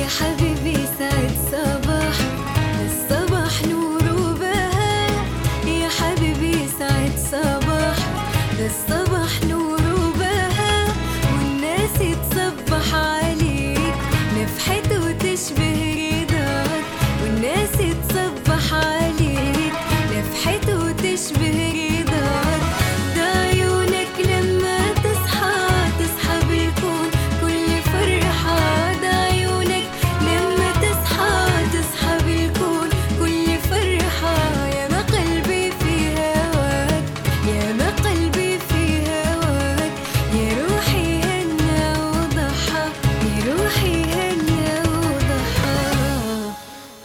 [0.00, 0.51] حبيبي.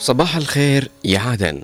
[0.07, 1.61] صباح الخير يا عدن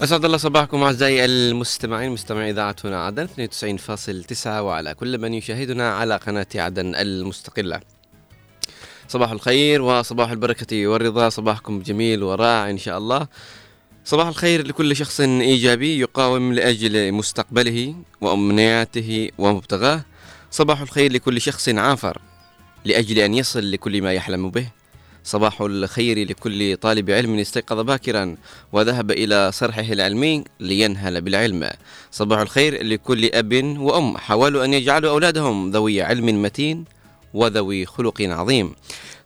[0.00, 6.16] أسعد الله صباحكم أعزائي المستمعين مستمعي إذاعة هنا عدن 92.9 وعلى كل من يشاهدنا على
[6.16, 7.80] قناة عدن المستقلة.
[9.08, 13.26] صباح الخير وصباح البركة والرضا صباحكم جميل ورائع إن شاء الله.
[14.04, 20.04] صباح الخير لكل شخص إيجابي يقاوم لأجل مستقبله وأمنياته ومبتغاه.
[20.50, 22.18] صباح الخير لكل شخص عافر
[22.84, 24.66] لأجل أن يصل لكل ما يحلم به.
[25.24, 28.36] صباح الخير لكل طالب علم استيقظ باكرا
[28.72, 31.70] وذهب إلى صرحه العلمي لينهل بالعلم.
[32.10, 36.84] صباح الخير لكل أب وأم حاولوا أن يجعلوا أولادهم ذوي علم متين
[37.34, 38.74] وذوي خلق عظيم.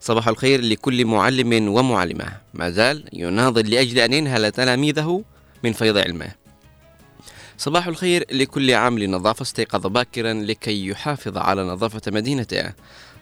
[0.05, 2.27] صباح الخير لكل معلم ومعلمة.
[2.55, 5.25] ما زال يناضل لأجل أن ينهل تلاميذه
[5.63, 6.29] من فيض علمه.
[7.59, 12.73] صباح الخير لكل عامل نظافة استيقظ باكرا لكي يحافظ على نظافة مدينته.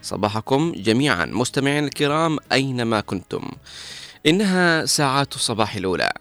[0.02, 3.48] صباحكم جميعا مستمعين الكرام أينما كنتم.
[4.26, 6.12] إنها ساعات الصباح الأولى.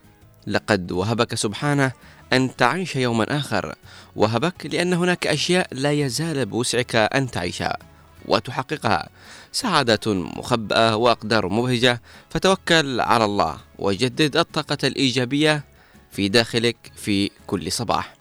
[0.47, 1.91] لقد وهبك سبحانه
[2.33, 3.75] أن تعيش يوما آخر.
[4.15, 7.77] وهبك لأن هناك أشياء لا يزال بوسعك أن تعيشها.
[8.25, 9.09] وتحققها.
[9.51, 15.63] سعادة مخبأة وأقدار مبهجة فتوكل على الله وجدد الطاقة الإيجابية
[16.11, 18.13] في داخلك في كل صباح.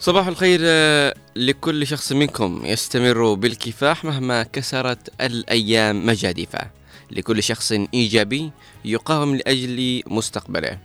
[0.00, 6.70] صباح الخير آه، لكل شخص منكم يستمر بالكفاح مهما كسرت الأيام مجاديفه.
[7.10, 8.50] لكل شخص إيجابي
[8.84, 10.78] يقاوم لأجل مستقبله.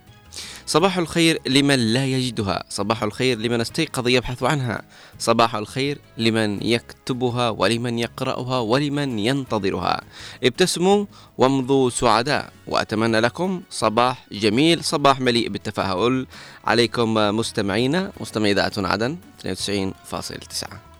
[0.66, 2.64] صباح الخير لمن لا يجدها.
[2.68, 4.82] صباح الخير لمن استيقظ يبحث عنها.
[5.18, 10.00] صباح الخير لمن يكتبها ولمن يقرأها ولمن ينتظرها.
[10.44, 11.06] ابتسموا
[11.38, 12.52] وامضوا سعداء.
[12.66, 16.26] وأتمنى لكم صباح جميل صباح مليء بالتفاؤل.
[16.64, 20.91] عليكم مستمعينا مستمعي إذاعة عدن 92.9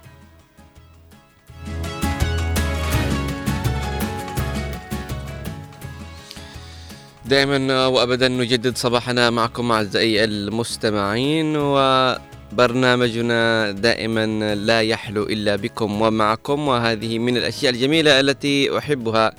[7.27, 17.19] دائما وابدا نجدد صباحنا معكم أعزائي المستمعين وبرنامجنا دائما لا يحلو إلا بكم ومعكم وهذه
[17.19, 19.33] من الأشياء الجميلة التي أحبها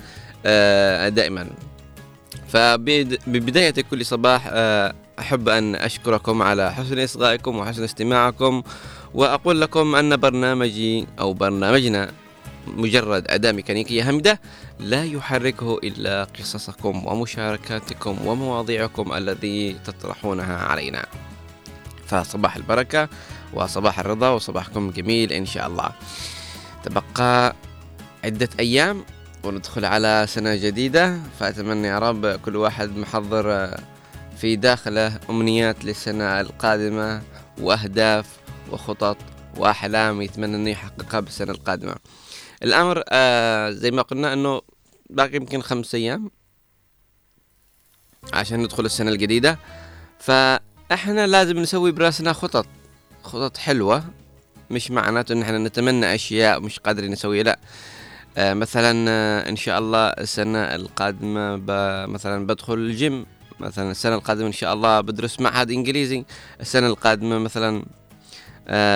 [0.46, 1.48] آه، دائما.
[2.48, 8.64] فببدايه كل صباح آه، أحب أن أشكركم على حسن إصغائكم وحسن استماعكم
[9.14, 12.12] وأقول لكم أن برنامجي أو برنامجنا
[12.68, 14.42] مجرد أداة ميكانيكية هامدة
[14.80, 21.06] لا يحركه إلا قصصكم ومشاركاتكم ومواضيعكم الذي تطرحونها علينا.
[22.08, 23.10] فصباح البركة
[23.54, 25.92] وصباح الرضا وصباحكم جميل إن شاء الله.
[26.84, 27.56] تبقى
[28.24, 29.06] عدة أيام
[29.44, 31.20] وندخل على سنة جديدة.
[31.40, 33.78] فأتمنى يا رب كل واحد محضر
[34.38, 37.22] في داخله أمنيات للسنة القادمة
[37.62, 38.26] وأهداف
[38.72, 39.18] وخطط
[39.58, 41.96] وأحلام يتمنى أنه يحققها بالسنة القادمة.
[42.64, 44.62] الأمر آه زي ما قلنا إنه
[45.10, 46.32] باقي يمكن خمس أيام
[48.34, 49.60] عشان ندخل السنة الجديدة.
[50.20, 52.66] فإحنا لازم نسوي براسنا خطط
[53.24, 54.04] خطط حلوة
[54.72, 57.60] مش معناته إن إحنا نتمنى أشياء مش قادرين نسويها لأ.
[58.38, 63.26] آه مثلا آه إن شاء الله السنة القادمة ب- مثلا بدخل الجيم
[63.60, 66.26] مثلا السنة القادمة إن شاء الله بدرس معهد إنجليزي
[66.62, 67.86] السنة القادمة مثلا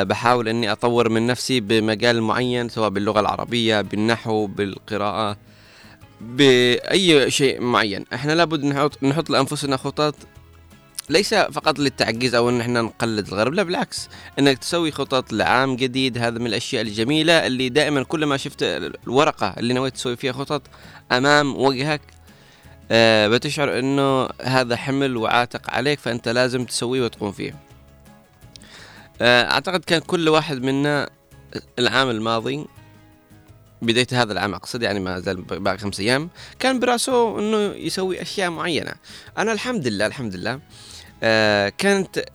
[0.04, 5.38] بحاول إني أطور من نفسي بمجال معين سواء باللغة العربية بالنحو بالقراءة
[6.22, 8.06] بأي شيء معين.
[8.14, 10.16] إحنا لابد نحط نحط لأنفسنا خطط
[11.10, 14.10] ليس فقط للتعجيز أو إن إحنا نقلد الغرب لا بالعكس.
[14.40, 18.64] إنك تسوي خطط لعام جديد هذا من الأشياء الجميلة اللي دائما كل ما شفت
[19.08, 20.62] الورقة اللي نويت تسوي فيها خطط
[21.12, 22.02] أمام وجهك
[22.92, 27.52] آه بتشعر إنه هذا حمل وعاتق عليك فأنت لازم تسويه وتقوم فيه.
[27.52, 27.67] آه،
[29.22, 31.10] أعتقد كان كل واحد منا
[31.80, 32.66] العام الماضي
[33.82, 36.30] بداية هذا العام أقصد يعني ما زال باقي خمس أيام
[36.60, 38.92] كان براسه إنه يسوي أشياء معينة.
[39.38, 40.60] أنا الحمد لله الحمد لله
[41.24, 42.26] آه كانت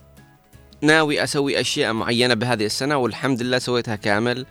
[0.82, 4.46] ناوي أسوي أشياء معينة بهذه السنة والحمد لله سويتها كامل.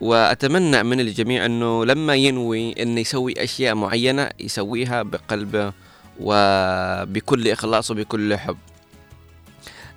[0.00, 5.72] وأتمنى من الجميع أنه لما ينوي أنه يسوي أشياء معينة يسويها بقلبه
[6.20, 8.56] وبكل إخلاص وبكل حب.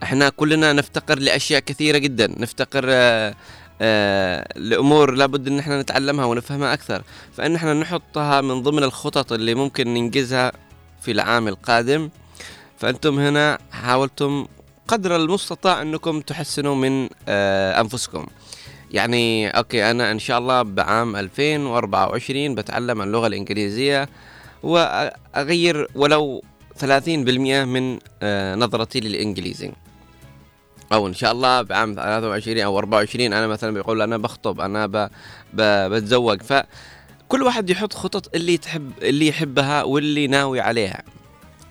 [0.04, 2.28] إحنا كلنا نفتقر لأشياء كثيرة جدا.
[2.38, 3.36] نفتقر آه
[3.82, 7.04] آه لأمور لابد أن إحنا نتعلمها ونفهمها أكثر.
[7.38, 10.52] فإن إحنا نحطها من ضمن الخطط اللي ممكن ننجزها
[11.02, 12.10] في العام القادم
[12.78, 14.48] فأنتم هنا حاولتم
[14.88, 18.26] قدر المستطاع أنكم تحسنوا من آه أنفسكم.
[18.92, 24.10] يعني أوكي أنا إن شاء الله بعام 2024 بتعلم اللغة الإنجليزية
[24.64, 26.44] وأغير ولو
[26.82, 26.86] 30%
[27.66, 29.72] من آه نظرتي للإنجليزي.
[30.94, 35.10] أو إن شاء الله بعام 23 أو 24 أنا مثلا بيقول أنا بخطب أنا ب...
[35.54, 35.62] ب...
[35.94, 36.42] بتزوج.
[36.42, 41.04] فكل واحد يحط خطط اللي تحب اللي يحبها واللي ناوي عليها.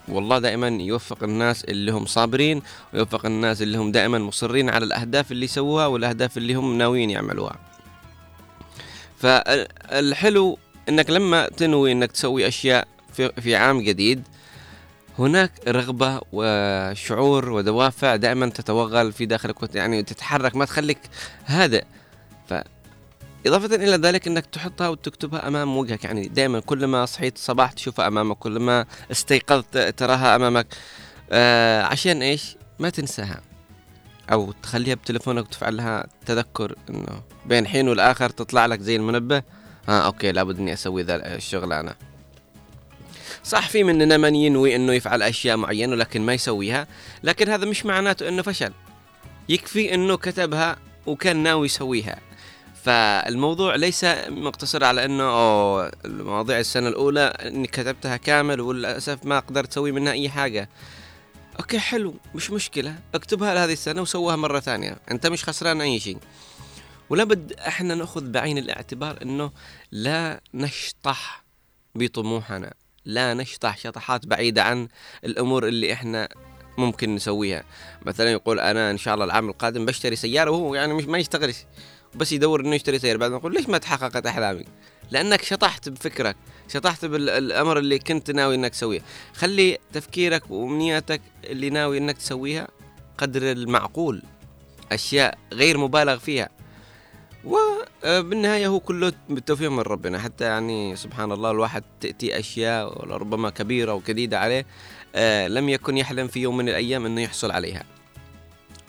[0.08, 2.62] والله دائما يوفق الناس اللي هم صابرين
[2.94, 7.56] ويوفق الناس اللي هم دائما مصرين على الأهداف اللي يسووها والأهداف اللي هم ناويين يعملوها.
[9.18, 14.22] فالحلو إنك لما تنوي إنك تسوي أشياء في, في عام جديد
[15.18, 20.98] هناك رغبة وشعور ودوافع دائما تتوغل في داخلك يعني تتحرك ما تخليك
[21.46, 21.84] هادئ.
[22.48, 22.54] ف
[23.46, 26.04] إضافة إلى ذلك أنك تحطها وتكتبها أمام وجهك.
[26.04, 30.66] يعني دائما كل ما صحيت الصباح تشوفها أمامك كل ما استيقظت تراها أمامك.
[31.30, 33.40] آه عشان إيش؟ ما تنساها.
[34.32, 39.42] أو تخليها بتليفونك وتفعل لها تذكر أنه بين حين والآخر تطلع لك زي المنبه.
[39.88, 41.94] آه okay لابد إني أسوي ذا الشغلانة
[43.48, 46.86] صح في مننا من ينوي انه يفعل أشياء معينة لكن ما يسويها
[47.22, 48.72] لكن هذا مش معناته إنه فشل.
[49.48, 52.20] يكفي إنه كتبها وكان ناوي يسويها.
[52.84, 59.70] فالموضوع ليس مقتصر على إنه أوه مواضيع السنة الأولى إني كتبتها كامل وللأسف ما قدرت
[59.70, 60.68] أسوي منها أي حاجة.
[61.60, 66.18] okay حلو مش مشكلة اكتبها لهذه السنة وسوها مرة ثانية أنت مش خسران أي شيء.
[67.10, 69.50] ولابد إحنا نأخذ بعين الاعتبار إنه
[69.92, 71.44] لا نشطح
[71.94, 72.72] بطموحنا.
[73.08, 74.88] لا نشطح شطحات بعيدة عن
[75.24, 76.28] الأمور اللي إحنا
[76.78, 77.64] ممكن نسويها.
[78.06, 81.54] مثلا يقول أنا إن شاء الله العام القادم بشتري سيارة وهو يعني مش ما يشتغل
[82.14, 83.18] بس يدور إنه يشتري سيارة.
[83.18, 84.64] بعد ما يقول ليش ما تحققت أحلامي؟
[85.10, 86.36] لأنك شطحت بفكرك.
[86.68, 89.00] شطحت بالأمر اللي كنت ناوي إنك تسويه.
[89.34, 92.68] خلي تفكيرك وأمنياتك اللي ناوي إنك تسويها
[93.18, 94.22] قدر المعقول.
[94.92, 96.48] أشياء غير مبالغ فيها.
[97.44, 100.18] وبالنهاية هو كله بالتوفيق من ربنا.
[100.18, 104.66] حتى يعني سبحان الله الواحد تأتي أشياء ربما كبيرة وكديدة عليه
[105.14, 107.84] آه لم يكن يحلم في يوم من الأيام أنه يحصل عليها.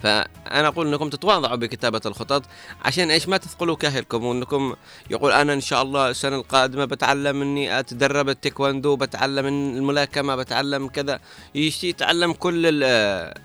[0.04, 2.44] فأنا أقول أنكم تتواضعوا بكتابة الخطط
[2.82, 4.76] عشان إيش؟ ما تثقلوا كاهلكم وأنكم
[5.10, 11.20] يقول أنا إن شاء الله السنة القادمة بتعلم إني أتدرب التايكواندو بتعلم الملاكمة بتعلم كذا.
[11.56, 12.84] يتعلم كل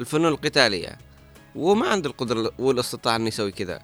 [0.00, 0.98] الفنون القتالية.
[1.54, 3.82] وما عنده القدرة والإستطاعة أنه يسوي كذا.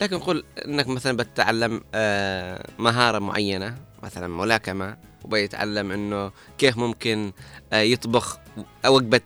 [0.00, 7.32] لكن نقول إنك مثلا بتتعلم آه، مهارة معينة مثلا ملاكمة وبيتعلم إنه كيف ممكن
[7.72, 8.38] آه، يطبخ
[8.86, 9.20] وجبة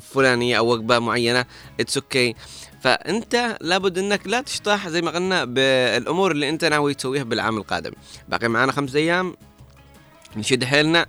[0.00, 1.44] فلانية أو وجبة معينة
[1.80, 2.34] it's okay
[2.80, 7.92] فأنت لابد إنك لا تشطح زي ما قلنا بالأمور اللي أنت ناوي تسويها بالعام القادم.
[8.28, 9.34] باقي معنا خمس أيام
[10.36, 11.06] نشد حيلنا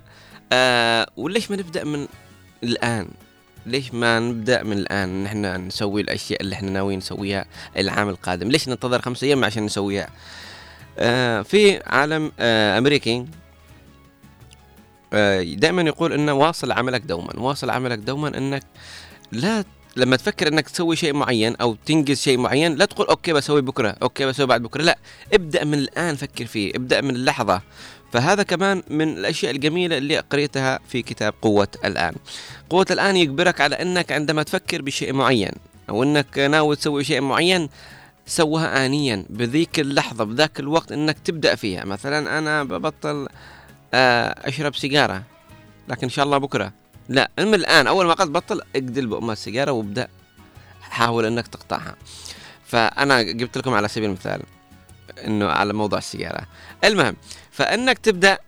[0.52, 2.06] آه وليش ما نبدأ من
[2.64, 3.08] الآن؟
[3.66, 7.44] ليش ما نبدأ من الآن؟ نحن نسوي الأشياء اللي إحنا ناويين نسويها
[7.76, 8.48] العام القادم.
[8.48, 10.08] ليش ننتظر خمسة أيام عشان نسويها؟
[10.98, 13.26] آه في عالم آه أمريكي
[15.12, 17.36] آه دائما يقول إنه واصل عملك دوما.
[17.36, 18.62] واصل عملك دوما إنك
[19.32, 19.64] لا
[19.96, 23.96] لما تفكر إنك تسوي شيء معين أو تنجز شيء معين لا تقول okay بسوي بكرة
[24.02, 24.82] okay بسوي بعد بكرة.
[24.82, 24.98] لا
[25.32, 27.62] ابدأ من الآن فكر فيه ابدأ من اللحظة.
[28.12, 32.14] فهذا كمان من الأشياء الجميلة اللي قريتها في كتاب قوة الآن.
[32.70, 35.52] قوة الآن يجبرك على إنك عندما تفكر بشيء معين
[35.88, 37.68] أو إنك ناوي تسوي شيء معين
[38.26, 41.84] سوها آنيا بذيك اللحظة بذاك الوقت إنك تبدأ فيها.
[41.84, 43.28] مثلا أنا ببطل
[43.94, 45.22] آه، أشرب سيجارة
[45.88, 46.72] لكن إن شاء الله بكرة.
[47.08, 50.08] لا من الآن أول ما قد بطل اقدل بأم السيجارة وابدأ
[50.80, 51.96] حاول إنك تقطعها.
[52.66, 54.42] فأنا جبت لكم على سبيل المثال
[55.26, 56.46] إنه على موضوع السيجارة.
[56.84, 57.16] المهم
[57.52, 58.38] فإنك تبدأ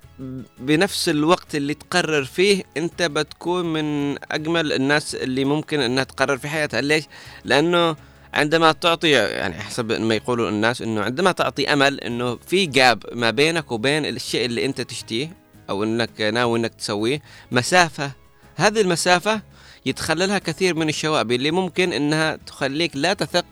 [0.58, 6.48] بنفس الوقت اللي تقرر فيه أنت بتكون من أجمل الناس اللي ممكن إنها تقرر في
[6.48, 6.80] حياتها.
[6.80, 7.04] ليش؟
[7.44, 7.96] لأنه
[8.34, 13.30] عندما تعطي يعني حسب ما يقولوا الناس إنه عندما تعطي أمل إنه في جاب ما
[13.30, 15.32] بينك وبين الشيء اللي أنت تشتيه
[15.70, 18.12] أو إنك ناوي إنك تسويه مسافة.
[18.56, 19.42] هذه المسافة
[19.86, 23.46] يتخللها كثير من الشوائب اللي ممكن إنها تخليك لا تثق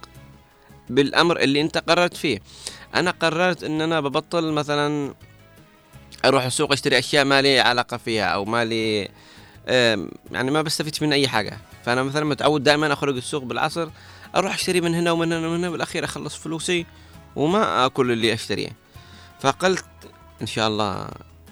[0.91, 2.39] بالأمر اللي أنت قررت فيه.
[2.95, 5.15] أنا قررت إن أنا ببطل مثلا
[6.25, 9.09] أروح السوق أشتري أشياء ما لي علاقة فيها أو ما لي
[10.31, 11.59] يعني ما بستفيد من أي حاجة.
[11.85, 13.89] فأنا مثلا متعود دائما أخرج السوق بالعصر
[14.37, 16.87] أروح أشتري من هنا ومن هنا ومن هنا بالأخير أخلص فلوسي
[17.37, 18.73] وما أكل اللي أشتريه.
[19.41, 19.85] فقلت
[20.43, 21.09] إن شاء الله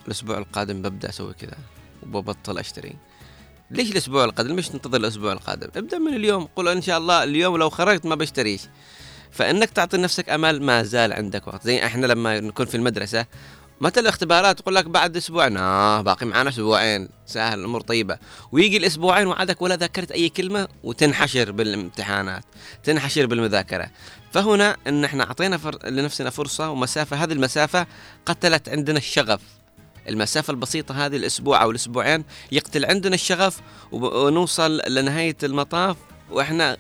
[0.07, 1.59] الأسبوع القادم ببدأ أسوي كذا
[2.03, 2.97] وببطل أشتري.
[3.71, 6.49] ليش الأسبوع القادم؟ ليش تنتظر الأسبوع القادم؟ ابدأ من اليوم.
[6.57, 8.61] قل إن شاء الله اليوم لو خرجت ما بشتريش.
[9.31, 11.65] فإنك تعطي نفسك أمل ما زال عندك وقت.
[11.65, 13.27] زي إحنا لما نكون في المدرسة
[13.81, 15.57] متى الاختبارات؟ تقول لك بعد أسبوعين.
[15.57, 17.09] آه باقي معنا أسبوعين.
[17.27, 18.19] سهل الأمور طيبة.
[18.53, 22.45] ويجي الأسبوعين وعدك ولا ذكرت أي كلمة وتنحشر بالامتحانات
[22.85, 23.91] تنحشر بالمذاكرة.
[24.33, 25.89] فهنا إن إحنا أعطينا فر...
[25.89, 27.17] لنفسنا فرصة ومسافة.
[27.17, 27.87] هذه المسافة
[28.27, 29.41] قتلت عندنا الشغف.
[30.09, 33.61] المسافة البسيطة هذه الأسبوع أو الأسبوعين يقتل عندنا الشغف
[33.93, 35.97] ونوصل لنهاية المطاف
[36.31, 36.77] وإحنا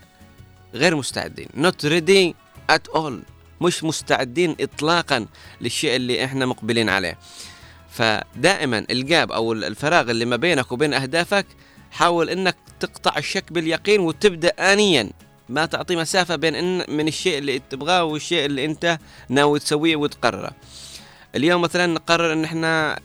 [0.74, 1.48] غير مستعدين.
[1.56, 2.34] Not ready
[2.72, 3.29] at all.
[3.60, 5.26] مش مستعدين إطلاقا
[5.60, 7.18] للشيء اللي إحنا مقبلين عليه.
[7.90, 11.46] فدائما الجاب أو الفراغ اللي ما بينك وبين أهدافك
[11.90, 15.10] حاول إنك تقطع الشك باليقين وتبدأ آنيا.
[15.48, 18.98] ما تعطي مسافة بين إن من الشيء اللي تبغاه والشيء اللي أنت
[19.28, 20.50] ناوي تسويه وتقرره.
[21.34, 23.00] اليوم مثلا نقرر إن إحنا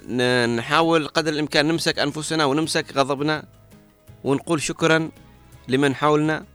[0.45, 3.43] نحاول قدر الإمكان نمسك أنفسنا ونمسك غضبنا
[4.23, 5.09] ونقول شكرا
[5.67, 6.45] لمن حولنا.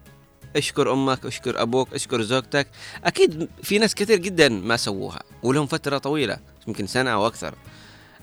[0.57, 2.67] اشكر أمك اشكر أبوك اشكر زوجتك.
[3.05, 6.39] أكيد في ناس كثير جدا ما سووها ولهم فترة طويلة
[6.69, 7.55] يمكن سنة أو أكثر.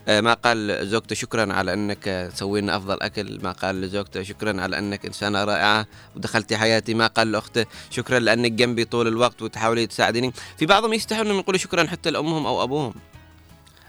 [0.07, 4.61] آه، ما قال زوجته شكرا على أنك تسوي لنا أفضل أكل ما قال لزوجته شكرا
[4.61, 9.87] على أنك إنسانة رائعة ودخلتي حياتي ما قال لأخته شكرا لأنك جنبي طول الوقت وتحاولي
[9.87, 10.33] تساعديني.
[10.57, 12.93] في بعضهم يستحوا انهم يقولوا شكرا حتى لأمهم أو أبوهم.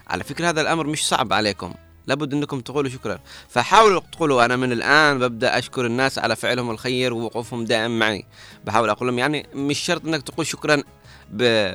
[0.07, 1.73] على فكرة هذا الأمر مش صعب عليكم.
[2.09, 3.19] لابد أنكم تقولوا شكرا.
[3.49, 8.25] فحاولوا تقولوا أنا من الآن ببدأ أشكر الناس على فعلهم الخير ووقوفهم دائم معي.
[8.65, 10.83] بحاول أقول لهم يعني مش شرط أنك تقول شكرا.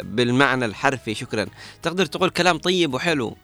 [0.02, 1.46] بالمعنى الحرفي شكرا.
[1.82, 3.36] تقدر تقول كلام طيب وحلو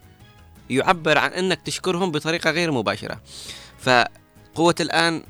[0.69, 3.21] يعبر عن أنك تشكرهم بطريقة غير مباشرة.
[3.79, 5.23] فقوة الآن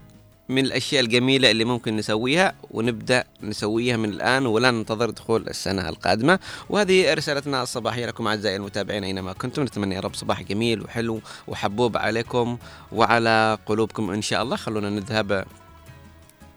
[0.52, 6.40] من الأشياء الجميلة اللي ممكن نسويها ونبدأ نسويها من الآن ولا ننتظر دخول السنة القادمة.
[6.70, 9.64] وهذه رسالتنا الصباحية لكم أعزائي المتابعين أينما كنتم.
[9.64, 12.58] نتمنى يا رب صباح جميل وحلو وحبوب عليكم
[12.92, 14.56] وعلى قلوبكم إن شاء الله.
[14.56, 15.46] خلونا نذهب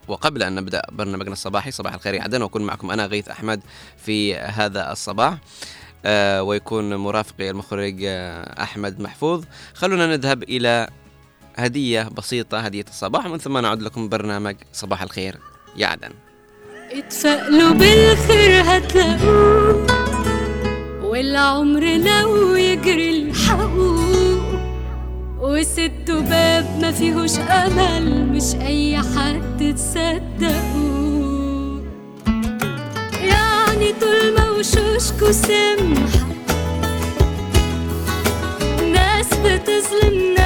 [0.07, 2.41] وقبل أن نبدأ برنامجنا الصباحي صباح الخير عدن.
[2.41, 3.61] وأكون معكم أنا غيث أحمد
[3.97, 5.37] في هذا الصباح.
[6.05, 9.43] آه ويكون مرافقي المخرج آه أحمد محفوظ.
[9.73, 10.89] خلونا نذهب إلى
[11.55, 13.25] هدية بسيطة هدية الصباح.
[13.25, 15.37] ومن ثم نعود لكم برنامج صباح الخير.
[15.77, 16.09] يا عدن
[16.91, 19.85] اتفائلوا بالخير هتلاقوه.
[21.03, 24.05] والعمر لو يجري الحقوه
[25.39, 31.15] وسدوا باب ما فيهوش أمل مش أي حد تصدقوه.
[33.21, 36.25] يعني طول ما وشوشكوا سمحة
[38.93, 40.44] ناس بتظلم ناس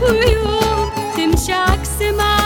[0.00, 2.37] khuyum tim shaksima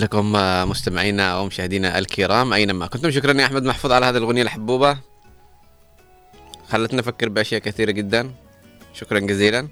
[0.00, 0.32] لكم
[0.70, 3.10] مستمعينا ومشاهدينا الكرام أينما كنتم.
[3.10, 4.98] شكرا يا أحمد محفوظ على هذه الأغنية الحبوبة.
[6.68, 8.30] خلتنا نفكر بأشياء كثيرة جدا.
[8.94, 9.68] شكرا جزيلا.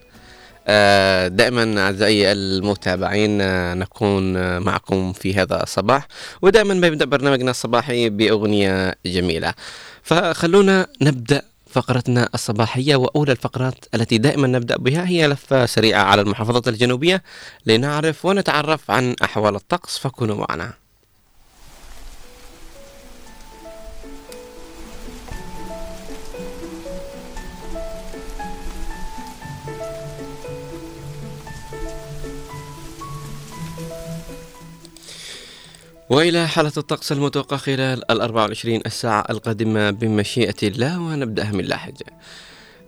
[0.68, 6.06] آه، دائما أعزائي المتابعين آه، نكون آه، معكم في هذا الصباح.
[6.42, 9.54] ودائما بنبدا برنامجنا الصباحي بأغنية جميلة.
[10.02, 11.42] فخلونا نبدأ
[11.76, 17.22] فقرتنا الصباحية وأولى الفقرات التي دائما نبدأ بها هي لفة سريعة على المحافظات الجنوبية
[17.66, 20.85] لنعرف ونتعرف عن أحوال الطقس فكونوا معنا.
[36.10, 41.94] وإلى حالة الطقس المتوقع خلال ال 24 الساعة القادمة بمشيئة الله ونبدأها من لحج.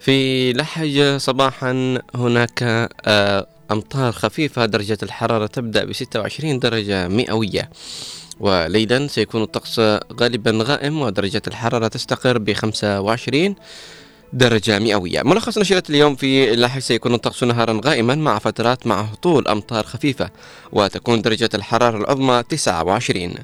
[0.00, 2.62] في لحج صباحا هناك
[3.06, 7.70] آه، أمطار خفيفة درجة الحرارة تبدأ ب 26 درجة مئوية
[8.40, 9.80] وليلا سيكون الطقس
[10.20, 13.54] غالبا غائم ودرجة الحرارة تستقر ب 25
[14.32, 15.22] درجة مئوية.
[15.22, 20.30] ملخص نشرة اليوم في لاحق سيكون الطقس نهارا غائما مع فترات مع هطول أمطار خفيفة
[20.72, 23.34] وتكون درجة الحرارة العظمى 29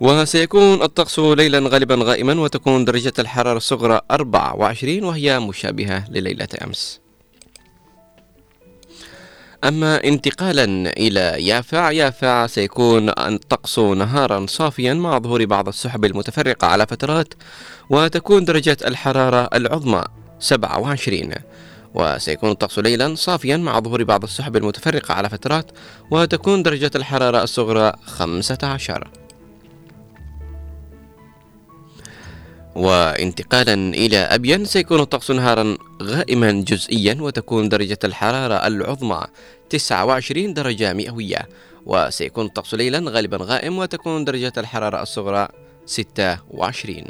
[0.00, 6.99] وسيكون الطقس ليلا غالبا غائما وتكون درجة الحرارة الصغرى 24 وهي مشابهة لليلة أمس.
[9.64, 16.86] أما انتقالا إلى يافع يافع سيكون الطقس نهارا صافيا مع ظهور بعض السحب المتفرقة على
[16.86, 17.34] فترات
[17.90, 20.04] وتكون درجة الحرارة العظمى
[20.38, 21.30] 27
[21.94, 25.70] وسيكون الطقس ليلا صافيا مع ظهور بعض السحب المتفرقة على فترات
[26.10, 29.19] وتكون درجة الحرارة الصغرى 15
[32.74, 39.24] وانتقالا إلى أبين سيكون الطقس نهارا غائما جزئيا وتكون درجة الحرارة العظمى
[39.70, 41.48] 29 درجة مئوية.
[41.86, 45.48] وسيكون الطقس ليلا غالبا غائم وتكون درجة الحرارة الصغرى
[45.86, 47.04] 26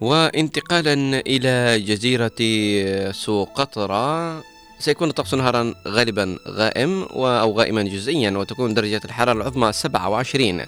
[0.00, 2.40] وانتقالا إلى جزيرة
[3.12, 4.42] سوقطرى
[4.78, 10.62] سيكون الطقس نهارا غالبا غائم أو غائما جزئيا وتكون درجة الحرارة العظمى 27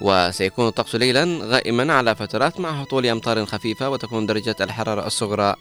[0.00, 5.54] وسيكون الطقس ليلا غائما على فترات مع هطول أمطار خفيفة وتكون درجة الحرارة الصغرى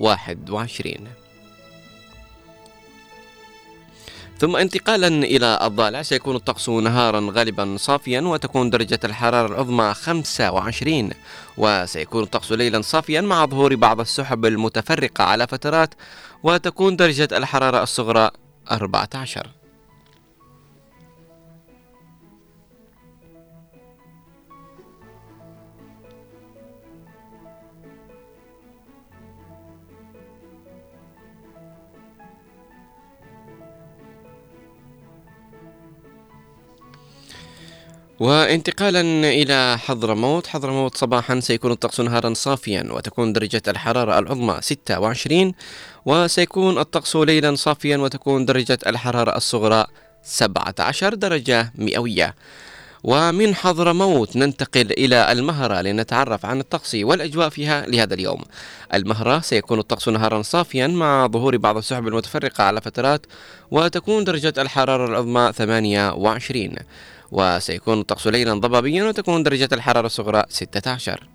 [0.00, 1.21] 21
[4.42, 11.10] ثم انتقالا إلى الضالع سيكون الطقس نهارا غالبا صافيا وتكون درجة الحرارة العظمى 25
[11.58, 15.94] وسيكون الطقس ليلا صافيا مع ظهور بعض السحب المتفرقة على فترات
[16.42, 18.30] وتكون درجة الحرارة الصغرى
[18.70, 19.61] 14
[38.22, 40.46] وانتقالا إلى حضرموت.
[40.46, 45.54] حضرموت صباحا سيكون الطقس نهارا صافيا وتكون درجة الحرارة العظمى 26
[46.06, 49.84] وسيكون الطقس ليلا صافيا وتكون درجة الحرارة الصغرى
[50.22, 52.34] 17 درجة مئوية.
[53.04, 58.42] ومن حضرموت ننتقل إلى المهرة لنتعرف عن الطقس والأجواء فيها لهذا اليوم.
[58.94, 63.26] المهرة سيكون الطقس نهارا صافيا مع ظهور بعض السحب المتفرقة على فترات
[63.70, 66.74] وتكون درجة الحرارة العظمى 28
[67.32, 71.28] وسيكون الطقس ليلا ضبابيا وتكون درجة الحرارة الصغرى 16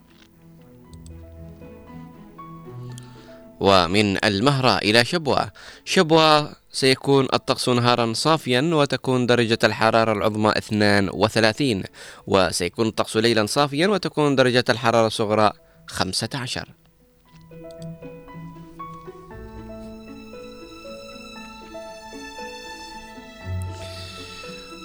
[3.59, 5.51] ومن المهرة إلى شبوة.
[5.85, 11.83] شبوة سيكون الطقس نهارا صافيا وتكون درجة الحرارة العظمى 32
[12.27, 15.51] وسيكون الطقس ليلا صافيا وتكون درجة الحرارة الصغرى
[15.87, 16.76] 15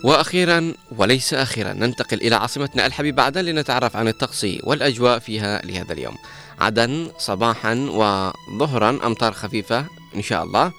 [0.04, 6.14] وأخيرا وليس أخيرا ننتقل إلى عاصمتنا الحبيبة عدن لنتعرف عن الطقس والأجواء فيها لهذا اليوم.
[6.60, 9.86] عدن صباحا وظهرا أمطار خفيفة
[10.16, 10.72] إن شاء الله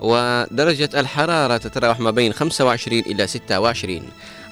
[0.00, 4.02] ودرجة الحرارة تتراوح ما بين 25 إلى 26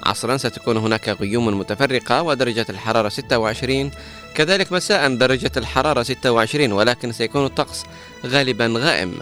[0.03, 3.91] عصرا ستكون هناك غيوم متفرقة ودرجة الحرارة 26
[4.35, 7.83] كذلك مساء درجة الحرارة 26 ولكن سيكون الطقس
[8.25, 9.13] غالبا غائم.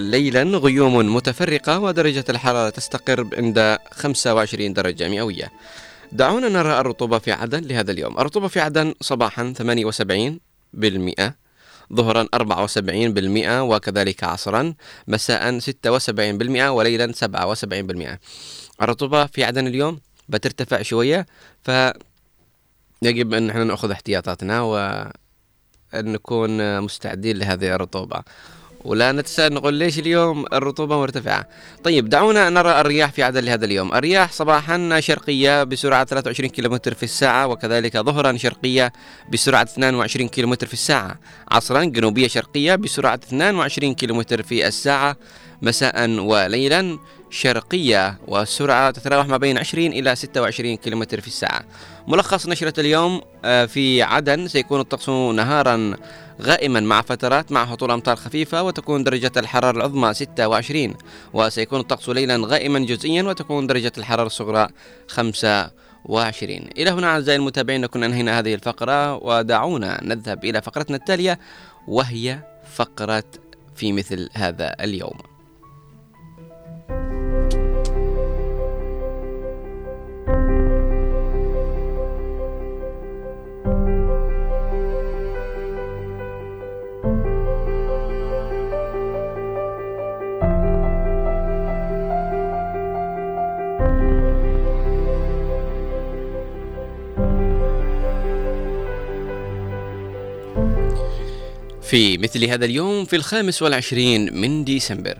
[0.00, 5.52] وليلا غيوم متفرقة ودرجة الحرارة تستقر عند 25 درجة مئوية.
[6.12, 8.18] دعونا نرى الرطوبة في عدن لهذا اليوم.
[8.18, 10.40] الرطوبة في عدن صباحا 78
[10.74, 11.34] بالمئة
[11.92, 14.74] ظهرا 74% وكذلك عصرا
[15.08, 18.18] مساء 76% وليلا 77%
[18.82, 21.26] الرطوبة في عدن اليوم بترتفع شوية
[21.62, 21.70] ف
[23.02, 25.12] يجب أن نحن نأخذ احتياطاتنا وأن
[25.94, 28.22] نكون مستعدين لهذه الرطوبة.
[28.84, 31.48] ولا نتساءل نقول ليش اليوم الرطوبة مرتفعة.
[31.84, 33.94] طيب دعونا نرى الرياح في عدن لهذا اليوم.
[33.94, 38.92] الرياح صباحا شرقية بسرعة 23 كم في الساعة وكذلك ظهرا شرقية
[39.32, 41.18] بسرعة 22 كم في الساعة.
[41.50, 45.16] عصرا جنوبية شرقية بسرعة 22 كم في الساعة.
[45.62, 46.98] مساء وليلا
[47.30, 51.64] شرقية والسرعة تتراوح ما بين 20 إلى 26 كم في الساعة.
[52.08, 55.96] ملخص نشرة اليوم آه، في عدن سيكون الطقس نهارا
[56.40, 60.94] غائما مع فترات مع هطول أمطار خفيفة وتكون درجة الحرارة العظمى 26
[61.32, 64.68] وسيكون الطقس ليلا غائما جزئيا وتكون درجة الحرارة الصغرى
[65.08, 71.38] 25 إلى هنا أعزائي المتابعين نكون أنهينا هذه الفقرة ودعونا نذهب إلى فقرتنا التالية
[71.88, 72.38] وهي
[72.74, 73.24] فقرة
[73.76, 75.29] في مثل هذا اليوم.
[101.90, 105.18] في مثل هذا اليوم في الخامس والعشرين من ديسمبر.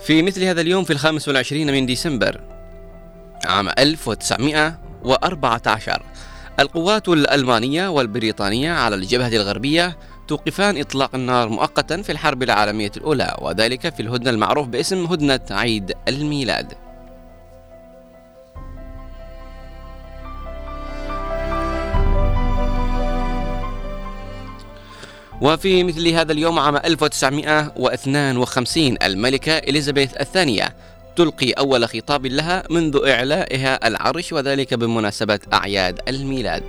[0.00, 2.40] في مثل هذا اليوم في الخامس والعشرين من ديسمبر
[3.46, 6.02] عام 1914
[6.60, 9.96] القوات الألمانية والبريطانية على الجبهة الغربية
[10.30, 15.92] توقفان إطلاق النار مؤقتا في الحرب العالمية الأولى وذلك في الهدنة المعروف باسم هدنة عيد
[16.08, 16.72] الميلاد
[25.40, 30.74] وفي مثل هذا اليوم عام 1952 الملكة إليزابيث الثانية
[31.16, 36.62] تلقي أول خطاب لها منذ إعلائها العرش وذلك بمناسبة أعياد الميلاد.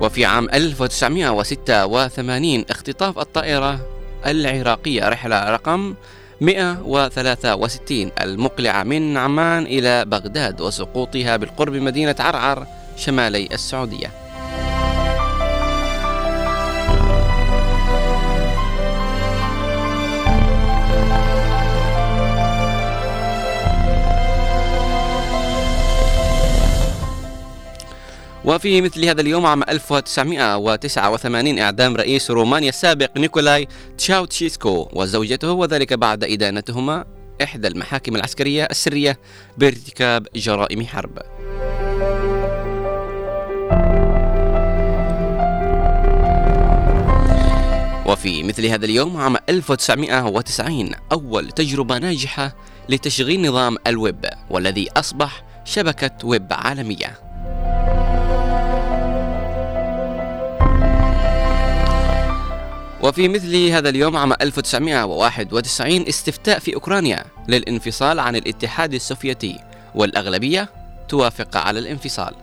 [0.00, 3.80] وفي عام 1986 اختطاف الطائرة
[4.26, 5.94] العراقية رحلة رقم
[6.40, 14.27] 163 المقلعة من عمان إلى بغداد وسقوطها بالقرب مدينة عرعر شمالي السعودية.
[28.48, 36.24] وفي مثل هذا اليوم عام 1989 إعدام رئيس رومانيا السابق نيكولاي تشاوتشيسكو وزوجته وذلك بعد
[36.24, 37.04] إدانتهما
[37.42, 39.18] إحدى المحاكم العسكرية السرية
[39.58, 41.18] بارتكاب جرائم حرب.
[48.06, 52.56] وفي مثل هذا اليوم عام 1990 أول تجربة ناجحة
[52.88, 57.27] لتشغيل نظام الويب والذي أصبح شبكة ويب عالمية
[63.02, 69.58] وفي مثل هذا اليوم عام 1991 استفتاء في أوكرانيا للانفصال عن الاتحاد السوفيتي
[69.94, 70.68] والأغلبية
[71.08, 72.34] توافق على الانفصال.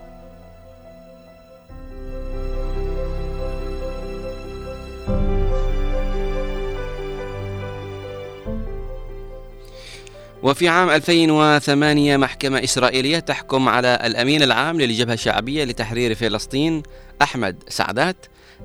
[10.43, 16.83] وفي عام 2008 محكمة إسرائيلية تحكم على الأمين العام للجبهة الشعبية لتحرير فلسطين
[17.21, 18.15] أحمد سعدات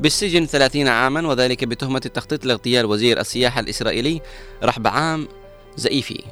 [0.00, 4.20] بالسجن 30 عاما وذلك بتهمة التخطيط لاغتيال وزير السياحة الإسرائيلي
[4.62, 5.28] رحب عام
[5.76, 6.24] زئيفي.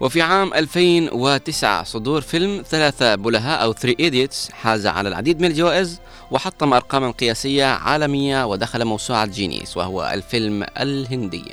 [0.00, 6.00] وفي عام 2009 صدور فيلم ثلاثة بلهاء أو 3 إيديتس حاز على العديد من الجوائز
[6.30, 11.44] وحطم أرقاما قياسية عالمية ودخل موسوعة جينيس وهو الفيلم الهندي.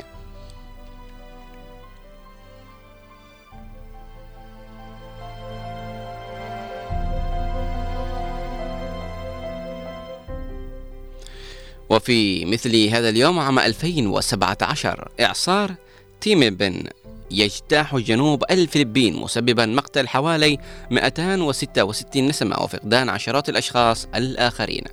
[11.89, 15.75] وفي مثل هذا اليوم عام 2017 إعصار
[16.21, 16.83] تيمبن
[17.31, 20.57] يجتاح جنوب الفلبين مسببا مقتل حوالي
[20.91, 24.83] 266 نسمة وفقدان عشرات الأشخاص الآخرين.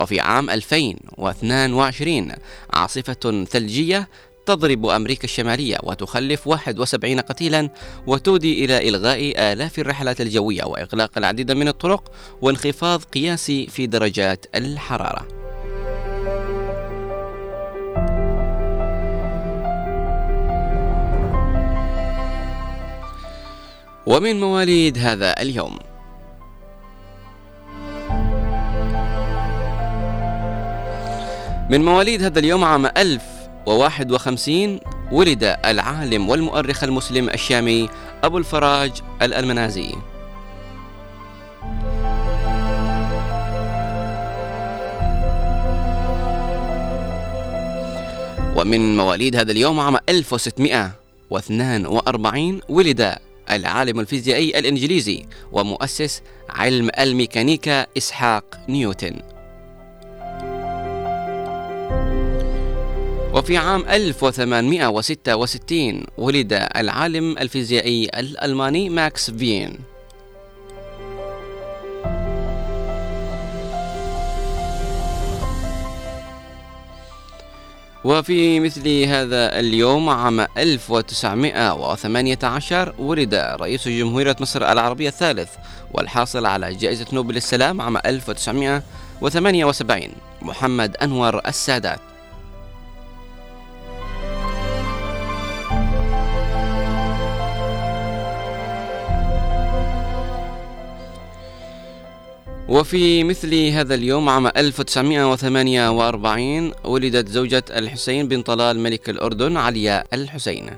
[0.00, 2.32] وفي عام 2022
[2.72, 4.08] عاصفة ثلجية
[4.46, 7.70] تضرب أمريكا الشمالية وتخلف 71 قتيلا
[8.06, 15.37] وتودي إلى إلغاء آلاف الرحلات الجوية وإغلاق العديد من الطرق وانخفاض قياسي في درجات الحرارة.
[24.08, 25.78] ومن مواليد هذا اليوم.
[31.70, 34.80] من مواليد هذا اليوم عام 1051
[35.12, 37.88] ولد العالم والمؤرخ المسلم الشامي
[38.24, 38.92] أبو الفراج
[39.22, 39.94] الألمنازي.
[48.56, 59.22] ومن مواليد هذا اليوم عام 1642 ولد العالم الفيزيائي الإنجليزي ومؤسس علم الميكانيكا إسحاق نيوتن.
[63.34, 69.78] وفي عام 1866 ولد العالم الفيزيائي الألماني ماكس فين.
[78.08, 85.50] وفي مثل هذا اليوم عام 1918 ولد رئيس جمهورية مصر العربية الثالث
[85.92, 90.08] والحاصل على جائزة نوبل السلام عام 1978
[90.42, 92.00] محمد أنور السادات.
[102.68, 110.70] وفي مثل هذا اليوم عام 1948 ولدت زوجة الحسين بن طلال ملك الأردن علياء الحسين.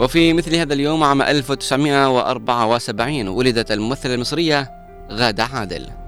[0.00, 4.70] وفي مثل هذا اليوم عام 1974 ولدت الممثلة المصرية
[5.10, 6.07] غادة عادل.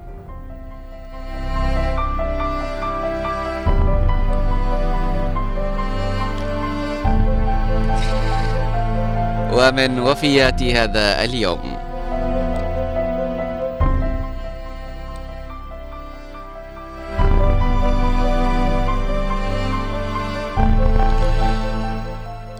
[9.53, 11.77] ومن وفيات هذا اليوم.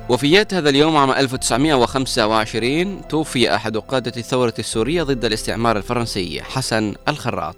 [0.10, 7.56] وفيات هذا اليوم عام 1925 توفي أحد قادة الثورة السورية ضد الاستعمار الفرنسي حسن الخراط.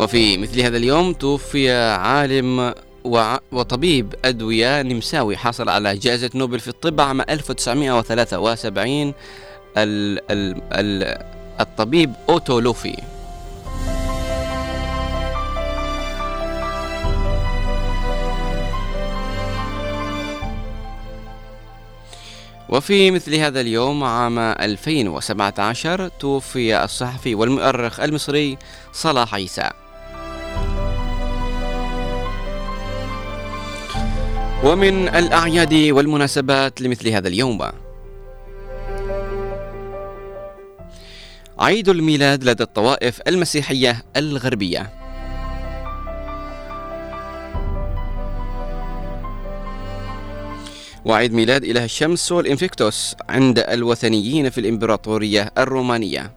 [0.00, 2.74] وفي مثل هذا اليوم توفي عالم
[3.52, 9.14] وطبيب أدوية نمساوي حصل على جائزة نوبل في الطب عام 1973 ال
[9.76, 11.18] ال ال
[11.60, 12.96] الطبيب أوتو لوفي.
[22.68, 28.58] وفي مثل هذا اليوم عام 2017 توفي الصحفي والمؤرخ المصري
[28.92, 29.70] صلاح عيسى.
[34.64, 37.58] ومن الأعياد والمناسبات لمثل هذا اليوم.
[41.58, 44.90] عيد الميلاد لدى الطوائف المسيحية الغربية.
[51.04, 56.32] وعيد ميلاد إله الشمس والإنفكتوس عند الوثنيين في الإمبراطورية الرومانية.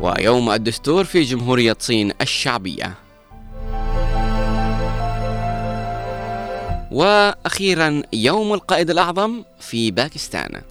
[0.00, 3.05] ويوم الدستور في جمهورية صين الشعبية.
[6.96, 10.62] وأخيرا يوم القائد الأعظم في باكستان.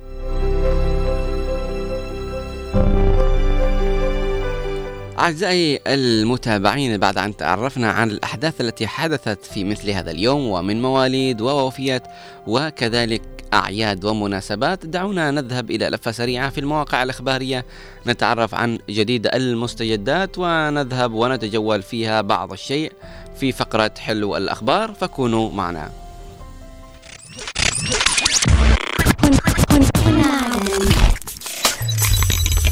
[5.19, 11.41] أعزائي المتابعين بعد أن تعرفنا عن الأحداث التي حدثت في مثل هذا اليوم ومن مواليد
[11.41, 12.03] ووفيات
[12.47, 13.21] وكذلك
[13.53, 17.65] أعياد ومناسبات دعونا نذهب إلى لفة سريعة في المواقع الإخبارية
[18.07, 22.91] نتعرف عن جديد المستجدات ونذهب ونتجول فيها بعض الشيء
[23.39, 26.04] في فقرة حلو الأخبار فكونوا معنا.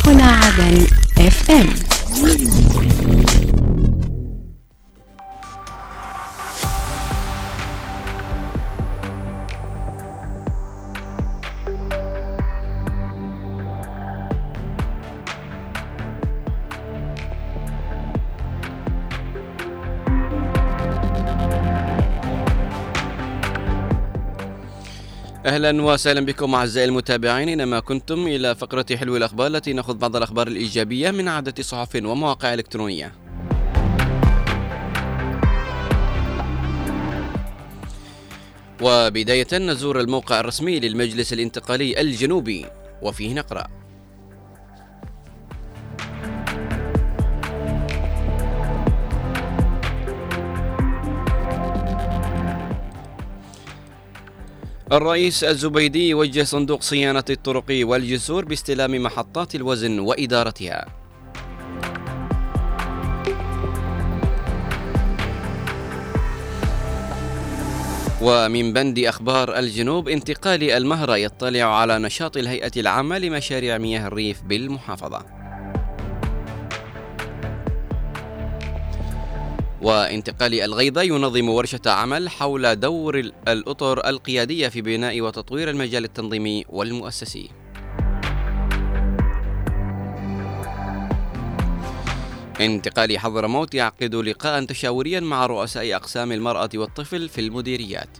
[0.05, 0.87] هنا عدن
[1.17, 1.69] هنا
[25.45, 30.47] أهلا وسهلا بكم أعزائي المتابعين اينما كنتم إلى فقرة حلو الأخبار التي ناخذ بعض الأخبار
[30.47, 33.11] الإيجابية من عده صحف ومواقع إلكترونية.
[38.81, 42.65] وبداية نزور الموقع الرسمي للمجلس الانتقالي الجنوبي
[43.01, 43.82] وفيه نقرأ
[54.91, 60.85] الرئيس الزبيدي يوجه صندوق صيانة الطرق والجسور باستلام محطات الوزن وإدارتها.
[68.21, 75.42] ومن بند أخبار الجنوب انتقال المهرة يطلع على نشاط الهيئة العامة لمشاريع مياه الريف بالمحافظة.
[79.83, 87.49] وانتقال الغيضة ينظم ورشة عمل حول دور الأطر القيادية في بناء وتطوير المجال التنظيمي والمؤسسي.
[92.61, 98.17] انتقال حضرموت يعقد لقاء تشاوريا مع رؤساء أقسام المرأة والطفل في المديريات.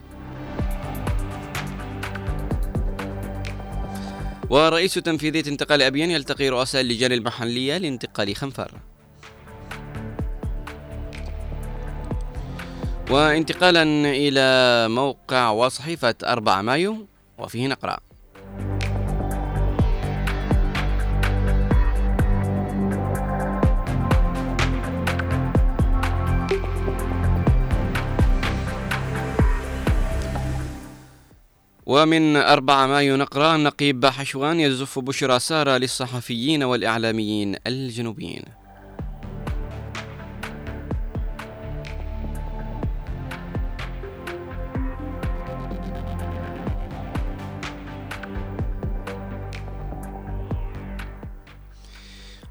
[4.50, 8.72] ورئيس تنفيذية انتقال أبيان يلتقي رؤساء اللجان المحلية لانتقال خنفر.
[13.14, 17.98] وانتقالا إلى موقع وصحيفة 4 مايو وفيه نقرأ
[31.86, 38.63] ومن 4 مايو نقرأ نقيب حشوان يزف بشرى سارة للصحفيين والإعلاميين الجنوبيين.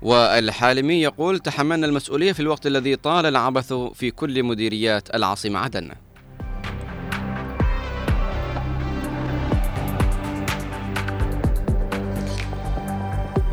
[0.02, 5.90] والحالمي يقول تحملنا المسؤولية في الوقت الذي طال العبث في كل مديريات العاصمة عدن.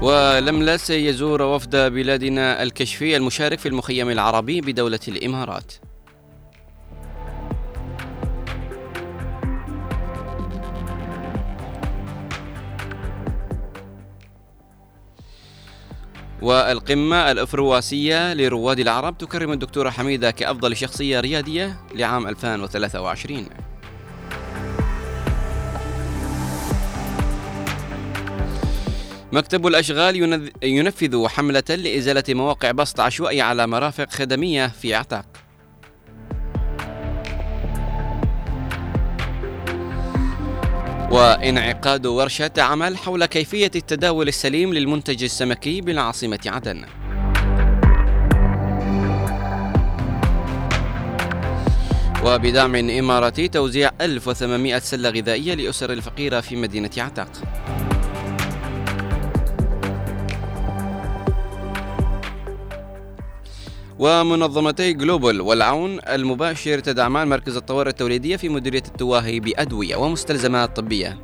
[0.02, 5.74] ولملس يزور وفد بلادنا الكشفي المشارك في المخيم العربي بدولة الإمارات.
[16.42, 23.46] والقمة الأفرواسية لرواد العرب تكرم الدكتورة حميدة كأفضل شخصية ريادية لعام 2023
[29.32, 35.26] مكتب الأشغال ينفذ حملة لإزالة مواقع بسط عشوائي على مرافق خدمية في عتاق.
[41.12, 46.86] وانعقاد ورشة عمل حول كيفية التداول السليم للمنتج السمكي بالعاصمة عدن.
[52.26, 57.30] وبدعم إماراتي توزيع 1800 سلة غذائية لأسر الفقيرة في مدينة عتاق.
[64.00, 71.18] ومنظمتي جلوبال والعون المباشر تدعمان مركز الطوارئ التوليدية في مديرية التواهي بأدوية ومستلزمات طبية.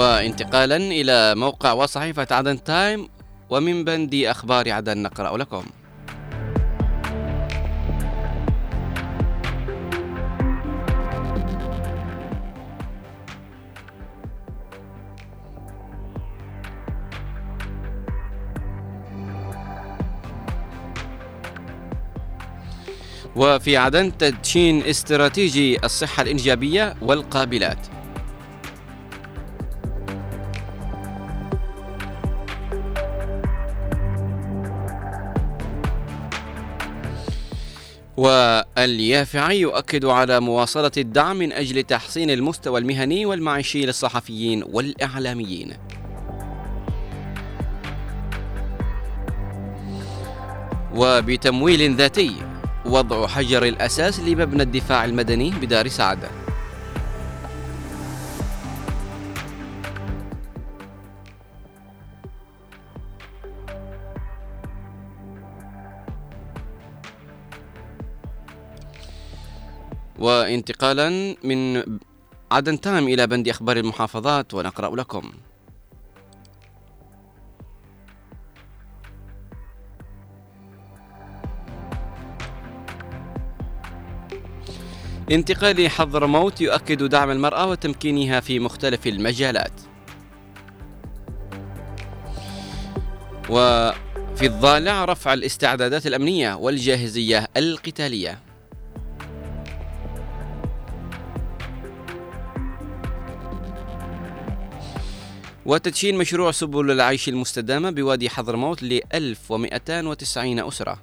[0.00, 3.08] وانتقالا إلى موقع وصحيفة عدن تايم
[3.50, 5.64] ومن بند أخبار عدن نقرأ لكم.
[23.36, 27.99] وفي عدن تدشين استراتيجي الصحة الإنجابية والقابلات.
[38.20, 45.72] واليافعي يؤكد على مواصلة الدعم من أجل تحسين المستوى المهني والمعيشي للصحفيين والإعلاميين.
[50.94, 52.32] وبتمويل ذاتي
[52.86, 56.39] وضع حجر الأساس لمبنى الدفاع المدني بدار سعد.
[70.20, 71.82] وانتقالا من
[72.52, 75.32] عدن تام إلى بند أخبار المحافظات ونقرأ لكم.
[85.30, 89.72] انتقال حضرموت يؤكد دعم المرأة وتمكينها في مختلف المجالات.
[93.48, 98.49] وفي الضالع رفع الاستعدادات الأمنية والجاهزية القتالية.
[105.70, 111.02] وتدشين مشروع سبل العيش المستدامة بوادي حضرموت ل 1290 أسرة.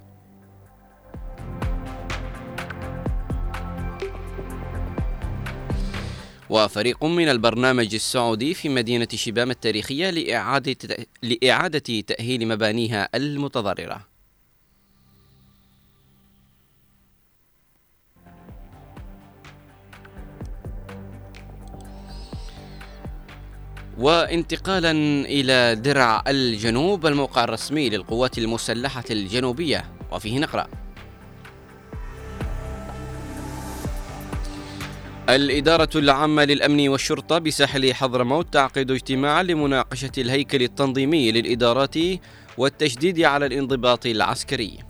[6.50, 10.76] وفريق من البرنامج السعودي في مدينة شبام التاريخية لإعادة,
[11.22, 14.07] لإعادة تأهيل مبانيها المتضررة.
[23.98, 24.90] وانتقالا
[25.24, 30.66] إلى درع الجنوب الموقع الرسمي للقوات المسلحة الجنوبية وفيه نقرأ.
[35.28, 41.94] الإدارة العامة للأمن والشرطة بساحل حضرموت تعقد اجتماعا لمناقشة الهيكل التنظيمي للإدارات
[42.58, 44.87] والتشديد على الانضباط العسكري.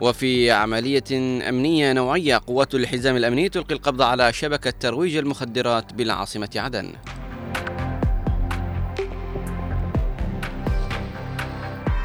[0.00, 1.04] وفي عملية
[1.48, 6.92] أمنية نوعية قوات الحزام الأمني تلقي القبض على شبكة ترويج المخدرات بالعاصمة عدن.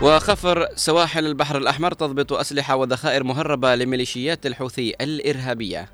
[0.01, 5.89] وخفر سواحل البحر الأحمر تضبط أسلحة وذخائر مهربة لميليشيات الحوثي الإرهابية.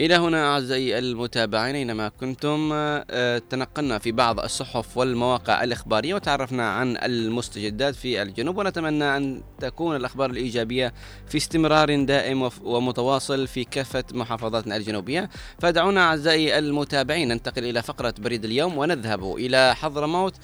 [0.00, 6.96] إلى هنا أعزائي المتابعين أينما كنتم آه، تنقلنا في بعض الصحف والمواقع الإخبارية وتعرفنا عن
[6.96, 10.92] المستجدات في الجنوب ونتمنى أن تكون الأخبار الإيجابية
[11.28, 15.30] في استمرار دائم ومتواصل في كافة محافظاتنا الجنوبية.
[15.58, 20.34] فدعونا أعزائي المتابعين ننتقل إلى فقرة بريد اليوم ونذهب إلى حضرموت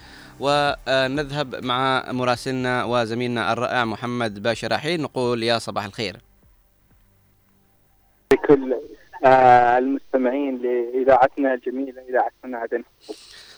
[0.41, 5.03] ونذهب مع مراسلنا وزميلنا الرائع محمد باشا رحيل.
[5.03, 6.17] نقول يا صباح الخير.
[8.33, 8.86] آه،
[9.79, 12.83] المستمعين لإذاعتنا الجميلة إذاعتنا عدن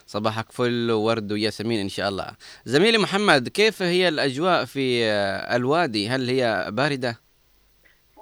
[0.06, 2.26] صباحك فل وورد وياسمين إن شاء الله.
[2.64, 5.04] زميلي محمد كيف هي الأجواء في
[5.56, 7.16] الوادي؟ هل هي باردة؟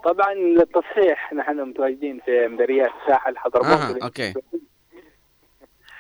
[0.05, 4.35] طبعا للتصحيح نحن متواجدين في مديرية ساحل حضرموت آه، أوكي.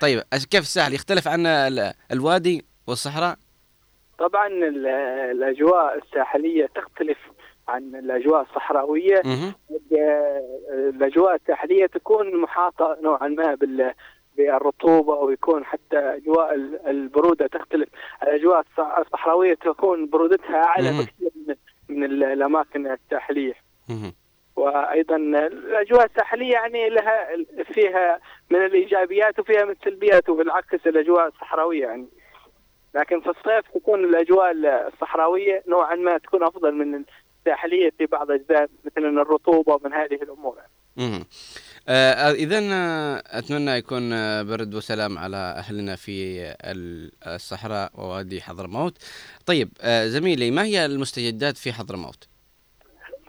[0.00, 3.36] طيب كيف الساحل يختلف عن ال- الوادي والصحراء؟
[4.18, 4.86] طبعا ال-
[5.30, 7.18] الأجواء الساحلية تختلف
[7.68, 9.54] عن الأجواء الصحراوية مه.
[9.98, 13.92] آه، الأجواء الساحلية تكون محاطة نوعا ما بال
[14.36, 17.88] بالرطوبة أو يكون حتى أجواء ال- البرودة تختلف
[18.22, 20.98] الأجواء الص- الصحراوية تكون برودتها أعلى مم.
[20.98, 21.54] بكثير من,
[21.88, 23.54] من ال- الأماكن الساحلية
[23.88, 24.12] مه.
[24.56, 27.28] وأيضا الأجواء الساحليه يعني لها
[27.72, 32.06] فيها من الإيجابيات وفيها من السلبيات وبالعكس الأجواء الصحراوية يعني
[32.94, 34.52] لكن في الصيف تكون الأجواء
[34.92, 37.04] الصحراوية نوعا ما تكون أفضل من
[37.50, 40.56] الساحلية في بعض اجزاء مثل الرطوبة ومن هذه الأمور
[40.96, 41.24] مهم.
[41.88, 42.58] آه اذا
[43.38, 48.98] أتمنى يكون آه، برد وسلام على أهلنا في ال- الصحراء ووادي حضرموت.
[49.46, 52.28] طيب آه زميلي ما هي المستجدات في حضرموت؟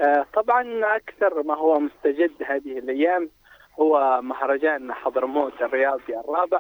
[0.02, 3.30] آه، طبعا أكثر ما هو مستجد هذه الأيام
[3.80, 6.60] هو مهرجان حضرموت الرياضي الرابع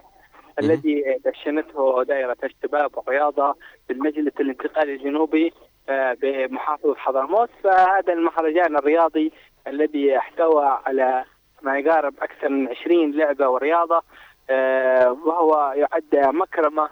[0.62, 3.56] الذي دشنته دائرة الشباب والرياضة
[3.90, 5.54] بالمجلس الانتقالي الجنوبي
[5.90, 9.32] بمحافظة حضرموت فهذا المهرجان الرياضي
[9.68, 11.26] الذي احتوى على
[11.62, 14.02] ما يقارب أكثر من 20 لعبة ورياضة
[14.50, 16.90] آه، وهو يعد مكرمة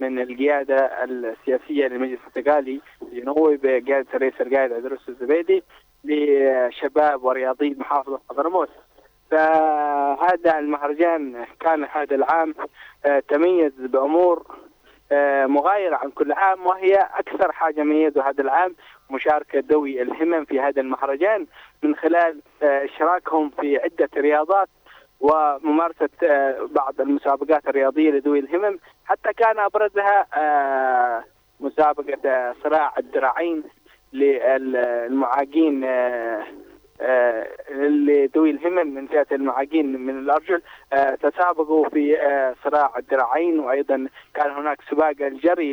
[0.00, 5.62] من القيادة السياسية للمجلس الانتقالي الجنوبي بقيادة الرئيس القائد عدروس الزبيدي
[6.04, 8.68] لشباب ورياضيين محافظة حضرموت.
[9.30, 12.54] فهذا المهرجان كان هذا العام
[13.06, 14.71] آه، تميز بأمور آه،
[15.46, 18.74] مغايرة عن كل عام وهي أكثر حاجة ميزوا هذا العام
[19.10, 21.46] مشاركة ذوي الهمم في هذا المهرجان.
[21.82, 24.68] من خلال آه، إشراكهم في عدة رياضات
[25.20, 28.78] وممارسة آه، بعض المسابقات الرياضية لذوي الهمم.
[29.04, 31.24] حتى كان أبرزها آه،
[31.60, 33.62] مسابقة آه، صراع الذراعين
[34.12, 36.44] للمعاقين آه، آه،
[37.70, 44.50] لذوي الهمم من فئة المعاقين من الأرجل آه، تسابقوا في آه، صراع الذراعين وأيضا كان
[44.50, 45.72] هناك سباق الجري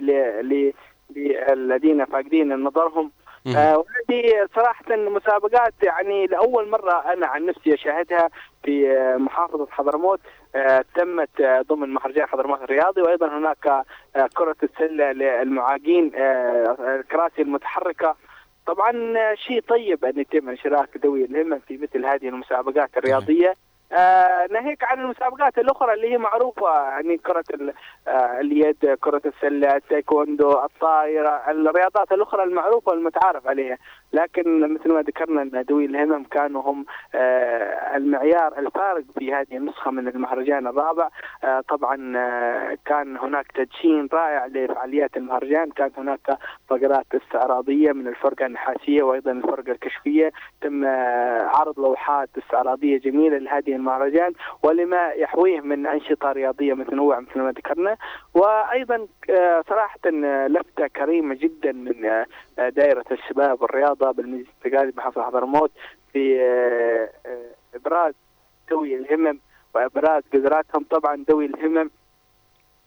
[1.15, 3.11] للذين فاقدين نظرهم.
[3.57, 8.29] آه، وهذه صراحة مسابقات يعني لأول مرة أنا عن نفسي أشاهدها
[8.63, 10.19] في آه، محافظة حضرموت
[10.55, 17.41] آه، تمت آه، ضمن مهرجان حضرموت الرياضي وأيضا هناك آه، كرة السلة للمعاقين آه، الكراسي
[17.41, 18.15] المتحركة
[18.73, 18.91] طبعا
[19.35, 23.49] شيء طيب أن يتم إشراك ذوي الهمم في مثل هذه المسابقات الرياضية.
[23.49, 23.68] آه
[24.51, 27.19] ناهيك عن المسابقات الأخرى اللي هي معروفة يعني
[27.53, 27.73] ال-
[28.07, 33.77] آه اليد كرة السلة التايكوندو الطائرة الرياضات الأخرى المعروفة والمتعارف عليها.
[34.13, 36.85] لكن مثل ما ذكرنا أن ذوي الهمم كانوا هم
[37.15, 41.09] آه المعيار الفارق في هذه النسخة من المهرجان الرابع.
[41.43, 45.69] آه طبعا آه كان هناك تدشين رائع لفعاليات المهرجان.
[45.71, 46.37] كانت هناك
[46.69, 50.31] فقرات استعراضية من الفرقة النحاسية وأيضا الفرقة الكشفية.
[50.61, 57.39] تم آه، عرض لوحات استعراضية جميلة لهذه المهرجان ولما يحويه من أنشطة رياضية متنوعة مثل
[57.39, 57.97] ما ذكرنا.
[58.33, 62.25] وأيضا آه، صراحة آه، لفتة كريمة جدا من آه،
[62.69, 65.71] دائرة الشباب والرياضة بالمجلس الانتقالي بمحافظة حضرموت
[66.13, 66.39] في
[67.75, 68.13] إبراز
[68.71, 69.39] ذوي الهمم
[69.75, 71.89] وإبراز قدراتهم طبعا ذوي الهمم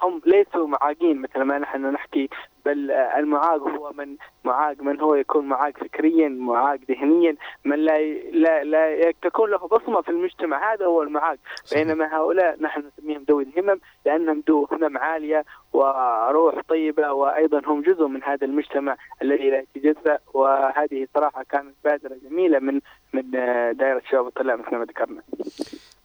[0.03, 2.28] هم ليسوا معاقين مثل ما نحن نحكي
[2.66, 8.02] بل المعاق هو من معاق من هو يكون معاق فكريا معاق ذهنيا من لا
[8.32, 11.38] لا لا تكون له بصمة في المجتمع هذا هو المعاق.
[11.72, 18.06] بينما هؤلاء نحن نسميهم ذوي الهمم لأنهم ذو همم عالية وروح طيبة وأيضا هم جزء
[18.06, 22.80] من هذا المجتمع الذي لا يتجزا وهذه صراحة كانت بادرة جميلة من
[23.12, 23.30] من
[23.76, 25.22] دائرة شباب الطلاب مثل ما ذكرنا.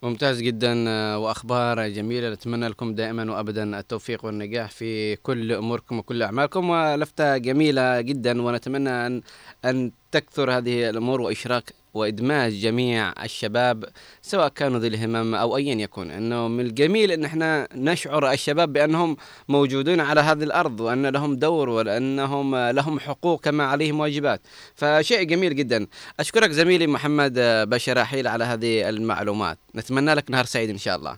[0.03, 2.29] ممتاز جدا آه، وأخبار جميلة.
[2.29, 8.89] نتمنى لكم دائما وابدا التوفيق والنجاح في كل أموركم وكل أعمالكم ولفتة جميلة جدا ونتمنى
[8.89, 9.21] أن
[9.65, 13.85] أن تكثر هذه الأمور وإشراك وإدماج جميع الشباب
[14.21, 19.17] سواء كانوا ذي الهمم أو ايا يكن إنه من الجميل إن إحنا نشعر الشباب بأنهم
[19.49, 24.41] موجودون على هذه الأرض وأن لهم دور وانهم لهم حقوق كما عليهم واجبات.
[24.75, 25.87] فشيء جميل جدا.
[26.19, 27.33] أشكرك زميلي محمد
[27.69, 29.57] بشر حيل على هذه المعلومات.
[29.75, 31.17] نتمنى لك نهار سعيد إن شاء الله.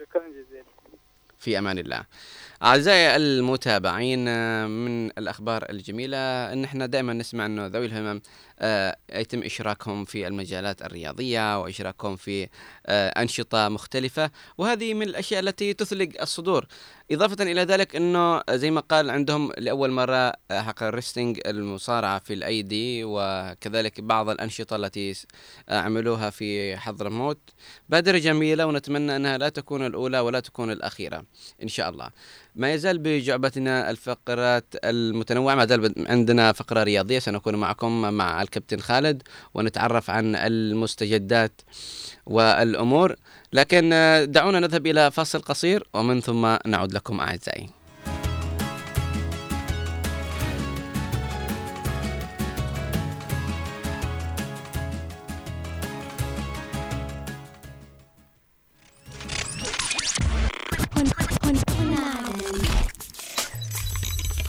[0.00, 0.64] شكرا جزيلا.
[1.38, 2.02] في أمان الله.
[2.62, 4.24] أعزائي المتابعين
[4.68, 8.20] من الأخبار الجميلة إن إحنا دائما نسمع إنه ذوي الهمم
[9.14, 12.48] يتم إشراكهم في المجالات الرياضية وإشراكهم في
[12.86, 16.66] آه، أنشطة مختلفة وهذه من الأشياء التي تثلق الصدور.
[17.10, 22.34] إضافة إلى ذلك إنه زي ما قال عندهم لأول مرة آه، حق الريستنج المصارعة في
[22.34, 25.14] الأيدي وكذلك بعض الأنشطة التي
[25.68, 27.38] آه، عملوها في حضرموت
[27.88, 31.24] بادرة جميلة ونتمنى أنها لا تكون الأولى ولا تكون الأخيرة
[31.62, 32.10] إن شاء الله.
[32.54, 39.22] ما يزال بجعبتنا الفقرات المتنوعة ما زال عندنا فقرة رياضية سنكون معكم مع الكابتن خالد
[39.54, 41.60] ونتعرف عن المستجدات
[42.26, 43.16] والأمور.
[43.52, 47.70] لكن آه، دعونا نذهب إلى فاصل قصير ومن ثم نعود لكم عدن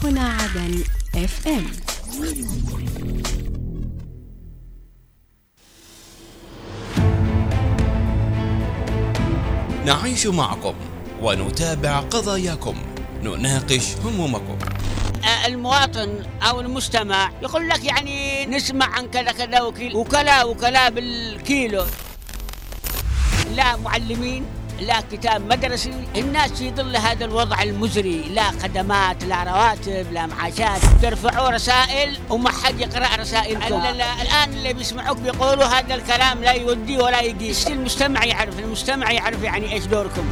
[0.04, 0.84] هنا عدن
[1.14, 1.64] اف ام
[9.84, 10.74] نعيش معكم
[11.22, 12.76] ونتابع قضاياكم.
[13.22, 14.58] نناقش همومكم.
[15.46, 19.60] المواطن أو المستمع يقول لك يعني نسمع عن كذا كذا
[19.94, 21.84] وكلا وكلا بالكيلو.
[23.54, 24.44] لا معلمين
[24.80, 28.22] لا كتاب مدرسي الناس في ظل هذا الوضع المزري.
[28.34, 30.80] لا خدمات لا رواتب لا معاشات.
[31.02, 33.74] ترفعوا رسائل وما حد يقرأ رسائلكم.
[33.74, 39.10] ال- ال- الآن اللي بيسمعوك بيقولوا هذا الكلام لا يودي ولا يقيس المجتمع يعرف المجتمع
[39.12, 40.24] يعرف يعني إيش دوركم.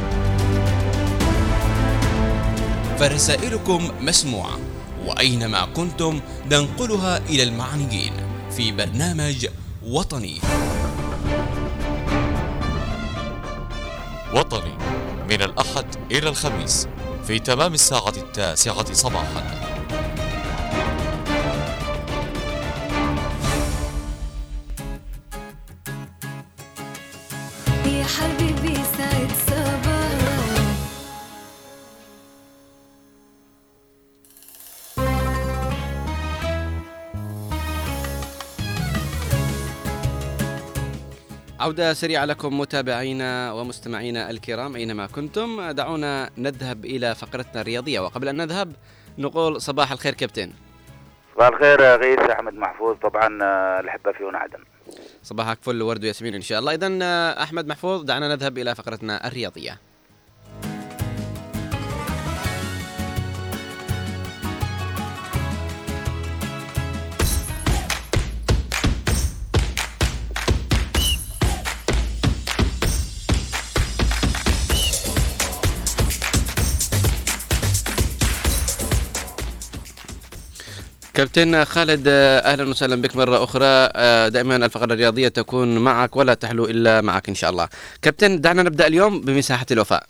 [2.99, 4.57] فرسائلكم مسموعة
[5.05, 6.21] وأينما كنتم
[6.51, 8.13] ننقلها إلى المعنيين
[8.57, 9.47] في برنامج
[9.87, 10.39] وطني.
[14.33, 14.77] وطني
[15.29, 16.87] من الأحد إلى الخميس
[17.27, 19.72] في تمام الساعة التاسعة صباحا.
[41.63, 45.71] عودة سريعة لكم متابعينا ومستمعينا الكرام أينما كنتم.
[45.71, 47.99] دعونا نذهب إلى فقرتنا الرياضية.
[47.99, 48.73] وقبل أن نذهب
[49.17, 50.51] نقول صباح الخير كابتن.
[51.35, 52.97] صباح الخير يا غيث أحمد محفوظ.
[52.97, 54.63] طبعا آه، الأحبة في عدن
[55.23, 56.73] صباحك فل ورد وياسمين إن شاء الله.
[56.73, 56.89] إذا
[57.43, 59.79] أحمد محفوظ دعنا نذهب إلى فقرتنا الرياضية.
[81.13, 82.07] كابتن خالد
[82.45, 87.29] أهلا وسهلا بك مرة أخرى آه، دائما الفقرة الرياضية تكون معك ولا تحلو إلا معك
[87.29, 87.69] إن شاء الله.
[88.01, 90.03] كابتن دعنا نبدأ اليوم بمساحة الوفاء.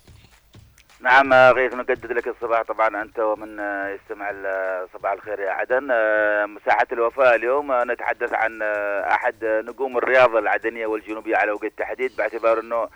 [1.00, 3.48] نعم غيث نجدد لك الصباح طبعا أنت ومن
[3.94, 4.32] يستمع
[4.94, 8.62] صباح الخير يا عدن آه، مساحة الوفاء اليوم آه، نتحدث عن
[9.10, 12.88] أحد نجوم الرياضة العدنية والجنوبية على وجه التحديد باعتبار إنه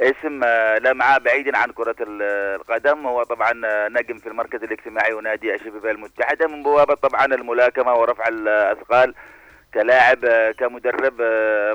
[0.00, 2.22] اسم آه، لمعة بعيدا عن كرة ال-
[2.60, 3.06] القدم.
[3.06, 8.28] هو طبعا آه، نجم في المركز الاجتماعي ونادي الشباب المتحدة من بوابة طبعا الملاكمة ورفع
[8.28, 9.14] الأثقال
[9.74, 11.14] كلاعب آه، كمدرب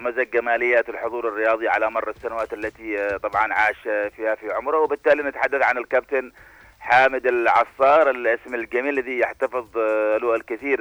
[0.03, 3.81] مزج جماليات الحضور الرياضي على مر السنوات التي طبعا عاش
[4.15, 4.77] فيها في عمره.
[4.77, 6.31] وبالتالي نتحدث عن الكابتن
[6.79, 9.77] حامد العصار الاسم الجميل الذي يحتفظ
[10.21, 10.79] له الكثير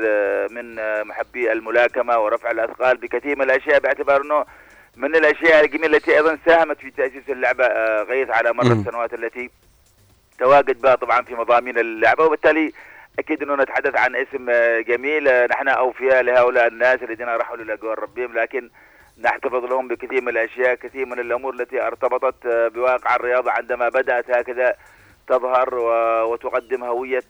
[0.50, 0.74] من
[1.06, 4.44] محبي الملاكمة ورفع الأثقال بكثير من الأشياء باعتبار أنه
[5.00, 8.72] من الأشياء الجميلة التي أيضا ساهمت في تأسيس اللعبة آه، غيث على مر.
[8.72, 9.50] السنوات التي
[10.38, 12.24] تواجد بها طبعا في مضامين اللعبة.
[12.24, 12.72] وبالتالي
[13.18, 15.28] أكيد أنه نتحدث عن اسم آه، جميل.
[15.28, 18.70] آه، نحن أوفياء لهؤلاء الناس الذين رحلوا لأجوار ربهم لكن
[19.18, 24.74] نحتفظ لهم بكثير من الأشياء كثير من الأمور التي ارتبطت بواقع الرياضة عندما بدأت هكذا
[25.28, 25.74] تظهر
[26.24, 27.24] وتقدم هوية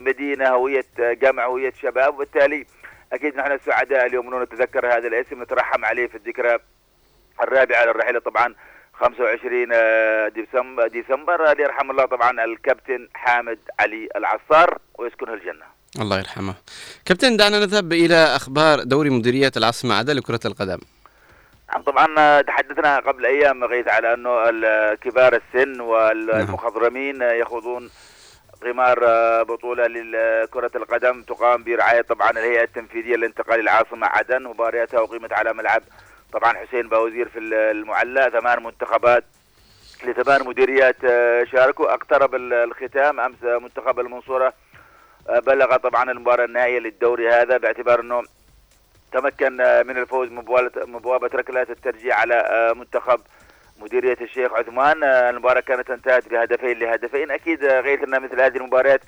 [0.00, 2.14] مدينة هوية جمع هوية شباب.
[2.14, 2.66] وبالتالي
[3.12, 6.58] أكيد نحن سعداء اليوم أنه نتذكر هذا الاسم نترحم عليه في الذكرى.
[7.42, 8.54] الرابعة على الرحلة طبعا
[8.94, 15.64] 25 آه، ديسمبر ديسمبر آه، يرحم الله طبعا الكابتن حامد علي العصار ويسكنه الجنة
[16.00, 16.54] الله يرحمه.
[17.06, 20.78] كابتن دعنا نذهب إلى أخبار دوري مديرية العاصمة عدن لكرة القدم.
[21.72, 24.30] نعم طبعا آه، تحدثنا قبل أيام غيث على أنه
[24.94, 27.90] كبار السن والمخضرمين يخوضون
[28.64, 35.32] غمار آه، بطولة لكرة القدم تقام برعاية طبعا الهيئة التنفيذية لانتقال العاصمة عدن مبارياتها أقيمت
[35.32, 35.82] على ملعب
[36.32, 39.24] طبعا حسين باوزير في المعلى ثمان منتخبات
[40.04, 41.94] لثمان مديريات آه، شاركوا.
[41.94, 44.52] أقترب ال- الختام أمس آه، منتخب المنصورة
[45.28, 48.22] آه، بلغ طبعا المباراة النهائية للدوري هذا باعتبار إنه
[49.12, 49.52] تمكن
[49.86, 50.28] من الفوز
[50.86, 53.20] بوابة ركلات الترجيح على منتخب
[53.80, 55.04] مديرية الشيخ عثمان.
[55.04, 57.30] المباراة كانت انتهت بهدفين لهدفين.
[57.30, 59.00] أكيد آه، غير أن مثل هذه المباريات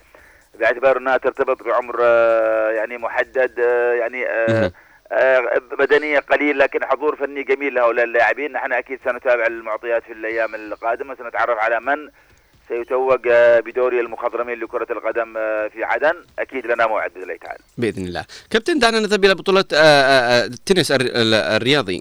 [0.55, 2.01] باعتبار أنها ترتبط بعمر
[2.75, 3.59] يعني محدد
[4.01, 4.27] يعني
[5.13, 6.13] مهم.
[6.13, 11.15] آه، قليل لكن حضور فني جميل لهؤلاء اللاعبين نحن أكيد سنتابع المعطيات في الأيام القادمة
[11.15, 12.09] سنتعرف على من
[12.69, 17.59] سيتوج آه، بدوري المخضرمين لكرة القدم آه، في عدن أكيد لنا موعد بإذن الله تعالى
[17.79, 18.25] بإذن الله.
[18.51, 22.01] كابتن دعنا نذهب إلى بطولة آه، آه، التنس الر- ال- الرياضي.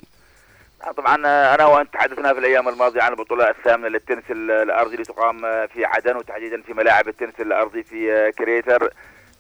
[0.97, 1.15] طبعا
[1.55, 5.85] أنا وأنت تحدثنا في الأيام الماضية عن البطولة الثامنة للتنس ال- الأرضي اللي تقام في
[5.85, 8.93] عدن وتحديدا في ملاعب التنس الأرضي في كريتر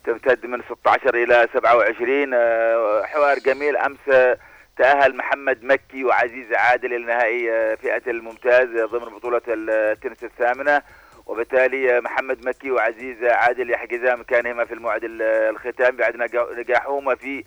[0.05, 3.77] تمتد من 16 إلى 27 آه، حوار جميل.
[3.77, 4.37] أمس آه،
[4.77, 10.81] تأهل محمد مكي وعزيز عادل إلى نهائي آه، فئة الممتاز ضمن بطولة التنس الثامنة.
[11.25, 17.15] وبالتالي آه، محمد مكي وعزيز عادل يحجزا مكانهما في الموعد ال- الختام بعد نجا- نجاحهما
[17.15, 17.43] في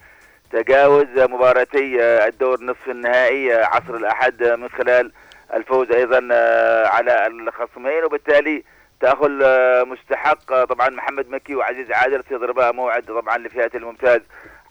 [0.52, 5.12] تجاوز مباراتي الدور نصف النهائي عصر الأحد من خلال
[5.54, 6.16] الفوز أيضا
[6.88, 8.04] على الخصمين.
[8.04, 8.64] وبالتالي
[9.04, 14.20] تأهل آه، مستحق آه، طبعا محمد مكي وعزيز عادل في ضرباء موعد طبعا لفئة الممتاز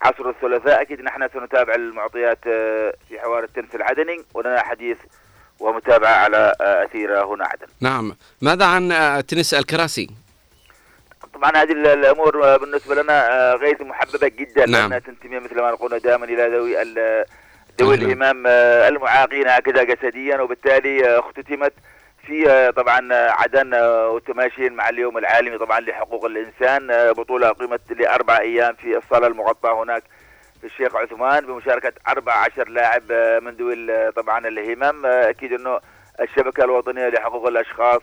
[0.02, 0.82] عصر الثلاثاء.
[0.82, 4.98] أكيد نحن سنتابع المعطيات آه، في حوار التنس العدني ولنا حديث
[5.60, 7.68] ومتابعة على أثير هنا عدن.
[7.82, 8.16] نعم.
[8.42, 8.90] ماذا عن
[9.28, 10.08] تنس الكراسي؟
[11.34, 14.66] طبعا هذه ال- الأمور بالنسبة لنا غير محببة جدا.
[14.66, 14.82] نعم.
[14.82, 16.76] لأنها تنتمي مثل ما نقول دائما إلى ذوي
[17.82, 17.96] ذوي.
[17.96, 21.74] الهمام آه، المعاقين هكذا جسديا وبالتالي اختتمت
[22.28, 27.82] في آه، طبعا آه، عدن آه، وتماشيا مع اليوم العالمي طبعا لحقوق الإنسان بطولة اقيمت
[27.92, 30.04] لأربع أيام في الصالة المغطاة هناك
[30.62, 33.12] في الشيخ عثمان بمشاركة 14 لاعب
[33.44, 35.06] من ذوي طبعا الهمم.
[35.06, 35.80] أكيد إنه
[36.22, 38.02] الشبكة الوطنية لحقوق الأشخاص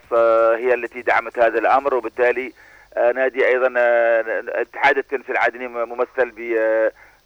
[0.57, 2.53] هي التي دعمت هذا الأمر وبالتالي
[2.97, 3.73] نادي أيضا
[4.61, 6.39] اتحاد التنس العدني ممثل ب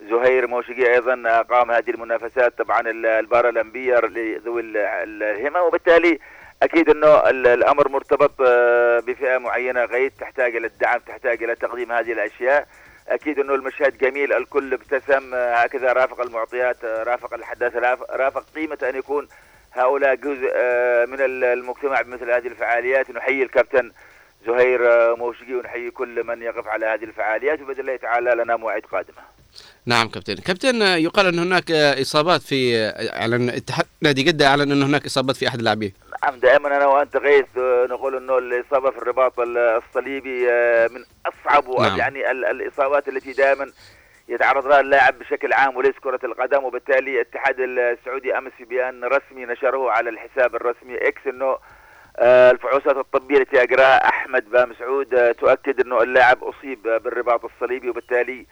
[0.10, 6.20] زهير موشقي أيضا قام هذه المنافسات طبعا ال- البارالمبية لذوي ال- ال- الهمم وبالتالي
[6.64, 11.92] أكيد إنه ال- الأمر مرتبط آه، بفئة معينة غير تحتاج إلى الدعم تحتاج إلى تقديم
[11.92, 12.68] هذه الأشياء.
[13.08, 18.46] أكيد إنه المشهد جميل الكل ابتسم آه، هكذا رافق المعطيات آه، رافق الحداثه راف- رافق
[18.56, 19.28] قيمة أن يكون
[19.74, 20.52] هؤلاء جزء
[21.08, 23.12] من ال- المجتمع بمثل هذه الفعاليات.
[23.12, 23.92] نحيي الكابتن
[24.48, 27.62] زهير موشقي ونحيي كل من يقف على هذه الفعاليات.
[27.62, 29.22] وبإذن الله تعالى لنا موعد قادمه.
[29.86, 30.36] نعم كابتن.
[30.36, 32.76] كابتن يقال أن هناك إصابات في
[33.16, 35.94] أعلن اتحاد نادي جدة أعلن أن هناك إصابات في أحد اللاعبين.
[36.24, 41.04] نعم دائما أنا وأنت غيث آه، نقول أنه الإصابة في الرباط ال- الصليبي آه، من
[41.26, 41.98] أصعب نعم.
[42.00, 43.72] يعني ال- الإصابات التي دائما
[44.30, 46.64] يتعرض لها اللاعب بشكل عام وليس كرة القدم.
[46.64, 51.58] وبالتالي الاتحاد السعودي أمس في بيان رسمي نشره على الحساب الرسمي إكس أنه
[52.18, 57.46] آه، الفحوصات الطبية التي أجراها أحمد بام سعود آه، تؤكد أنه اللاعب أصيب آه، بالرباط
[57.46, 57.90] الصليبي.
[57.90, 58.46] وبالتالي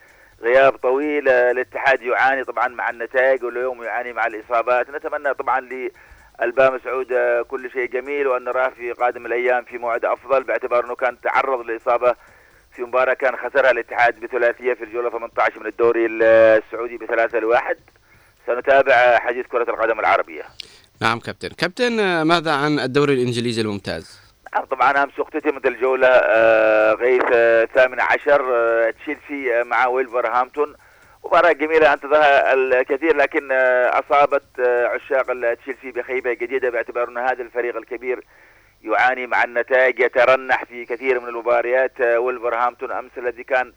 [0.44, 4.90] غياب طويل آه، الاتحاد يعاني طبعا مع النتائج واليوم يعاني مع الإصابات.
[4.90, 5.92] نتمنى طبعا ل
[6.42, 10.86] البام سعود آه، كل شيء جميل وأن نراه في قادم الأيام في موعد أفضل باعتبار
[10.86, 12.16] أنه كان تعرض لإصابة
[12.76, 17.78] في مباراة كان خسرها الاتحاد بثلاثية في الجولة 18 من الدوري السعودي بثلاثة لواحد.
[18.48, 20.44] سنتابع حديث كرة القدم العربية.
[21.02, 21.50] نعم كابتن.
[21.50, 24.23] كابتن آه، ماذا عن الدوري الإنجليزي الممتاز؟
[24.62, 30.76] طبعا أمس اختتمت الجولة آه، غيث آه، الثامنة عشر آه، تشيلسي آه، مع ويلفرهامبتون.
[31.26, 33.88] مباراة جميلة أنتظرها الكثير لكن آه،
[34.60, 38.24] آه، عشاق تشيلسي بخيبة جديدة باعتبار أن هذا الفريق الكبير
[38.84, 42.02] يعاني مع النتائج يترنح في كثير من المباريات.
[42.02, 43.74] آه، ويلفرهامبتون أمس الذي كان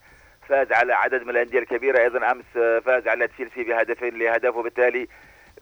[0.49, 5.09] فاز على عدد من الأندية الكبيرة أيضا أمس آه، فاز على تشيلسي بهدفين لهدف وبالتالي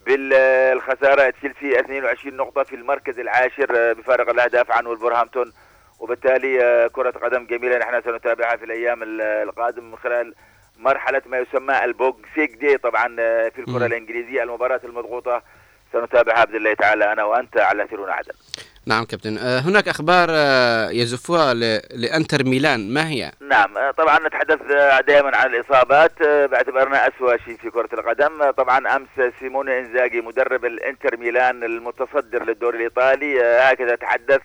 [0.06, 5.52] بالخسارة تشيلسي 22 نقطة في المركز العاشر آه، بفارق الأهداف عن ولفرهامبتون
[6.00, 10.34] وبالتالي آه، كرة قدم جميلة نحن سنتابعها في الأيام ال- القادمة من خلال
[10.78, 13.84] مرحلة ما يسمى البوكسيك دي طبعا آه، في الكرة مم.
[13.84, 15.42] الإنجليزية المباراة المضغوطة
[15.94, 18.32] سنتابعها باذن الله تعالى أنا وأنت على ثيرون عدن
[18.86, 19.38] نعم كابتن.
[19.38, 22.94] آه، هناك أخبار آه، يزفوها ل- لأنتر ميلان.
[22.94, 24.58] ما هي؟ نعم آه، طبعا نتحدث
[25.06, 26.22] دائما عن الإصابات.
[26.22, 28.50] باعتبارنا اسوء شيء في كرة القدم.
[28.50, 34.40] طبعا أمس سيموني إنزاجي مدرب الإنتر ميلان المتصدر للدوري الإيطالي هكذا تحدث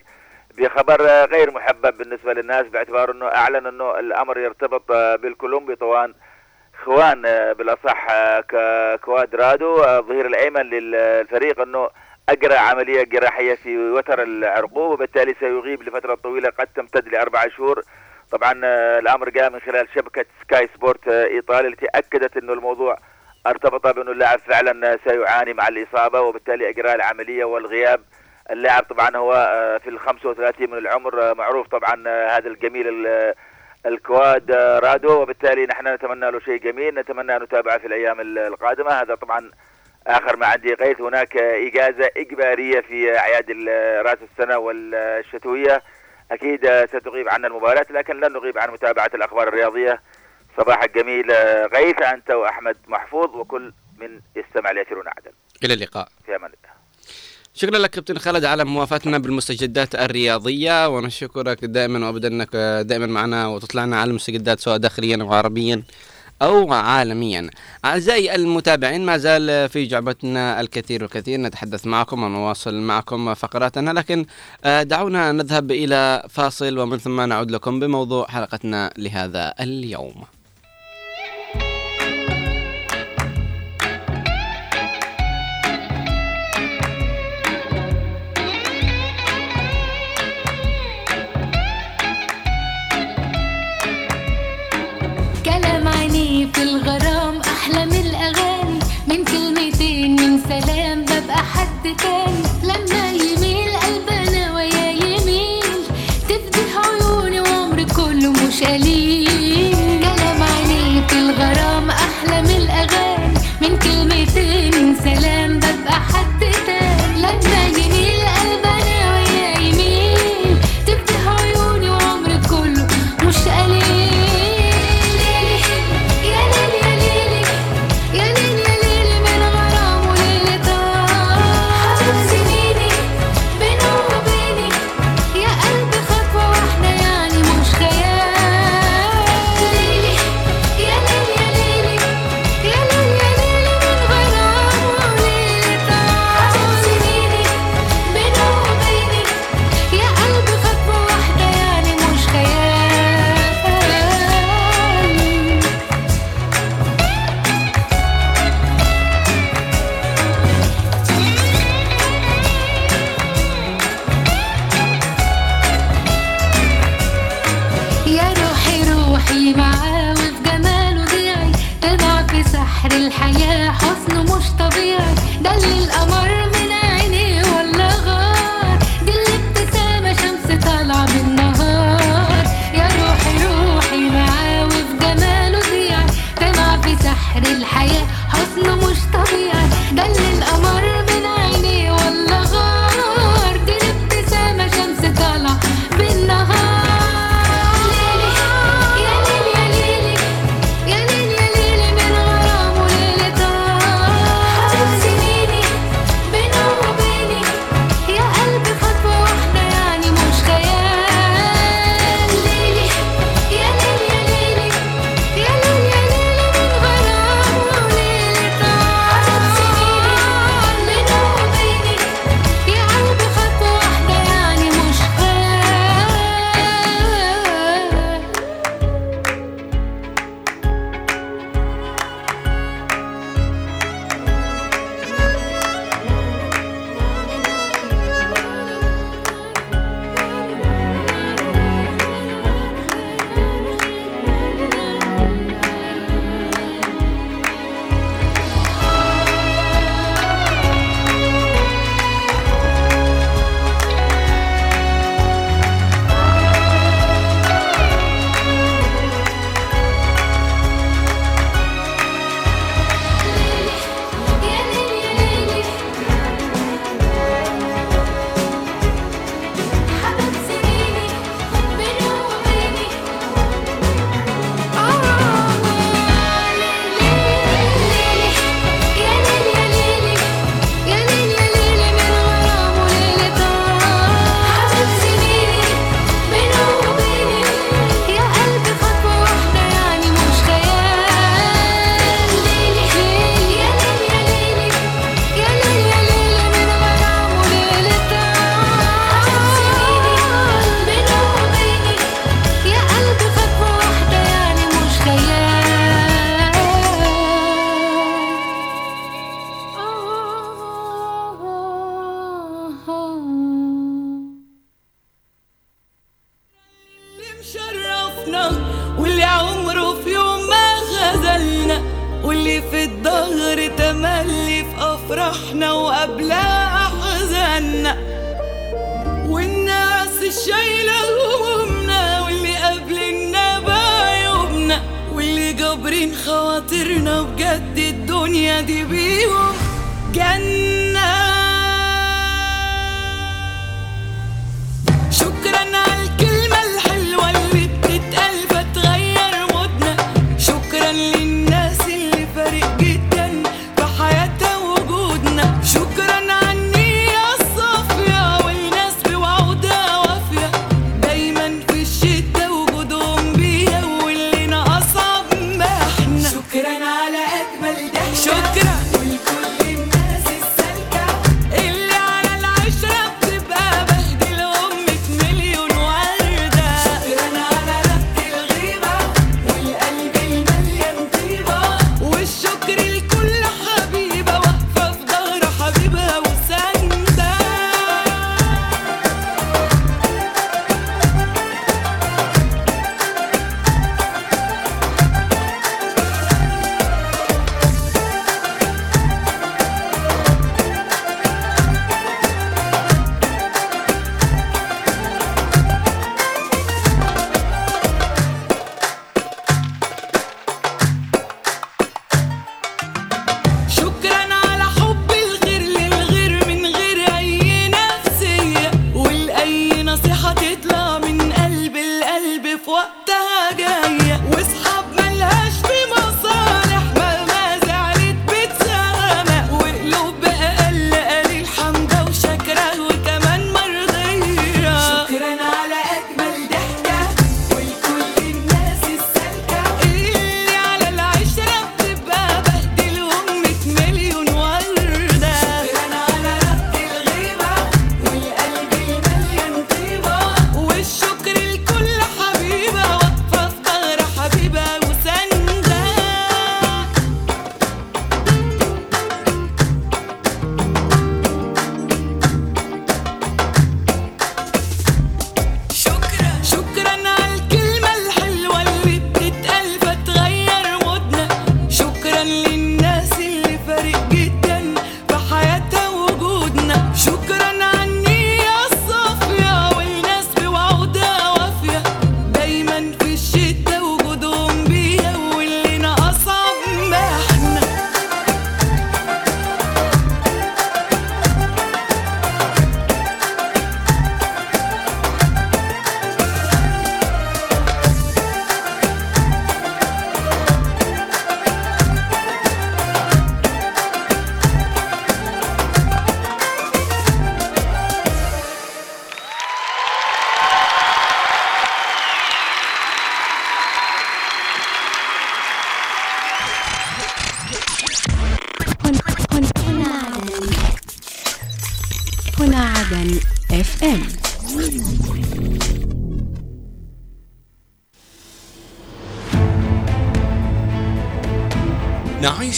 [0.57, 6.13] بخبر غير محبب بالنسبة للناس باعتبار إنه أعلن إنه الأمر يرتبط بالكولومبي طوال
[6.85, 11.89] خوان آه، بالأصح آه، كوادرادو آه، الظهير الأيمن للفريق أنه
[12.29, 17.81] اجرى عملية جراحية في وتر العرقوب وبالتالي سيغيب لفترة طويلة قد تمتد لأربع شهور.
[18.31, 18.53] طبعا
[18.99, 22.97] الأمر جاء من خلال شبكة سكاي سبورت آه، ايطالي التي أكدت أنه الموضوع
[23.47, 28.01] ارتبط بأنه اللاعب فعلا سيعاني مع الإصابة وبالتالي اجراء العملية والغياب.
[28.51, 29.31] اللاعب طبعا هو
[29.83, 32.07] في ال 35 من العمر معروف طبعا
[32.37, 33.33] هذا الجميل ال-
[33.85, 34.51] الكواد
[34.83, 38.91] رادو وبالتالي نحن نتمنى له شيء جميل نتمنى نتابعه في الأيام ال- القادمة.
[38.91, 39.51] هذا طبعا
[40.07, 41.01] آخر ما عندي غيث.
[41.01, 45.83] هناك إجازة إجبارية في أعياد ال- رأس السنة والشتوية.
[46.31, 50.01] أكيد آه، ستغيب عنا المباراة لكن لن نغيب عن متابعة الأخبار الرياضية.
[50.57, 51.31] صباحك جميل
[51.73, 55.31] غيث أنت وأحمد محفوظ وكل من يستمع ليسيرون عدن
[55.63, 56.07] إلى اللقاء.
[56.25, 56.78] في أمان الله.
[57.61, 62.55] شكرا لك كابتن خالد على موافاتنا بالمستجدات الرياضية ونشكرك دائما وابدا أنك
[62.85, 65.83] دائما معنا وتطلعنا على المستجدات سواء داخليا أو عربيا
[66.41, 67.49] أو عالميا.
[67.85, 74.25] أعزائي المتابعين ما زال في جعبتنا الكثير والكثير نتحدث معكم ونواصل معكم فقراتنا لكن
[74.63, 80.38] آه، دعونا نذهب إلى فاصل ومن ثم نعود لكم بموضوع حلقتنا لهذا اليوم.
[101.97, 105.81] حد لما يميل قلبنا ويا يميل
[106.29, 109.68] تفدي عيوني وعمري كله مش قليل.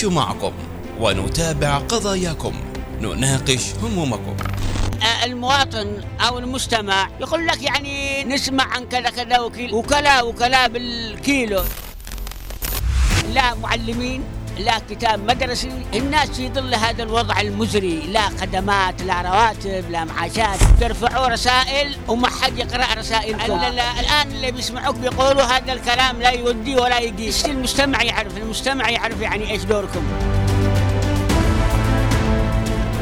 [0.02, 0.54] نعيش معكم
[1.00, 2.54] ونتابع قضاياكم.
[3.02, 4.38] نناقش همومكم.
[5.24, 9.40] المواطن أو المستمع يقول لك يعني نسمع عن كذا كذا
[9.74, 11.64] وكلا وكلا بالكيلو.
[13.34, 14.24] لا معلمين.
[14.60, 18.00] لا كتاب مدرسي الناس في ظل هذا الوضع المزري.
[18.12, 20.60] لا خدمات لا رواتب لا معاشات.
[20.80, 23.52] ترفعوا رسائل وما حد يقرأ رسائلكم.
[23.52, 27.46] ال- ال- الآن اللي بيسمعوك بيقولوا هذا الكلام لا يودي ولا يقيس.
[27.46, 30.04] المجتمع يعرف المجتمع يعرف يعني إيش دوركم.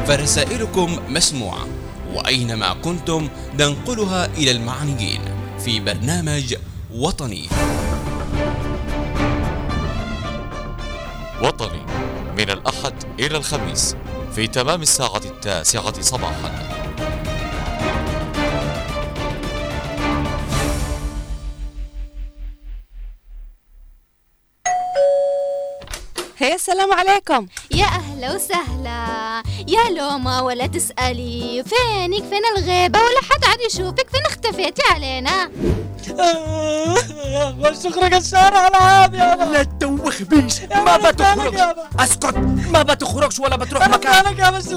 [0.06, 1.66] فرسائلكم مسموعة
[2.14, 3.28] وأينما كنتم
[3.60, 5.20] ننقلها إلى المعنيين
[5.64, 6.54] في برنامج
[6.94, 7.48] وطني وطني.
[13.30, 13.96] إلى الخميس
[14.34, 16.70] في تمام الساعة التاسعة صباحا.
[26.38, 27.46] هي السلام عليكم.
[27.70, 29.42] يا أهلا وسهلا.
[29.68, 31.64] يا لوما ولا تسألي.
[31.64, 34.09] فينك؟ فين الغيبة؟ ولا حد عاد يشوفك؟
[34.44, 35.50] اختفيتي علينا
[37.60, 41.54] والسخرة قسارة على عاب يابا لا تدوخ بيش ما بتخرج.
[42.00, 42.36] اسكت.
[42.72, 44.24] ما بتخرجش ولا بتروح مكان.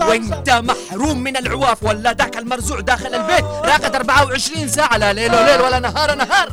[0.07, 5.61] وانت محروم من العواف ولا ذاك المرزوع داخل البيت؟ راقد 24 ساعة لا ليل وليل
[5.61, 6.49] ولا نهار نهار.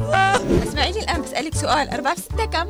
[0.68, 1.90] اسمعي لي الآن بسألك سؤال.
[1.90, 2.66] أربعة في ستة كم؟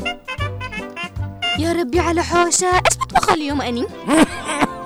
[1.58, 2.66] يا ربي على حوشة.
[2.66, 3.86] إيش بطبخ اليوم أني؟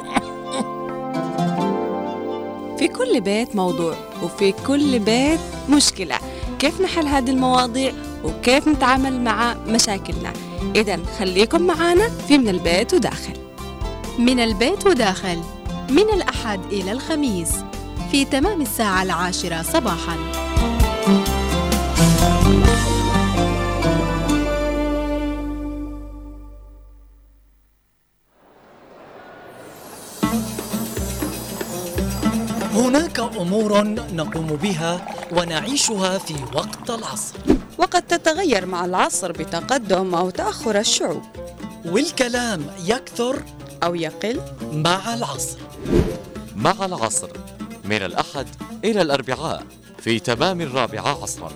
[2.84, 6.18] في كل بيت موضوع وفي كل بيت مشكلة.
[6.58, 7.92] كيف نحل هذه المواضيع
[8.24, 10.32] وكيف نتعامل مع مشاكلنا؟
[10.76, 13.32] إذا خليكم معنا في من البيت وداخل.
[14.18, 15.40] من البيت وداخل.
[15.90, 17.52] من الأحد إلى الخميس.
[18.10, 20.16] في تمام الساعة العاشرة صباحاً.
[32.94, 33.82] هناك أمور
[34.12, 37.34] نقوم بها ونعيشها في وقت العصر.
[37.78, 41.22] وقد تتغير مع العصر بتقدم أو تأخر الشعوب.
[41.84, 43.42] والكلام يكثر
[43.82, 44.40] أو يقل
[44.72, 45.58] مع العصر.
[46.56, 47.28] مع العصر
[47.84, 48.46] من الأحد
[48.84, 49.62] إلى الأربعاء
[49.98, 51.52] في تمام الرابعة عصرا.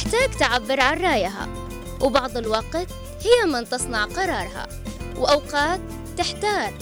[0.00, 1.48] تحتاج تعبر عن رأيها.
[2.00, 2.88] وبعض الوقت
[3.20, 4.68] هي من تصنع قرارها.
[5.16, 5.80] وأوقات
[6.16, 6.72] تحتار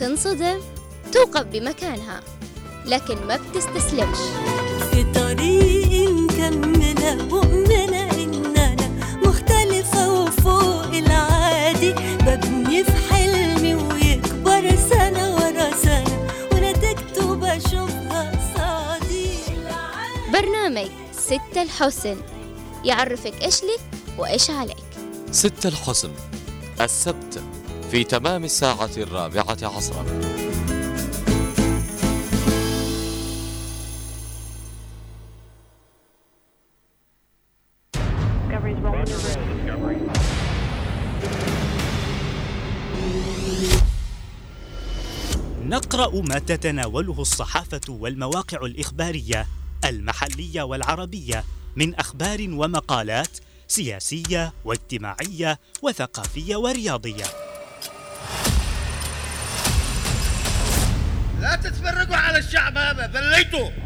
[0.00, 0.60] تنصدم
[1.12, 2.20] توقف بمكانها.
[2.84, 4.18] لكن ما بتستسلمش.
[4.90, 8.88] في طريق مكملة مؤمنة إن أنا
[9.24, 11.92] مختلفة وفوق العادي.
[11.92, 16.28] ببني في حلمي ويكبر سنة ورا سنة.
[16.52, 19.38] ونتيجته بشوفها قصادي
[20.32, 22.16] برنامج ست الحسن.
[22.86, 23.80] يعرفك إيش لك
[24.18, 24.76] وإيش عليك.
[25.30, 26.10] ست الحسن
[26.80, 27.42] السبت
[27.90, 30.04] في تمام الساعة الرابعة عصرا.
[45.64, 49.46] نقرأ ما تتناوله الصحافة والمواقع الإخبارية
[49.84, 51.44] المحلية والعربية.
[51.76, 57.24] من أخبار ومقالات سياسية واجتماعية وثقافية ورياضية.
[61.40, 63.85] لا تتفرقوا على الشعب هذا ذليتوا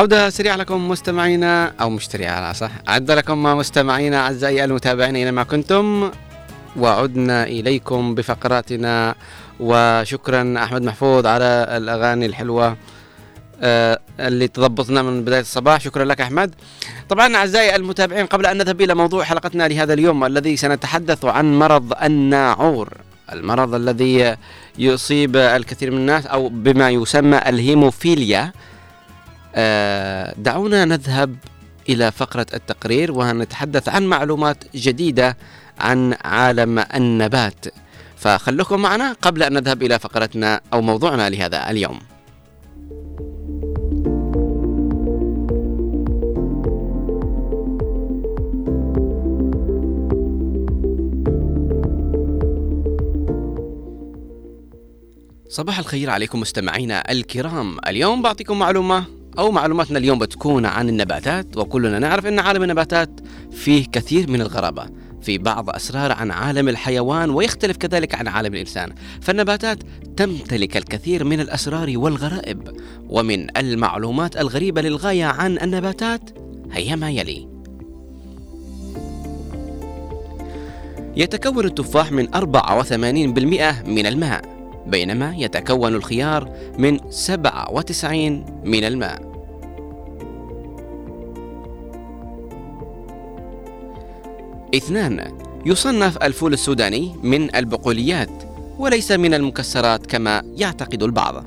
[0.00, 5.42] عودة سريعة لكم مستمعينا أو مش سريعة لا صح عدة لكم مستمعينا أعزائي المتابعين أينما
[5.42, 6.10] كنتم.
[6.76, 9.14] وعدنا إليكم بفقراتنا.
[9.60, 12.76] وشكرا أحمد محفوظ على الأغاني الحلوة
[13.62, 15.80] آه، اللي تضبطنا من بداية الصباح.
[15.80, 16.54] شكرا لك أحمد.
[17.08, 21.92] طبعا أعزائي المتابعين قبل أن نذهب إلى موضوع حلقتنا لهذا اليوم الذي سنتحدث عن مرض
[22.02, 22.88] الناعور
[23.32, 24.36] المرض الذي
[24.78, 28.52] يصيب الكثير من الناس أو بما يسمى الهيموفيليا.
[30.36, 31.36] دعونا نذهب
[31.88, 35.36] إلى فقرة التقرير ونتحدث عن معلومات جديدة
[35.78, 37.64] عن عالم النبات.
[38.16, 41.98] فخلوكم معنا قبل أن نذهب إلى فقرتنا أو موضوعنا لهذا اليوم.
[55.48, 57.78] صباح الخير عليكم مستمعينا الكرام.
[57.88, 63.10] اليوم بعطيكم معلومة أو معلوماتنا اليوم بتكون عن النباتات وكلنا نعرف أن عالم النباتات
[63.52, 64.86] فيه كثير من الغرابة
[65.22, 68.92] في بعض أسرار عن عالم الحيوان ويختلف كذلك عن عالم الإنسان.
[69.20, 69.78] فالنباتات
[70.16, 72.76] تمتلك الكثير من الأسرار والغرائب
[73.08, 76.30] ومن المعلومات الغريبة للغاية عن النباتات
[76.72, 77.48] هي ما يلي.
[81.16, 84.59] يتكون التفاح من 84% من الماء.
[84.90, 89.30] بينما يتكون الخيار من 97 من الماء.
[94.74, 98.30] اثنان يصنف الفول السوداني من البقوليات
[98.78, 101.44] وليس من المكسرات كما يعتقد البعض.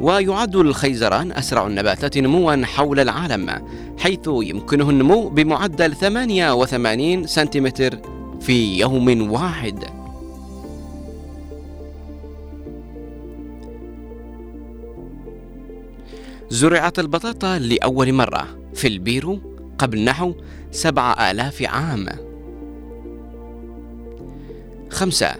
[0.00, 3.62] ويعد الخيزران أسرع النباتات نموا حول العالم
[3.98, 7.98] حيث يمكنه النمو بمعدل 88 سنتيمتر
[8.46, 9.84] في يوم واحد.
[16.50, 19.38] زرعت البطاطا لأول مرة في البيرو
[19.78, 20.34] قبل نحو
[20.70, 22.06] سبعة آلاف عام.
[24.90, 25.34] خمسة.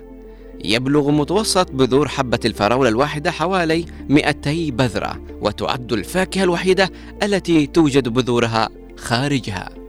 [0.65, 6.91] يبلغ متوسط بذور حبة الفراولة الواحدة حوالي 200 بذرة وتعد الفاكهة الوحيدة
[7.23, 9.86] التي توجد بذورها خارجها.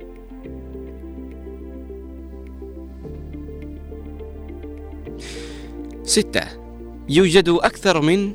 [6.07, 6.41] ستة.
[7.09, 8.33] يوجد أكثر من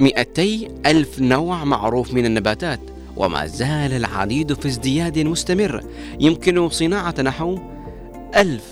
[0.00, 2.80] 200 ألف نوع معروف من النباتات
[3.16, 5.84] وما زال العديد في ازدياد مستمر.
[6.20, 7.58] يمكن صناعة نحو
[8.36, 8.64] ألف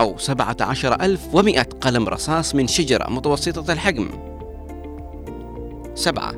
[0.00, 4.08] أو سبعة عشر ألف ومئة قلم رصاص من شجرة متوسطة الحجم.
[5.94, 6.34] سبعة.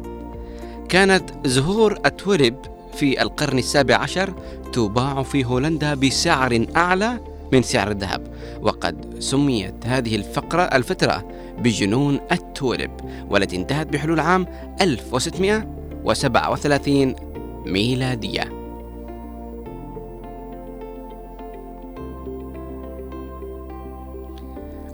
[0.88, 2.56] كانت زهور التوليب
[2.96, 4.34] في القرن السابع عشر
[4.72, 11.28] تباع في هولندا بسعر أعلى من سعر الذهب وقد سميت هذه الفقرة الفترة
[11.58, 12.90] بجنون التوليب
[13.30, 14.46] والتي انتهت بحلول عام
[14.80, 17.14] 1637
[17.66, 18.64] ميلادية.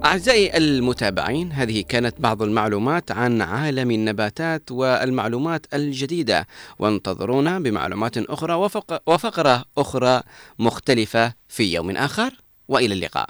[0.05, 6.47] أعزائي المتابعين هذه كانت بعض المعلومات عن عالم النباتات والمعلومات الجديدة
[6.79, 10.21] وانتظرونا بمعلومات أخرى وفق وفقرة أخرى
[10.59, 12.50] مختلفة في يوم آخر.
[12.71, 13.29] وإلى اللقاء.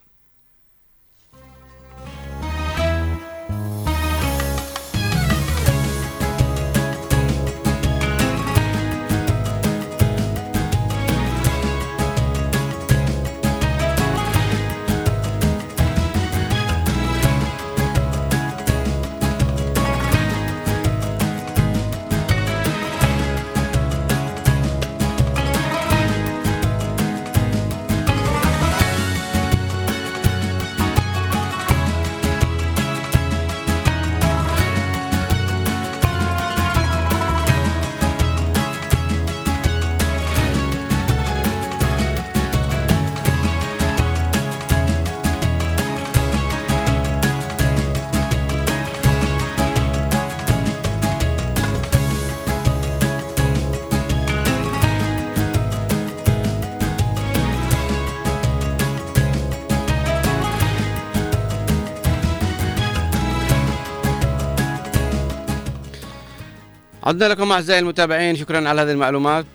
[67.03, 69.45] عدنا لكم أعزائي المتابعين شكرا على هذه المعلومات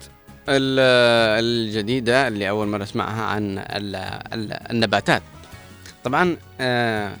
[0.49, 0.79] ال-
[1.45, 3.95] الجديدة اللي أول مرة أسمعها عن ال-
[4.33, 5.21] ال- النباتات.
[6.03, 7.11] طبعا آه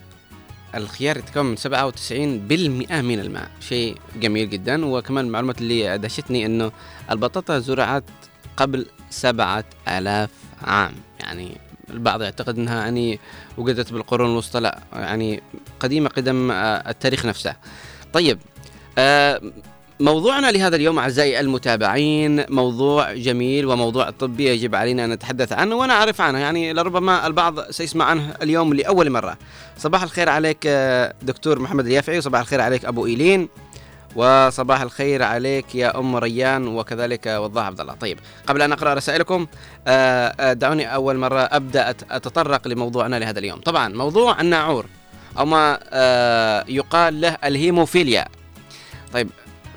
[0.75, 4.85] الخيار يتكون من 97% من الماء شيء جميل جدا.
[4.85, 6.71] وكمان المعلومات اللي دهشتني أنه
[7.11, 8.03] البطاطا زرعت
[8.57, 10.29] قبل سبعة آلاف
[10.61, 10.91] عام.
[11.19, 11.57] يعني
[11.89, 13.19] البعض يعتقد أنها يعني
[13.57, 15.41] وجدت بالقرون الوسطى لا يعني
[15.79, 17.55] قديمة قدم آه، التاريخ نفسه.
[18.13, 18.39] طيب
[18.97, 19.41] آه
[19.99, 25.93] موضوعنا لهذا اليوم أعزائي المتابعين موضوع جميل وموضوع طبي يجب علينا أن نتحدث عنه وأنا
[25.93, 26.39] أعرف عنه.
[26.39, 29.37] يعني لربما البعض سيسمع عنه اليوم لأول مرة.
[29.77, 33.49] صباح الخير عليك آه، دكتور محمد اليافعي وصباح الخير عليك أبو إيلين
[34.15, 37.93] وصباح الخير عليك يا أم ريان وكذلك وضاح عبد الله.
[37.93, 39.47] طيب قبل أن أقرأ رسائلكم
[39.87, 43.59] آه، آه، دعوني أول مرة أبدأ أتطرق لموضوعنا لهذا اليوم.
[43.59, 44.85] طبعا موضوع الناعور
[45.37, 45.79] أو ما
[46.67, 48.27] يقال له الهيموفيليا.
[49.13, 49.29] طيب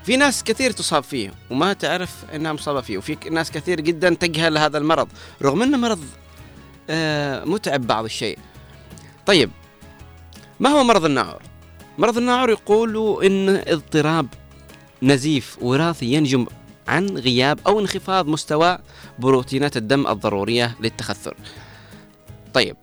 [0.04, 4.58] في ناس كثير تصاب فيه وما تعرف إنها مصابة فيه وفي ناس كثير جدا تجهل
[4.58, 5.08] هذا المرض
[5.42, 6.04] رغم إنه مرض
[6.90, 8.38] آه، متعب بعض الشيء.
[9.26, 9.50] طيب
[10.60, 11.42] ما هو مرض الناعور
[11.98, 14.26] مرض الناعور يقولوا إن اضطراب
[15.02, 16.46] نزيف وراثي ينجم
[16.88, 18.78] عن غياب أو انخفاض مستوى
[19.18, 21.34] بروتينات الدم الضرورية للتخثر.
[22.54, 22.76] طيب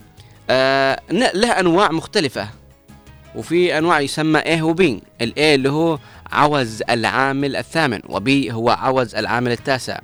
[0.50, 2.50] آه له أنواع مختلفة
[3.36, 4.82] وفي أنواع يسمى A و B
[5.22, 6.00] ال A اللي هو
[6.32, 10.00] عوز العامل الثامن و B هو عوز العامل التاسع.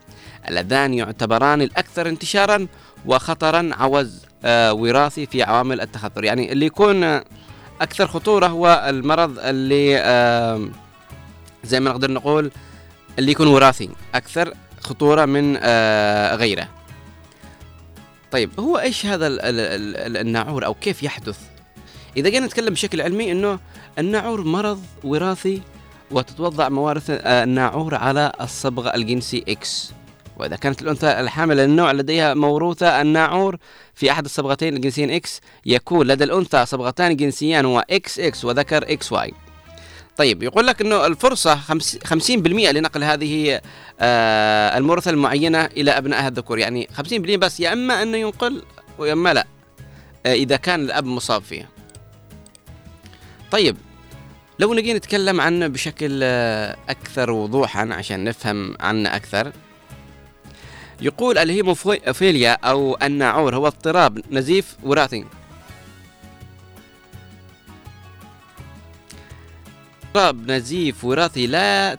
[0.49, 2.67] اللذان يعتبران الأكثر انتشارا
[3.05, 6.23] وخطرا عوز آه وراثي في عوامل التخثر.
[6.23, 7.03] يعني اللي يكون
[7.81, 10.69] أكثر خطورة هو المرض اللي آه
[11.63, 12.51] زي ما نقدر نقول
[13.19, 16.67] اللي يكون وراثي أكثر خطورة من آه غيره.
[18.31, 21.37] طيب هو إيش هذا ال- ال- ال- الناعور أو كيف يحدث؟
[22.17, 23.59] إذا جينا نتكلم بشكل علمي إنه
[23.99, 25.61] الناعور مرض وراثي
[26.13, 29.91] وتتوضع مورثة آه، الناعور على الصبغة الجنسي X
[30.37, 33.57] وإذا كانت الأنثى الحامل للناعور لديها موروثة الناعور
[33.93, 39.33] في أحد الصبغتين الجنسيين X يكون لدى الأنثى صبغتان جنسيان هو X وذكر Y
[40.17, 43.61] طيب يقول لك إنه الفرصة خمس- 50% لنقل هذه
[43.99, 46.59] آه، المورثه المعينة إلى أبنائها الذكور.
[46.59, 48.63] يعني 50% بس يا إما أنه ينقل
[48.97, 49.47] ويا إما لا
[50.25, 51.67] آه، إذا كان الأب مصاب فيها.
[53.51, 53.77] طيب
[54.59, 59.51] لو نجي نتكلم عنه بشكل آه، أكثر وضوحا عشان نفهم عنه أكثر.
[61.01, 65.25] يقول الهيموفيليا أو الناعور هو اضطراب نزيف وراثي.
[70.15, 71.97] اضطراب نزيف وراثي لا.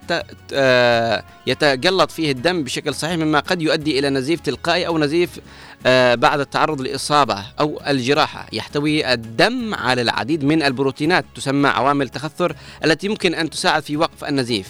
[0.53, 5.41] آه، يتجلط فيه الدم بشكل صحيح مما قد يؤدي إلى نزيف تلقائي أو نزيف
[5.86, 12.57] آه، بعد التعرض لإصابة أو الجراحة يحتوي الدم على العديد من البروتينات تسمى عوامل التخثر
[12.85, 14.69] التي يمكن أن تساعد في وقف النزيف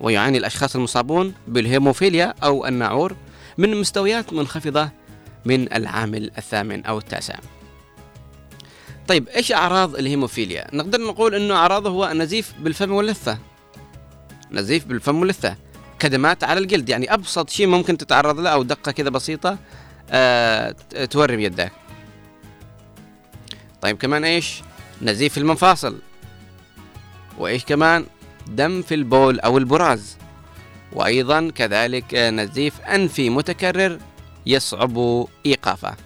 [0.00, 3.16] ويعاني الأشخاص المصابون بالهيموفيليا أو الناعور
[3.58, 4.88] من مستويات منخفضة
[5.44, 7.34] من العامل الثامن أو التاسع
[9.08, 13.38] طيب إيش أعراض الهيموفيليا؟ نقدر نقول إنه أعراضه هو نزيف بالفم واللثة.
[14.52, 15.56] نزيف بالفم واللثة،
[15.98, 19.58] كدمات على الجلد يعني أبسط شيء ممكن تتعرض له أو دقة كذا بسيطة
[20.10, 20.70] آه
[21.10, 21.72] تورم يدك.
[23.80, 24.62] طيب كمان إيش؟
[25.02, 25.98] نزيف في المفاصل.
[27.38, 28.06] وإيش كمان؟
[28.46, 30.16] دم في البول أو البراز.
[30.92, 33.98] وأيضا كذلك نزيف أنفي متكرر
[34.46, 35.96] يصعب إيقافه.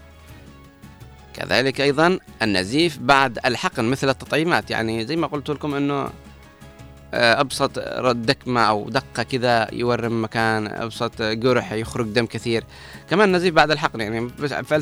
[1.34, 4.70] كذلك أيضا النزيف بعد الحقن مثل التطعيمات.
[4.70, 6.08] يعني زي ما قلت لكم إنه
[7.14, 12.64] آه، أبسط رد دكمه أو دقة كذا يورم مكان أبسط جرح يخرج دم كثير.
[13.10, 14.30] كمان نزيف بعد الحقن يعني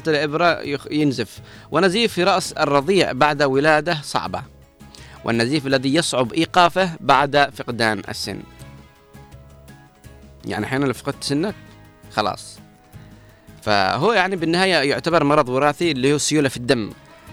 [0.09, 1.41] الإبرة يخ- ينزف.
[1.71, 4.43] ونزيف في رأس الرضيع بعد ولاده صعبة.
[5.25, 8.41] والنزيف الذي يصعب إيقافه بعد فقدان السن.
[10.45, 11.55] يعني أحيانا لو فقدت سنك
[12.13, 12.59] خلاص.
[13.63, 16.91] فهو يعني بالنهاية يعتبر مرض وراثي اللي هو سيولة في الدم.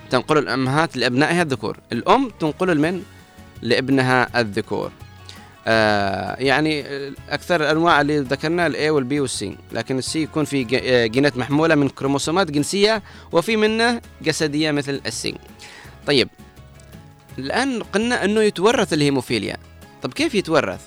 [0.09, 1.77] تنقله الأمهات لأبنائها الذكور.
[1.91, 3.03] الأم تنقل لمن
[3.61, 4.91] لابنها الذكور.
[5.67, 6.85] آه يعني
[7.29, 11.89] أكثر الأنواع اللي ذكرنا الأي والبي والسي لكن السي يكون في آه، جينات محمولة من
[11.89, 15.35] كروموسومات جنسية وفي منه جسدية مثل ال C
[16.07, 16.29] طيب
[17.37, 19.57] الآن قلنا أنه يتورث الهيموفيليا.
[20.01, 20.81] طب كيف يتورث؟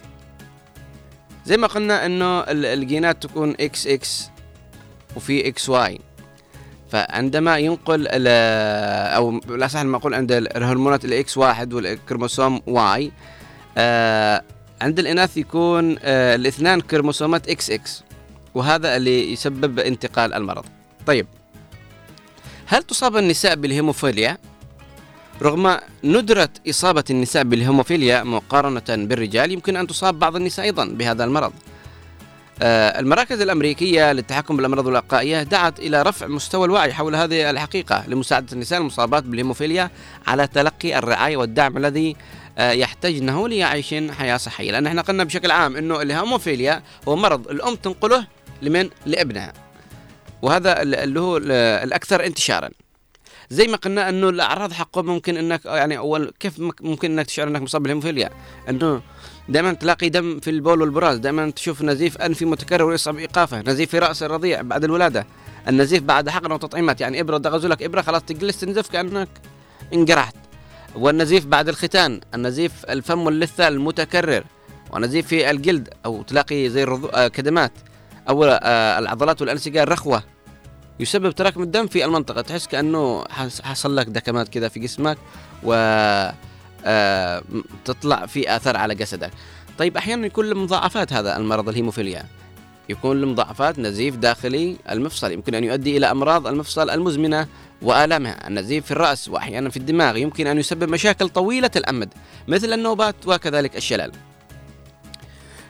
[1.46, 4.30] زي ما قلنا ال- الجينات تكون إكس إكس
[5.16, 6.00] وفي إكس واي.
[6.92, 13.12] فعندما ينقل أو لا صح لما أقول عند الهرمونات ال X واحد والكروموسوم Y
[13.78, 14.42] آه
[14.80, 18.02] عند الإناث يكون آه الاثنان كروموسومات إكس إكس
[18.54, 20.64] وهذا اللي يسبب انتقال المرض.
[21.06, 21.26] طيب
[22.66, 24.38] هل تصاب النساء بالهيموفيليا؟
[25.42, 31.52] رغم ندرة إصابة النساء بالهيموفيليا مقارنة بالرجال يمكن أن تصاب بعض النساء أيضا بهذا المرض.
[32.62, 38.78] المراكز الأمريكية للتحكم بالأمراض الوقائية دعت إلى رفع مستوى الوعي حول هذه الحقيقة لمساعدة النساء
[38.80, 39.90] المصابات بالهيموفيليا
[40.26, 42.16] على تلقي الرعاية والدعم الذي
[42.58, 44.70] آه، يحتاجنه ليعيشن حياة صحية.
[44.72, 48.26] لأن إحنا قلنا بشكل عام أنه الهيموفيليا هو مرض الأم تنقله
[48.62, 49.52] لمن؟ لابنها.
[50.42, 51.52] وهذا ال- اللي هو ال-
[51.84, 52.68] الأكثر انتشارا.
[53.50, 57.48] زي ما قلنا إنه الأعراض حقه ممكن إنك يعني أول كيف مك- ممكن إنك تشعر
[57.48, 58.30] إنك مصاب بالهيموفيليا؟
[58.68, 59.02] إنه
[59.48, 63.98] دائما تلاقي دم في البول والبراز دائما تشوف نزيف انفي متكرر ويصعب إيقافه نزيف في
[63.98, 65.26] رأس الرضيع بعد الولادة
[65.68, 69.28] النزيف بعد حقن وتطعيمات يعني إبرة دغزوا لك إبرة خلاص تجلس تنزف كأنك
[69.94, 70.34] انقرحت
[70.94, 74.44] والنزيف بعد الختان النزيف الفم واللثة المتكرر
[74.92, 76.84] ونزيف في الجلد أو تلاقي زي.
[77.14, 77.72] آه، كدمات
[78.28, 80.22] أو آه، العضلات والأنسجة الرخوه
[81.00, 85.18] يسبب تراكم الدم في المنطقة تحس كأنه حس- حصل لك دكمات كذا في جسمك
[85.64, 85.72] و
[86.84, 87.42] آه،
[87.84, 89.30] تطلع في آثار على جسدك.
[89.78, 92.24] طيب أحيانا يكون له مضاعفات هذا المرض الهيموفيليا.
[92.88, 97.46] يكون له مضاعفات نزيف داخلي المفصل يمكن أن يؤدي إلى أمراض المفصل المزمنة
[97.82, 102.14] وآلامها النزيف في الرأس وأحيانا في الدماغ يمكن أن يسبب مشاكل طويلة الأمد
[102.48, 104.12] مثل النوبات وكذلك الشلل.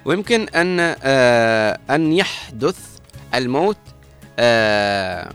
[0.04, 2.78] ويمكن أن آه، أن يحدث
[3.34, 3.76] الموت
[4.38, 5.32] آه،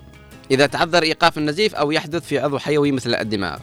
[0.51, 3.57] إذا تعذر إيقاف النزيف أو يحدث في عضو حيوي مثل الدماغ.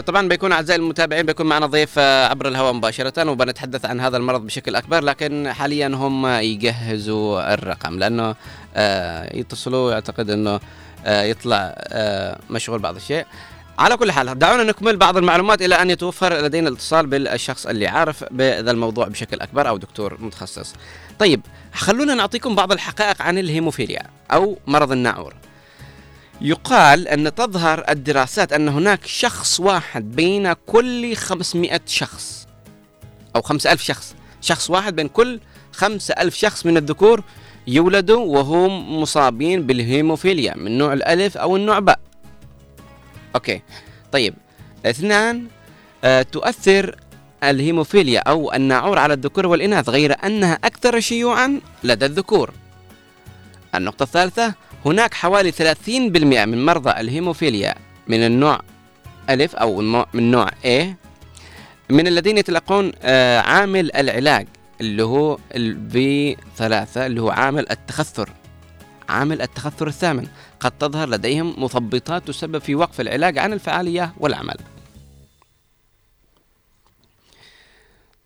[0.00, 4.46] طبعا بيكون أعزائي المتابعين بيكون معنا ضيف آه عبر الهواء مباشرة وبنتحدث عن هذا المرض
[4.46, 8.34] بشكل أكبر لكن حاليا هم يجهزوا الرقم لأنه
[8.76, 10.60] آه يتصلوا يعتقد إنه
[11.06, 11.74] آه يطلع
[12.50, 13.26] مشغول بعض الشيء
[13.78, 18.24] على كل حال دعونا نكمل بعض المعلومات إلى أن يتوفر لدينا الاتصال بالشخص اللي عارف
[18.30, 20.74] بهذا الموضوع بشكل أكبر أو دكتور متخصص.
[21.18, 21.40] طيب
[21.74, 24.02] خلونا نعطيكم بعض الحقائق عن الهيموفيليا
[24.32, 25.34] أو مرض الناعور.
[26.40, 32.46] يقال أن تظهر الدراسات أن هناك شخص واحد بين كل 500 شخص
[33.36, 34.14] أو 5000 شخص.
[34.40, 35.40] شخص واحد بين كل
[35.72, 37.22] 5000 شخص من الذكور
[37.66, 41.98] يولدوا وهم مصابين بالهيموفيليا من نوع الألف أو النوع باء.
[43.34, 43.62] okay.
[44.12, 44.34] طيب.
[44.86, 45.46] اثنان
[46.04, 46.96] آه تؤثر
[47.44, 52.50] الهيموفيليا أو الناعور على الذكور والإناث غير أنها أكثر شيوعا لدى الذكور.
[53.74, 54.54] النقطة الثالثة
[54.86, 55.58] هناك حوالي 30%
[55.88, 57.74] من مرضى الهيموفيليا
[58.08, 58.60] من النوع
[59.30, 59.80] ألف أو
[60.12, 60.84] من نوع A
[61.90, 64.46] من الذين يتلقون آه، عامل العلاج
[64.80, 68.30] اللي هو البي ثلاثة اللي هو عامل التخثر
[69.08, 70.28] عامل التخثر الثامن.
[70.60, 74.56] قد تظهر لديهم مثبطات تسبب في وقف العلاج عن الفعالية والعمل.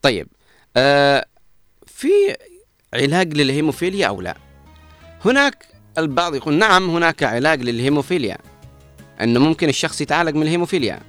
[0.02, 0.28] طيب
[0.76, 1.26] آه
[1.86, 2.36] في
[2.94, 4.36] علاج للهيموفيليا أو لا؟
[5.24, 5.66] هناك
[5.98, 8.38] البعض يقول نعم هناك علاج للهيموفيليا
[9.20, 11.00] أنه ممكن الشخص يتعالج من الهيموفيليا.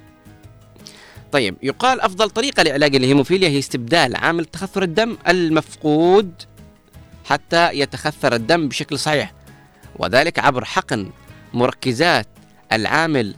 [1.32, 6.32] طيب يقال أفضل طريقة لعلاج الهيموفيليا هي استبدال عامل تخثر الدم المفقود
[7.24, 9.32] حتى يتخثر الدم بشكل صحيح
[9.98, 11.10] وذلك عبر حقن
[11.54, 12.26] مركزات
[12.72, 13.34] العامل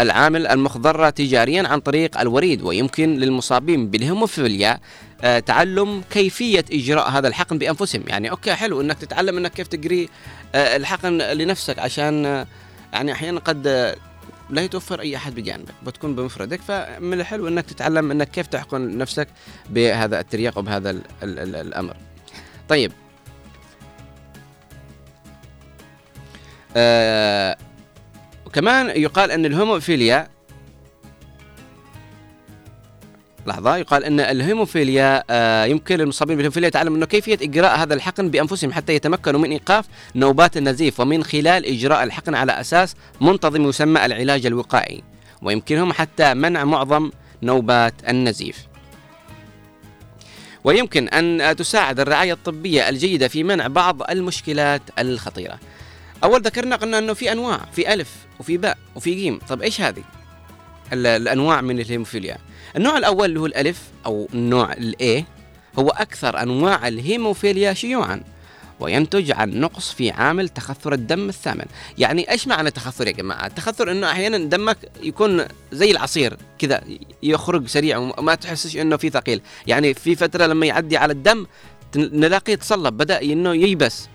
[0.00, 4.80] العامل المحضرة تجاريا عن طريق الوريد ويمكن للمصابين بالهيموفيليا
[5.22, 8.04] تعلم كيفية إجراء هذا الحقن بأنفسهم.
[8.06, 10.08] يعني okay حلو أنك تتعلم أنك كيف تجري
[10.54, 12.46] آه، الحقن لنفسك عشان آه،
[12.92, 13.96] يعني أحيانا قد آه،
[14.50, 16.60] لا يتوفر أي أحد بجانبك بتكون بمفردك.
[16.60, 19.28] فمن الحلو أنك تتعلم أنك كيف تحقن نفسك
[19.70, 21.96] بهذا الترياق وبهذا ال ال ال الأمر.
[22.68, 22.92] طيب.
[26.76, 27.56] آه
[28.52, 30.28] كمان يقال أن الهيموفيليا
[33.46, 33.76] لحظة.
[33.76, 38.94] يقال أن الهيموفيليا آه، يمكن للمصابين بالهيموفيليا تعلم أنه كيفية إجراء هذا الحقن بأنفسهم حتى
[38.94, 45.02] يتمكنوا من إيقاف نوبات النزيف ومن خلال إجراء الحقن على أساس منتظم يسمى العلاج الوقائي
[45.42, 47.10] ويمكنهم حتى منع معظم
[47.42, 48.58] نوبات النزيف.
[50.64, 55.58] ويمكن أن تساعد الرعاية الطبية الجيدة في منع بعض المشكلات الخطيرة.
[56.24, 58.10] أول ذكرنا قلنا أنه في أنواع في ألف
[58.40, 59.38] وفي باء وفي جيم.
[59.48, 60.02] طب إيش هذه؟
[60.92, 62.36] ال- الأنواع من الهيموفيليا.
[62.76, 65.24] النوع الأول اللي هو الألف أو النوع الأ
[65.78, 68.22] هو أكثر أنواع الهيموفيليا شيوعا
[68.80, 71.64] وينتج عن نقص في عامل تخثر الدم الثامن.
[71.98, 76.80] يعني إيش معنى تخثر يا جماعة؟ التخثر إنه أحيانا دمك يكون زي العصير كذا
[77.22, 79.40] يخرج سريع وما تحسش إنه في ثقيل.
[79.66, 81.46] يعني في فترة لما يعدي على الدم
[81.96, 84.08] نلاقيه تصلب بدأ إنه ييبس.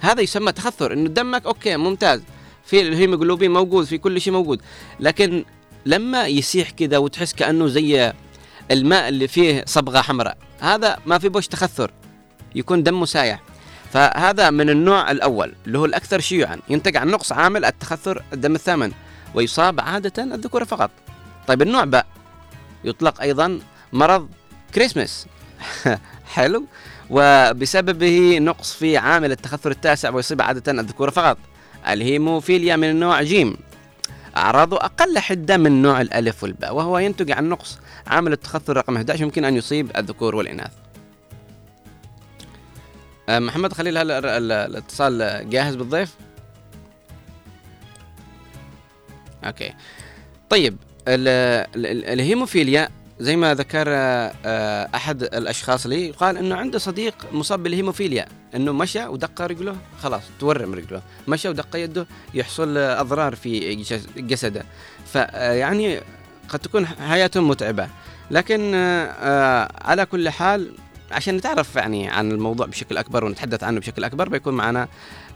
[0.00, 2.22] هذا يسمى تخثر إنه دمك okay ممتاز.
[2.64, 4.60] في الهيموجلوبين موجود في كل شيء موجود.
[5.00, 5.44] لكن
[5.86, 8.12] لما يسيح كذا وتحس كأنه زي
[8.70, 10.36] الماء اللي فيه صبغة حمراء.
[10.60, 11.90] هذا ما في بوش تخثر
[12.54, 13.42] يكون دمه سايح
[13.92, 16.58] فهذا من النوع الأول اللي هو الأكثر شيوعا.
[16.68, 18.92] ينتج عن نقص عامل التخثر الدم الثامن
[19.34, 20.90] ويصاب عادة الذكور فقط.
[21.46, 22.06] طيب النوع باء
[22.84, 23.60] يطلق أيضا
[23.92, 24.28] مرض
[24.74, 25.26] كريسمس.
[26.34, 26.64] حلو.
[27.10, 31.38] وبسببه نقص في عامل التخثر التاسع ويصيب عادة الذكور فقط.
[31.88, 33.56] الهيموفيليا من النوع جيم.
[34.36, 39.22] أعراضه أقل حدة من نوع الألف والباء وهو ينتج عن نقص عامل التخثر رقم 11
[39.22, 40.70] يمكن أن يصيب الذكور والإناث
[43.28, 46.14] أه، محمد خليل هل ال- ال- الاتصال جاهز بالضيف؟
[49.44, 49.74] okay
[50.50, 50.76] طيب
[51.08, 51.28] ال
[51.76, 52.88] ال ال الهيموفيليا
[53.22, 58.72] زي ما ذكر آه، آه، أحد الأشخاص لي قال إنه عنده صديق مصاب بالهيموفيليا إنه
[58.72, 64.64] مشى ودق رجله خلاص تورم رجله مشى ودق يده يحصل آه، أضرار في جس- جسده.
[65.12, 66.00] فيعني
[66.48, 67.88] قد تكون حياته متعبة.
[68.30, 70.72] لكن آه، آه، على كل حال
[71.12, 74.88] عشان نتعرف يعني عن الموضوع بشكل أكبر ونتحدث عنه بشكل أكبر بيكون معنا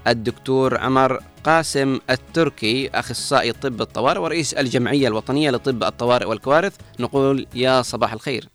[0.06, 6.76] الدكتور عمر قاسم التركي أخصائي طب الطوارئ ورئيس الجمعية الوطنية لطب الطوارئ والكوارث.
[7.00, 8.48] نقول يا صباح الخير.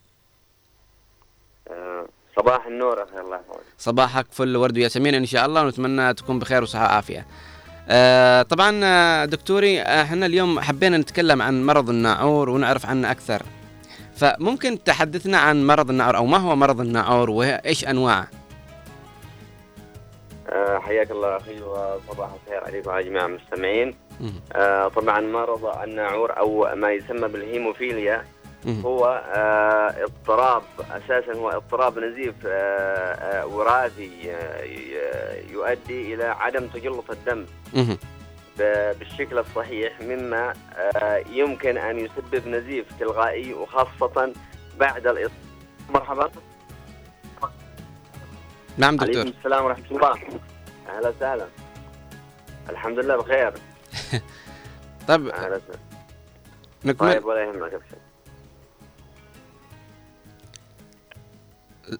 [1.68, 2.06] آه،
[2.36, 3.62] صباح النور أخي الله يحفظك.
[3.78, 7.26] صباحك فل ورد وياسمين إن شاء الله ونتمنى تكون بخير وصحة وعافية.
[7.88, 13.42] آه طبعا آه، دكتوري آه، إحنا اليوم حبينا نتكلم عن مرض الناعور ونعرف عنه أكثر.
[14.16, 18.41] فممكن تحدثنا عن مرض الناعور أو ما هو مرض الناعور وإيش أنواعه؟ آه،
[20.78, 23.94] حياك الله أخي وصباح الخير عليكم وعلى جميع المستمعين.
[24.52, 28.24] آه، طبعا مرض الناعور أو ما يسمى بالهيموفيليا
[28.84, 34.62] هو آه، اضطراب أساسا هو اضطراب نزيف آه، آه، وراثي آه،
[35.52, 37.46] يؤدي إلى عدم تجلط الدم
[38.98, 40.52] بالشكل الصحيح مما
[40.96, 44.32] آه، يمكن أن يسبب نزيف تلغائي وخاصة
[44.78, 45.32] بعد الإصابة.
[45.94, 46.30] مرحبا.
[48.78, 49.20] نعم دكتور.
[49.20, 50.18] عليكم السلام ورحمة الله.
[50.88, 51.46] أهلا وسهلا.
[52.70, 53.52] الحمد لله بخير.
[55.08, 55.78] طيب أهلا وسهلا.
[56.84, 57.12] نكمل.
[57.12, 57.96] طيب ولا يهمك أبشر.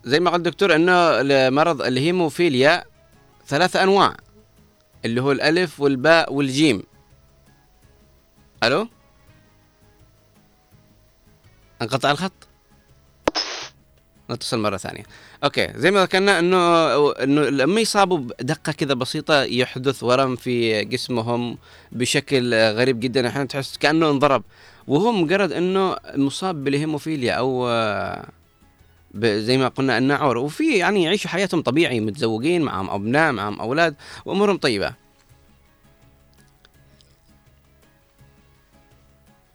[0.05, 2.85] زي ما قال الدكتور إنه مرض الهيموفيليا
[3.47, 4.16] ثلاثة أنواع
[5.05, 6.82] اللي هو الألف والباء والجيم.
[8.65, 8.89] ألو؟
[11.82, 12.32] أنقطع الخط؟
[14.33, 15.03] نتصل مرة ثانية
[15.44, 16.59] okay زي ما ذكرنا إنه
[17.13, 21.59] إنه لما يصابوا بدقة كذا بسيطة يحدث ورم في جسمهم
[21.93, 24.43] بشكل غريب جدا أحيانا تحس كأنه انضرب
[24.87, 27.69] وهو مجرد إنه مصاب بالهيموفيليا أو
[29.25, 33.95] زي ما قلنا النعور وفي يعني يعيشوا حياتهم طبيعي متزوجين معهم أبناء معهم أولاد
[34.25, 34.95] وأمورهم طيبة.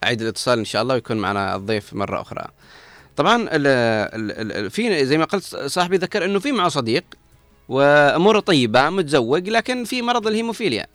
[0.04, 2.48] أعيد الاتصال إن شاء الله ويكون معنا الضيف مرة أخرى.
[3.18, 3.48] طبعا
[4.68, 7.04] في زي ما قلت صاحبي ذكر إنه في معه صديق
[7.68, 10.86] وأموره طيبة متزوج لكن في مرض الهيموفيليا.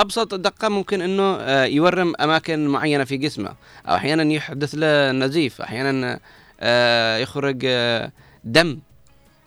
[0.00, 3.54] أبسط دقة ممكن إنه آه، يورم أماكن معينة في جسمه
[3.88, 6.20] أو أحيانا يحدث له نزيف أحيانا
[6.60, 8.12] آه، يخرج آه،
[8.44, 8.78] دم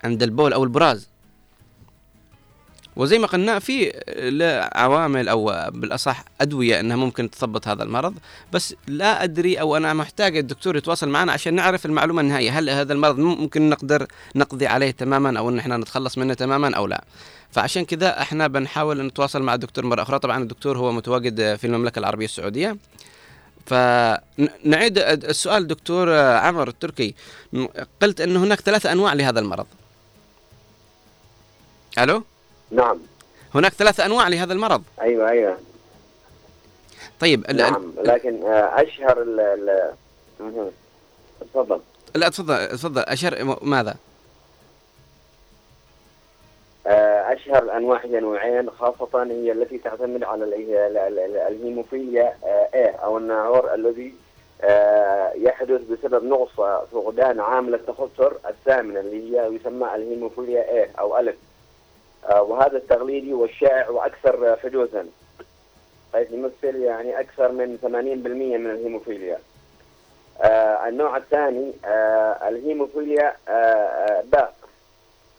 [0.04, 1.10] عند البول أو البراز
[2.96, 3.92] وزي ما قلنا في
[4.76, 8.16] عوامل أو بالأصح أدوية إنها ممكن تثبط هذا المرض.
[8.54, 12.60] بس لا أدري أو أنا محتاج الدكتور يتواصل معنا عشان نعرف المعلومة النهائية.
[12.60, 16.88] هل هذا المرض ممكن نقدر نقضي عليه تماما أو إن إحنا نتخلص منه تماما أو
[16.88, 17.04] لا؟
[17.52, 20.20] فعشان كذا إحنا بنحاول نتواصل مع الدكتور مرة أخرى.
[20.20, 22.78] طبعا الدكتور هو متواجد في المملكة العربية السعودية.
[23.66, 27.16] فنعيد السؤال دكتور عمر التركي.
[28.02, 29.66] قلت أن هناك ثلاث أنواع لهذا المرض.
[32.00, 32.24] ألو؟
[32.72, 33.00] نعم.
[33.56, 34.84] هناك ثلاث أنواع لهذا المرض.
[35.02, 35.58] أيوه أيوه.
[37.20, 39.92] طيب ال- نعم لكن آه، أشهر ال.
[41.54, 41.82] تفضل.
[42.16, 43.02] لا تفضل تفضل.
[43.02, 43.96] أشر م- ماذا؟
[46.88, 52.34] آه، أشهر الأنواع هي نوعين خاصة هي التي تعتمد على ال- ال- ال- ال- الهيموفيليا
[52.74, 54.14] A أو الناعور الذي
[54.62, 56.52] آه، يحدث بسبب نقص
[56.92, 61.36] فقدان عامل التخثر الثامنه اللي هي يسمى الهيموفيليا A أو ألف.
[61.36, 61.36] آه،
[62.30, 65.06] وهذا التقليدي والشائع وأكثر حدوثا
[66.14, 69.40] حيث يمثل يعني أكثر من 80% من الهيموفيليا
[70.42, 74.54] آه، النوع الثاني آه، الهيموفيليا آه، آه، باء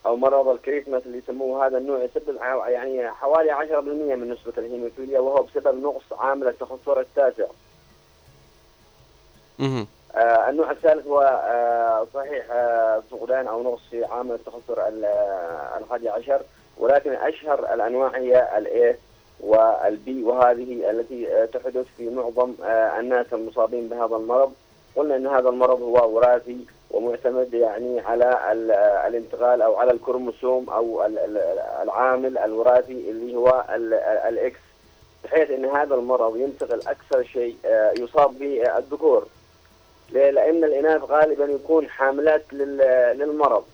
[0.06, 2.36] أو مرض الكريسماس اللي يسموه هذا النوع يسبب
[2.66, 7.46] يعني حوالي 10% من نسبة الهيموفيليا وهو بسبب نقص عامل التخثر التاسع.
[9.58, 9.86] مهم.
[10.14, 15.78] آه النوع الثالث هو آه صحيح آه فقدان أو نقص في عامل التخثر ال- آه،
[15.78, 16.40] الحادي عشر
[16.78, 18.96] ولكن أشهر الأنواع هي ال
[19.40, 24.52] A وال B وهذه التي آه تحدث في معظم آه الناس المصابين بهذا المرض
[24.96, 26.56] قلنا إن هذا المرض هو وراثي
[26.90, 33.64] ومعتمد يعني على آه، الانتقال أو على الكروموسوم أو ال- ال- العامل الوراثي اللي هو
[33.74, 33.94] ال-
[34.28, 34.58] ال X
[35.24, 37.56] بحيث إن هذا المرض ينتقل أكثر شيء
[37.98, 39.26] يصاب به الذكور؟
[40.12, 43.64] لأن الإناث غالبا يكون حاملات لل- للمرض.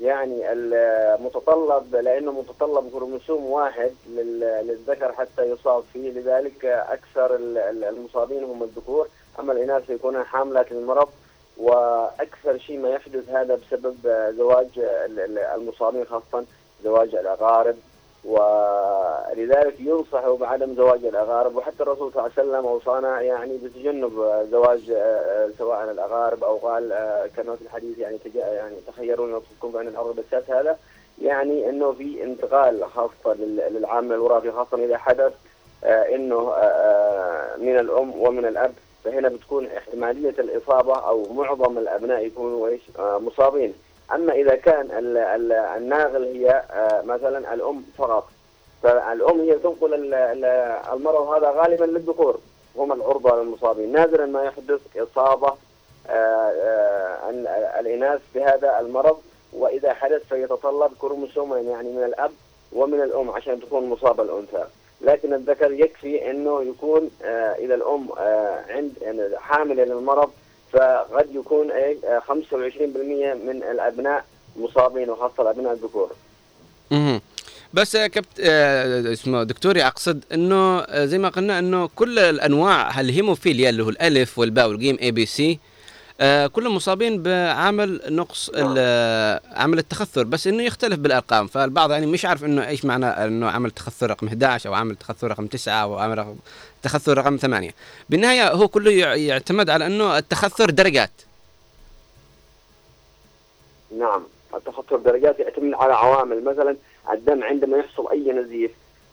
[0.00, 6.10] يعني المتطلب لأنه متطلب كروموسوم واحد لل- للذكر حتى يصاب فيه.
[6.10, 9.08] لذلك أكثر ال- ال- المصابين هم الذكور.
[9.38, 11.08] أما الإناث يكونون حاملات للمرض
[11.56, 13.96] وأكثر شيء ما يحدث هذا بسبب
[14.38, 16.44] زواج ال- ال- المصابين خاصة
[16.84, 17.76] زواج الاقارب
[18.26, 24.90] ولذلك ينصح بعدم زواج الاقارب وحتى الرسول صلى الله عليه وسلم أوصانا يعني بتجنب زواج
[24.96, 30.16] آه، سواء الاقارب أو قال آه، كما في الحديث يعني يعني تخيرون نفسكم بين الأرض
[30.16, 30.78] بالساس هذا
[31.22, 35.32] يعني إنه في انتقال خاصه لل- للعامل الوراثي خاصة إذا حدث
[35.84, 36.04] آه،
[36.56, 38.72] آه، من الأم ومن الأب.
[39.04, 43.74] فهنا بتكون احتمالية الإصابة أو معظم الأبناء يكونوا إيش؟ مصابين.
[44.14, 48.28] أما إذا كان ال- ال- الناقل هي آه، مثلا الأم فقط.
[48.82, 50.44] فالأم هي تنقل ال- ال-
[50.92, 52.38] المرض هذا غالبا للذكور.
[52.76, 53.92] هم العرضة للمصابين.
[53.92, 55.48] نادرا ما يحدث إصابة
[56.08, 57.46] آه، آه، ال-
[57.80, 59.18] الإناث بهذا المرض.
[59.52, 62.30] وإذا حدث فيتطلب كروموسومين يعني من الأب
[62.72, 64.64] ومن الأم عشان تكون مصابة الأنثى.
[65.00, 67.10] لكن الذكر يكفي إنه يكون
[67.58, 68.08] إذا الأم
[68.68, 70.30] عند يعني حامله للمرض
[70.72, 74.24] فقد يكون إيه، آه، 25% من الأبناء
[74.56, 76.10] مصابين وخاصة الأبناء الذكور.
[76.90, 77.20] مهم.
[77.74, 83.00] بس آه، كبت آه، اسمه دكتوري أقصد إنه آه، زي ما قلنا إنه كل الأنواع
[83.00, 85.58] الهيموفيليا اللي هو الألف والباء والجيم A B C
[86.52, 91.46] كلهم مصابين بعامل نقص آه، عامل التخثر بس إنه يختلف بالأرقام.
[91.46, 95.30] فالبعض يعني مش عارف إنه إيش معنى إنه عامل تخثر رقم 11 أو عامل تخثر
[95.30, 96.36] رقم 9 أو عامل رقم
[96.86, 97.70] تخثر رقم 8
[98.10, 101.10] بالنهاية هو كله يع- يعتمد على أنه التخثر درجات.
[103.98, 104.22] نعم.
[104.54, 106.44] التخثر درجات يعتمد على عوامل.
[106.44, 106.76] مثلا
[107.12, 108.70] الدم عندما يحصل أي نزيف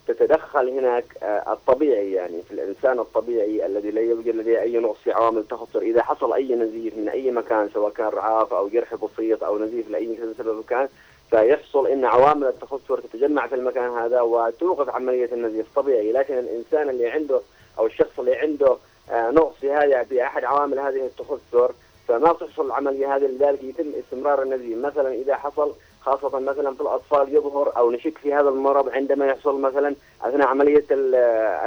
[0.07, 5.11] تتدخل هناك آه، الطبيعي يعني في الإنسان الطبيعي الذي لا يوجد لديه أي نقص في
[5.11, 5.81] عوامل التخثر.
[5.81, 9.89] إذا حصل أي نزيف من أي مكان سواء كان رعاف أو جرح بسيط أو نزيف
[9.89, 10.87] لأي سبب كان
[11.29, 16.11] فيحصل إن عوامل التخثر تتجمع في المكان هذا وتوقف عملية النزيف طبيعي.
[16.11, 17.41] لكن الإنسان اللي عنده
[17.79, 18.77] أو الشخص اللي عنده
[19.11, 21.71] آه، نقص في هذا في أحد عوامل هذه التخثر
[22.07, 27.35] فما بتحصل العملية هذه لذلك يتم استمرار النزيف مثلا إذا حصل خاصة مثلا في الأطفال
[27.35, 31.15] يظهر أو نشك في هذا المرض عندما يحصل مثلا أثناء عملية ال-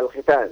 [0.05, 0.51] الختان.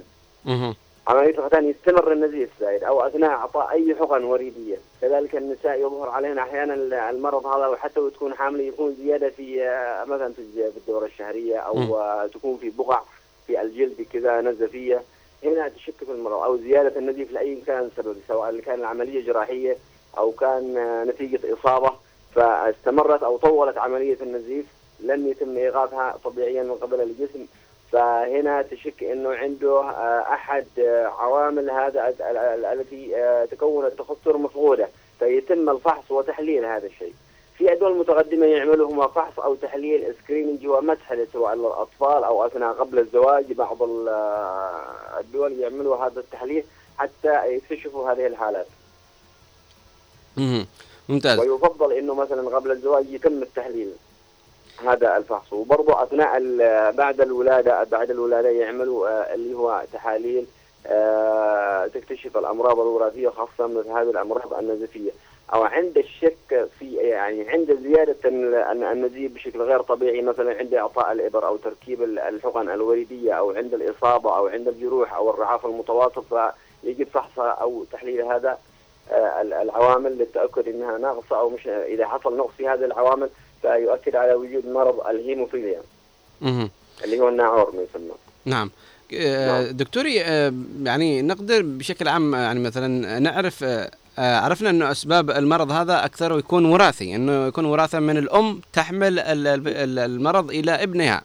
[1.07, 6.37] عملية الختان يستمر النزيف زايد أو أثناء إعطاء أي حقن وريدية كذلك النساء يظهر عليهن
[6.37, 11.57] أحيانا ال- المرض هذا وحتى تكون حاملة يكون زيادة في آه، مثلا في الدورة الشهرية.
[11.57, 13.01] أو آه، تكون في بقع
[13.47, 15.01] في الجلد كذا نزفية.
[15.45, 19.77] هنا تشك في المرض أو زيادة النزيف لأي كان سبب سواء كان العملية جراحية
[20.17, 20.73] أو كان
[21.07, 21.91] نتيجة إصابة
[22.35, 24.65] فاستمرت أو طولت عملية النزيف
[24.99, 27.45] لم يتم إيقافها طبيعيا من قبل الجسم
[27.91, 33.85] فهنا تشك إنه عنده آه، أحد آه، عوامل هذا ال- ال- ال- التي آه، تكون
[33.85, 34.87] التخثر مفقودة
[35.19, 37.13] فيتم الفحص وتحليل هذا الشيء.
[37.57, 42.99] في الدول المتقدمه يعملوا هم فحص أو تحليل سكريننج ومسح سواء للأطفال أو أثناء قبل
[42.99, 43.53] الزواج.
[43.53, 46.63] بعض آه، الدول يعملوا هذا التحليل
[46.97, 48.67] حتى يكتشفوا هذه الحالات.
[51.09, 51.39] ممتاز.
[51.39, 53.91] ويفضل إنه مثلا قبل الزواج يتم التحليل
[54.85, 55.53] هذا الفحص.
[55.53, 56.39] وبرضه أثناء
[56.91, 60.45] بعد الولادة بعد الولادة يعملوا آه، اللي هو تحاليل
[60.87, 65.11] آه، تكتشف الأمراض الوراثية خاصة مثل هذه الأمراض النزفية.
[65.53, 70.73] أو عند الشك في يعني عند زيادة ال- الن- النزيف بشكل غير طبيعي مثلا عند
[70.73, 75.65] إعطاء الإبر أو تركيب ال- الحقن الوريديه أو عند الإصابة أو عند الجروح أو الرعاف
[75.65, 76.23] المتواصل
[76.83, 78.57] فيجب فحصها أو تحليل هذا
[79.11, 83.29] آه، ال- العوامل للتأكد إنها ناقصة أو مش إذا حصل نقص في هذه العوامل
[83.61, 85.81] فيؤكد على وجود مرض الهيموفيليا.
[87.03, 88.11] اللي هو الناعور ما يسمى.
[88.45, 88.69] نعم.
[89.13, 90.53] آه، دكتوري آه،
[90.83, 93.63] يعني نقدر بشكل عام يعني مثلا نعرف
[94.17, 99.47] عرفنا أنه أسباب المرض هذا أكثر يكون وراثي أنه يكون وراثة من الأم تحمل ال-
[99.47, 101.21] ال- المرض إلى ابنها.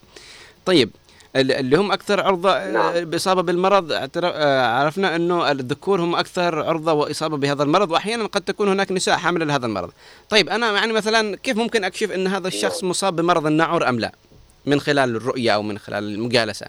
[0.66, 0.90] طيب
[1.36, 6.92] ال- اللي هم أكثر عرضة آه، بإصابة بالمرض آه، عرفنا أنه الذكور هم أكثر عرضة
[6.92, 9.90] وإصابة بهذا المرض وأحيانا قد تكون هناك نساء حاملة لهذا المرض.
[10.30, 14.12] طيب أنا يعني مثلا كيف ممكن أكشف إن هذا الشخص مصاب بمرض النعور أم لا؟
[14.66, 16.66] من خلال الرؤية أو من خلال المجالسة.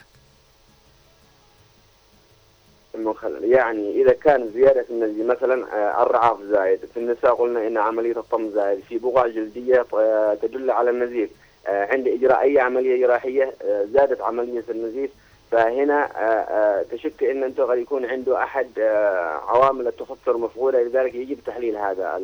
[2.95, 8.17] المخلل يعني إذا كان زيادة النزيف مثلا آه، الرعاف زايد في النساء قلنا إن عملية
[8.17, 11.29] الطم زايد في بقع جلدية آه، تدل على النزيف
[11.67, 15.11] آه، عند إجراء أي عملية جراحية آه، زادت عملية النزيف.
[15.51, 16.09] فهنا
[16.91, 18.79] تشك إن أنت قد يكون عنده أحد
[19.47, 22.21] عوامل التخثر مفقودة لذلك يجب تحليل هذا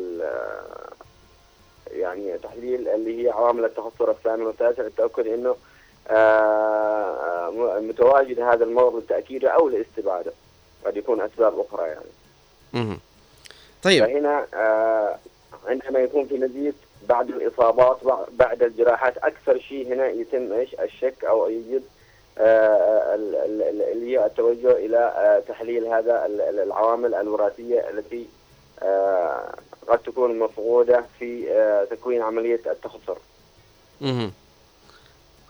[1.90, 5.56] يعني تحليل اللي هي عوامل التخثر الثامن والتاسع للتاكد إنه
[7.80, 10.32] متواجد هذا المرض لتاكيده أو لاستبعاده
[10.86, 12.04] قد يكون أسباب أخرى يعني
[12.72, 12.98] مهم.
[13.82, 15.18] طيب فهنا آه
[15.66, 16.74] عندما يكون في نزيف
[17.08, 21.82] بعد الإصابات بع- بعد الجراحات أكثر شيء هنا يتم إيش الشك أو يجب
[22.38, 28.26] آه ال- اللي هي التوجه إلى آه تحليل هذا ال- ال- العوامل الوراثية التي
[28.82, 29.54] آه
[29.88, 33.18] قد تكون مفقودة في آه تكوين عملية التخثر
[34.00, 34.32] مهم.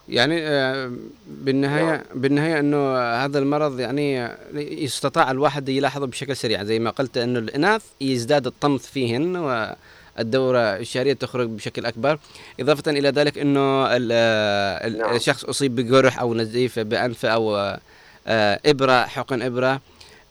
[0.08, 0.92] يعني آه،
[1.26, 6.64] بالنهاية بالنهاية إنه هذا المرض يعني يستطاع الواحد يلاحظه بشكل سريع.
[6.64, 12.18] زي ما قلت إنه الإناث يزداد الطمث فيهن والدورة الشهرية تخرج بشكل أكبر.
[12.60, 17.56] إضافة إلى ذلك إنه ال- آه، ال- الشخص أصيب بجرح أو نزيف بانفه أو
[18.26, 19.80] آه، إبرة حقن إبرة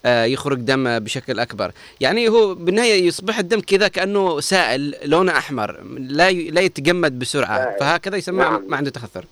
[0.06, 1.72] آه، يخرج دم بشكل أكبر.
[2.02, 7.78] يعني هو بالنهاية يصبح الدم كذا كأنه سائل لونه أحمر لا لا يتجمد بسرعة.
[7.80, 8.64] فهكذا يسمى نعم.
[8.68, 9.26] ما عنده تخثر.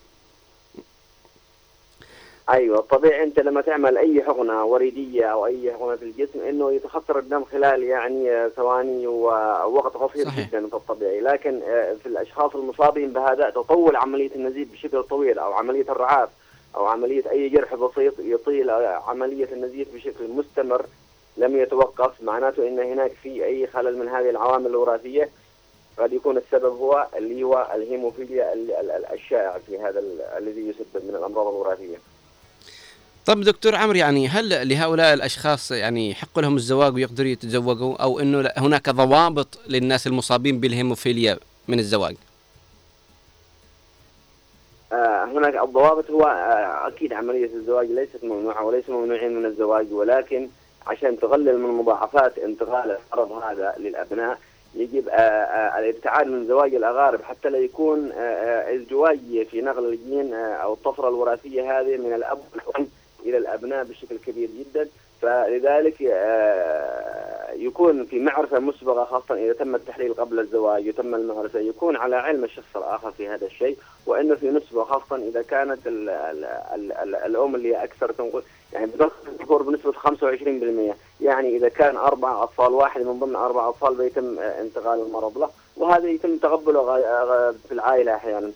[2.49, 7.19] أيوه طبيعي أنت لما تعمل أي حقنة وريديه أو أي حقنة في الجسم إنه يتخثر
[7.19, 10.49] الدم خلال يعني ثواني ووقت قصير صحيح.
[10.49, 15.53] جدا في الطبيعي لكن آه، في الأشخاص المصابين بهذا تطول عملية النزيف بشكل طويل أو
[15.53, 16.29] عملية الرعاف
[16.75, 18.69] أو عملية أي جرح بسيط يطيل
[19.07, 20.85] عملية النزيف بشكل مستمر
[21.37, 25.29] لم يتوقف معناته إن هناك في أي خلل من هذه العوامل الوراثية
[25.97, 30.67] قد يكون السبب هو اللي هو الهيموفيليا ال- ال- ال- الشائع في هذا ال- الذي
[30.69, 31.97] يسبب من الأمراض الوراثية.
[33.25, 38.49] طب دكتور عمرو يعني هل لهؤلاء الأشخاص يعني يحق لهم الزواج ويقدروا يتزوجوا أو إنه
[38.57, 41.37] هناك ضوابط للناس المصابين بالهيموفيليا
[41.67, 42.15] من الزواج؟
[44.93, 50.47] آه، هناك الضوابط هو آه، أكيد عملية الزواج ليست ممنوعة وليس ممنوعين من الزواج ولكن
[50.87, 54.39] عشان تقلل من مضاعفات انتقال المرض هذا للأبناء
[54.75, 58.11] يجب آه، الابتعاد من زواج الأغارب حتى لا يكون
[58.75, 62.87] ازدواج في نقل الجين أو الطفرة الوراثية هذه من الأب والأم
[63.25, 64.87] إلى الأبناء بشكل كبير جدا.
[65.21, 71.95] فلذلك آه، يكون في معرفة مسبقة خاصة إذا تم التحليل قبل الزواج وتم المعرفه يكون
[71.95, 73.77] على علم الشخص الآخر في هذا الشيء.
[74.05, 78.43] وإنه في نسبة خاصة إذا كانت ال ال ال ال الأم اللي هي أكثر تنقل
[78.73, 78.91] يعني
[79.27, 84.99] الذكور بنسبة 25% يعني إذا كان أربع أطفال واحد من ضمن أربع أطفال بيتم انتقال
[84.99, 85.49] المرض له.
[85.77, 87.01] وهذا يتم تقبله
[87.67, 88.51] في العائلة أحيانا.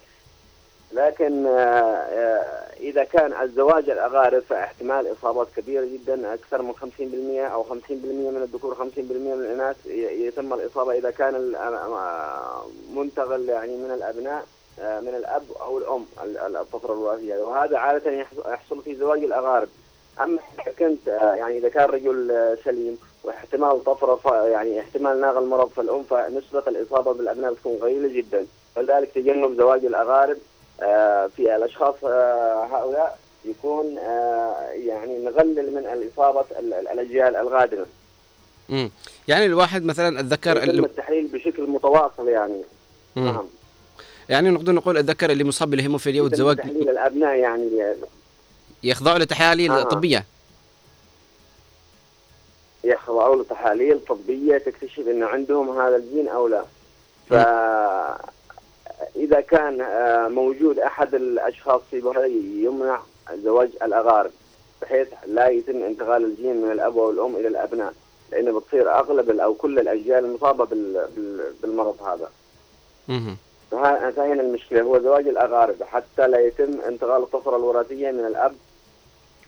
[0.91, 7.63] لكن آه، آه، إذا كان الزواج الأغارب فاحتمال إصابات كبيرة جدا أكثر من 50% أو
[7.63, 13.91] 50% من الذكور 50% من الإناث ي- يتم الإصابة إذا كان آه، منتقل يعني من
[13.91, 14.45] الأبناء
[14.81, 17.37] آه، من الأب أو الأم ال- ال- الطفرة الوراثية.
[17.37, 17.77] وهذا
[18.11, 19.67] يحص- يحصل في زواج الأغارب.
[20.21, 25.69] أما إذا كنت يعني إذا كان رجل سليم واحتمال طفرة ف- يعني احتمال ناقل المرض
[25.69, 28.45] في الأم فنسبة الإصابة بالأبناء بتكون قليلة جدا.
[28.75, 30.39] فلذلك تجنب زواج الأغارب آه،
[31.35, 37.85] في الأشخاص آه، هؤلاء يكون آه، يعني نقلل من الإصابة ال- ال- الأجيال القادمه
[38.69, 38.91] امم
[39.27, 42.61] يعني الواحد مثلا الذكر اللي التحليل بشكل متواصل يعني.
[43.15, 43.45] نعم.
[44.29, 47.69] يعني نقدر نقول الذكر اللي مصاب بالهيموفيليا والزواج تحليل الأبناء يعني.
[48.83, 49.83] يخضعوا لتحاليل آه.
[49.83, 50.25] طبية.
[52.83, 56.63] يخضعوا له تحاليل طبية تكتشف انه عندهم هذا الجين أو لا.
[58.99, 62.99] فاذا كان آه، موجود أحد الأشخاص في بهذا يمنع
[63.43, 64.31] زواج الاغارب
[64.81, 67.93] بحيث لا يتم انتقال الجين من الأب والأم إلى الأبناء
[68.31, 72.29] لأنه بتصير أغلب أو كل الأجيال المصابه بال- بال- بالمرض هذا.
[73.71, 78.55] فها- فهنا المشكلة هو زواج الاغارب حتى لا يتم انتقال الطفرة الوراثية من الأب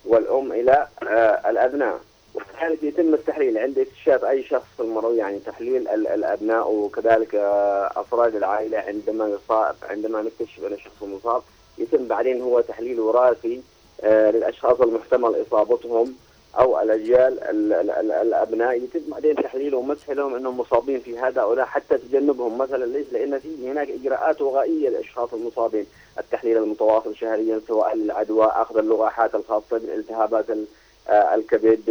[0.05, 1.99] والأم إلى آه، الأبناء
[2.35, 3.57] وكذلك يتم التحليل.
[3.57, 9.27] عند اكتشاف أي شخص في المرض يعني تحليل ال- الأبناء وكذلك آه، أفراد العائلة عندما
[9.29, 11.41] يصاب عندما نكتشف أن الشخص مصاب
[11.77, 13.61] يتم بعدين هو تحليل وراثي
[14.01, 16.13] آه، للأشخاص المحتمل إصابتهم
[16.59, 18.77] أو الأجيال ال- ال- ال- الأبناء.
[18.77, 22.57] يتم بعدين تحليلهم ومسح لهم أنهم مصابين في هذا أو لا حتى تجنبهم.
[22.57, 25.85] مثلا ليش؟ لأن في هناك إجراءات وغائية للاشخاص المصابين،
[26.19, 30.65] التحليل المتواصل شهريا سواء للعدوى، أخذ اللقاحات الخاصة بالالتهابات ال-
[31.11, 31.83] الكبد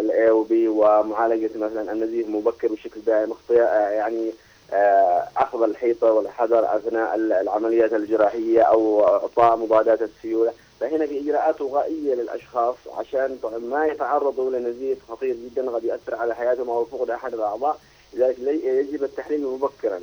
[0.00, 4.30] الاي أو بي ومعالجة مثلا النزيف المبكر بشكل دائم آه، يعني
[4.72, 11.60] آه، اخذ الحيطة والحذر أثناء ال- العمليات الجراحية أو إعطاء مضادات السيولة، فهنا في إجراءات
[11.60, 17.10] وغائيه للأشخاص عشان طبعاً ما يتعرضوا لنزيف خطير جدا قد يؤثر على حياتهم أو فقد
[17.10, 17.78] أحد الأعضاء،
[18.14, 20.00] لذلك يجب التحليل مبكرا.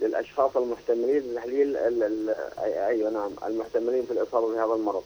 [0.00, 1.76] للأشخاص المحتملين لتحليل
[2.58, 5.02] أيوه نعم المحتملين في الإصابة بهذا المرض.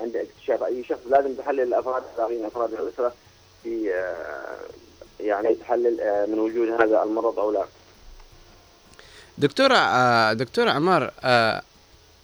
[0.00, 3.14] عند اكتشاف أي شخص لازم تحلل الأفراد الباقيين أفراد الأسرة
[3.62, 7.64] في آه، يعني تحلل آه، من وجود هذا المرض أو لا.
[9.38, 11.12] دكتور آه، دكتور عمار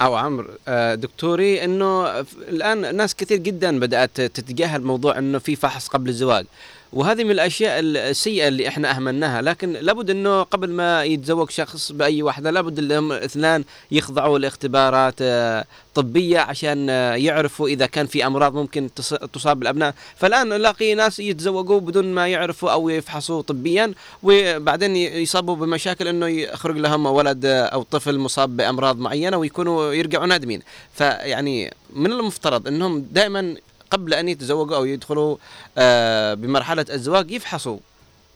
[0.00, 0.48] أو عمرو
[0.94, 6.46] دكتوري إنه الآن ناس كثير جدا بدأت تتجاهل موضوع إنه في فحص قبل الزواج
[6.92, 9.42] وهذه من الأشياء السيئة اللي إحنا أهملناها.
[9.42, 15.64] لكن لابد إنه قبل ما يتزوج شخص بأي واحدة لابد انهم الاثنان يخضعوا لاختبارات آه،
[15.94, 19.94] طبية عشان آه، يعرفوا إذا كان في أمراض ممكن تص- تصاب الأبناء.
[20.16, 23.92] فالآن نلاقي ناس يتزوجوا بدون ما يعرفوا أو يفحصوا طبيا
[24.22, 30.62] وبعدين يصابوا بمشاكل إنه يخرج لهم ولد أو طفل مصاب بأمراض معينة ويكونوا يرجعوا نادمين.
[30.94, 33.54] فيعني من المفترض إنهم دائما
[33.90, 35.36] قبل أن يتزوجوا أو يدخلوا
[35.78, 37.78] آه، بمرحلة الزواج يفحصوا.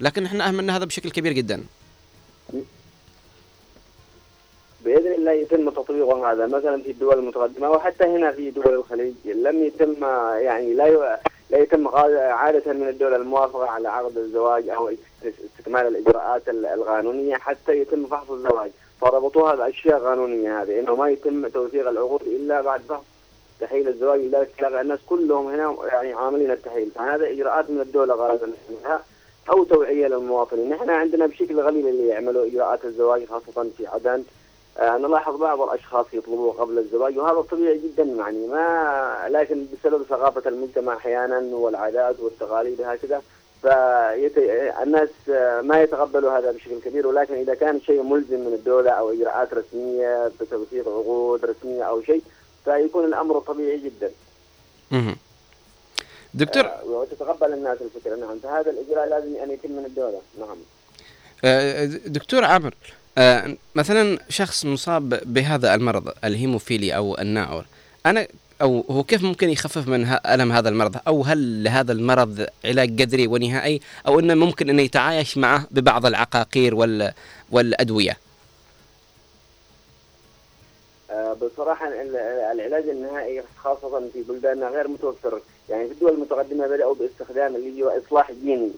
[0.00, 1.64] لكن إحنا اهملنا هذا بشكل كبير جدا.
[4.84, 9.14] بإذن الله يتم تطبيق هذا مثلا في الدول المتقدمة وحتى هنا في دول الخليج.
[9.24, 9.94] لم يتم
[10.38, 11.18] يعني لا
[11.50, 14.90] لا يتم عادة من الدول الموافقة على عقد الزواج أو
[15.24, 18.70] استكمال الإجراءات ال- القانونية حتى يتم فحص الزواج.
[19.00, 23.02] فربطوها بأشياء قانونية هذه إنه ما يتم توثيق العقود إلا بعد فحص
[23.60, 28.52] تحليل الزواج لذلك تلاقي الناس كلهم هنا يعني عاملين التحليل فهذا إجراءات من الدولة غالبا
[28.70, 29.02] منها
[29.50, 30.70] أو توعية للمواطنين.
[30.70, 34.22] نحن عندنا بشكل قليل اللي يعملوا إجراءات الزواج خاصة في عدن.
[34.78, 40.48] آه نلاحظ بعض الأشخاص يطلبوه قبل الزواج وهذا طبيعي جدا يعني ما لكن بسبب ثقافة
[40.48, 43.22] المجتمع أحيانا والعادات والتقاليد هكذا
[43.62, 45.08] فالناس
[45.62, 47.06] ما يتقبلوا هذا بشكل كبير.
[47.06, 52.22] ولكن إذا كان شيء ملزم من الدولة أو إجراءات رسمية بتوثيق عقود رسمية أو شيء
[52.64, 54.10] فيكون الأمر طبيعي جدا.
[54.90, 55.16] مهم.
[56.34, 58.16] دكتور آه، وتتقبل الناس الفكرة.
[58.16, 60.20] نعم فهذا الإجراء لازم أن يتم من الدولة.
[60.38, 60.56] نعم.
[61.44, 62.74] آه، دكتور عامر
[63.18, 67.64] آه، مثلا شخص مصاب بهذا المرض الهيموفيليا أو الناعور
[68.06, 68.26] أنا
[68.62, 73.26] أو هو كيف ممكن يخفف من ألم هذا المرض؟ أو هل لهذا المرض علاج قدري
[73.26, 77.12] ونهائي؟ أو إنه ممكن انه يتعايش معه ببعض العقاقير وال
[77.50, 78.16] والأدوية؟ آه،
[81.42, 82.16] بصراحة ال-
[82.52, 85.40] العلاج النهائي خاصة في بلداننا غير متوفر.
[85.68, 88.70] يعني في الدول المتقدمة بدأوا باستخدام اللي هو إصلاح جيني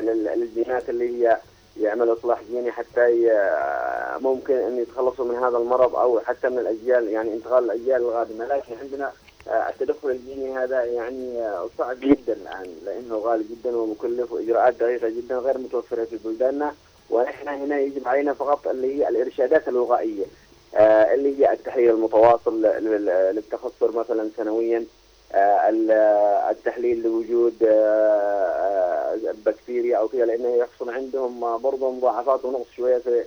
[0.00, 1.38] لل- للجينات اللي هي
[1.80, 7.08] يعمل إصلاح جيني حتى ي- ممكن أن يتخلصوا من هذا المرض أو حتى من الأجيال
[7.08, 8.46] يعني انتقال الأجيال القادمة.
[8.46, 9.12] لكن عندنا
[9.48, 15.08] آه، التدخل الجيني هذا يعني آه، صعب جدا الآن لأنه غالي جدا ومكلف وإجراءات دقيقة
[15.08, 16.74] جدا غير متوفرة في بلداننا.
[17.10, 20.24] ونحن هنا يجب علينا فقط اللي هي الإرشادات الوقائية.
[20.24, 20.45] آه،
[20.80, 24.84] اللي هي التحليل المتواصل لل- للتخثر مثلا سنويا
[25.32, 31.90] آه، ال- آه، التحليل لوجود آه، آه، بكتيريا أو كذا لأنه يحصل عندهم آه، برضه
[31.90, 33.24] مضاعفات ونقص شوية في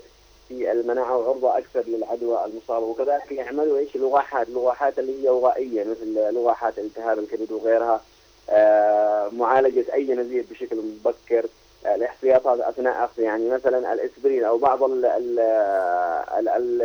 [0.48, 2.86] في المناعة وعرضة أكثر للعدوى المصابة.
[2.86, 8.02] وكذلك يعملوا إيش؟ لقاحات لقاحات اللي هي وقائيه مثل لقاحات التهاب الكبد وغيرها
[8.50, 11.46] آه، معالجة أي نزيف بشكل مبكر
[11.86, 16.82] آه، الاحتياطات أثناء أخذ يعني مثلا الإسبرين أو بعض ال ال ال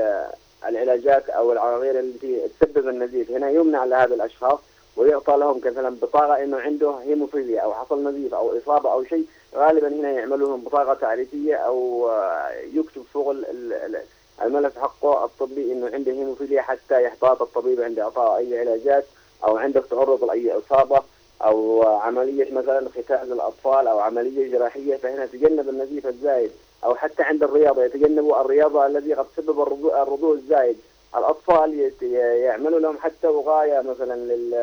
[0.68, 3.30] العلاجات أو العقاقير التي تسبب النزيف.
[3.30, 4.58] هنا يمنع لهذا الأشخاص
[4.96, 9.24] ويعطى لهم مثلا بطاقة إنه عنده هيموفيليا أو حصل نزيف أو إصابة أو شيء.
[9.54, 14.02] غالبا هنا يعملوا لهم بطاقة تعريفية أو آه، يكتب فوق ال- ال- ال-
[14.42, 19.04] الملف حقه الطبي إنه عنده هيموفيليا حتى يحتاط الطبيب عند إعطاء أي علاجات
[19.44, 21.02] أو عنده تعرض لأي إصابة
[21.42, 24.96] أو عملية مثلا ختان للاطفال أو عملية جراحية.
[24.96, 26.50] فهنا تجنب النزيف الزايد.
[26.84, 30.76] أو حتى عند الرياضة يتجنبوا الرياضة الذي قد تسبب الرضوع, الزايد.
[31.16, 31.92] الأطفال
[32.42, 34.54] يعملوا لهم حتى وقايه مثلا لل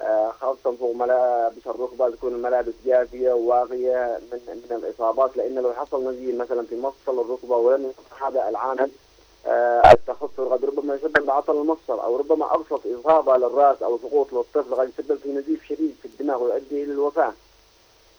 [0.00, 4.40] آه، خاصة فوق ملابس الركبة تكون الملابس جافية وواقية من
[4.70, 5.36] من الإصابات.
[5.36, 8.90] لأن لو حصل نزيف مثلا في مفصل الركبة ولم هذا العامل
[9.46, 14.74] آه، التخثر قد ربما يسبب بعطل المفصل أو ربما أبسط إصابة للرأس أو سقوط للطفل
[14.74, 17.32] قد يسبب في نزيف شديد في الدماغ ويؤدي إلى الوفاة.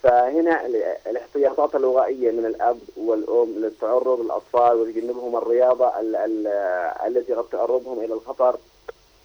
[0.03, 6.47] فهنا ال- الاحتياطات الوقائية من الأب والأم للتعرض للأطفال وتجنبهم الرياضة ال- ال-
[7.07, 8.57] التي قد تعرضهم إلى الخطر.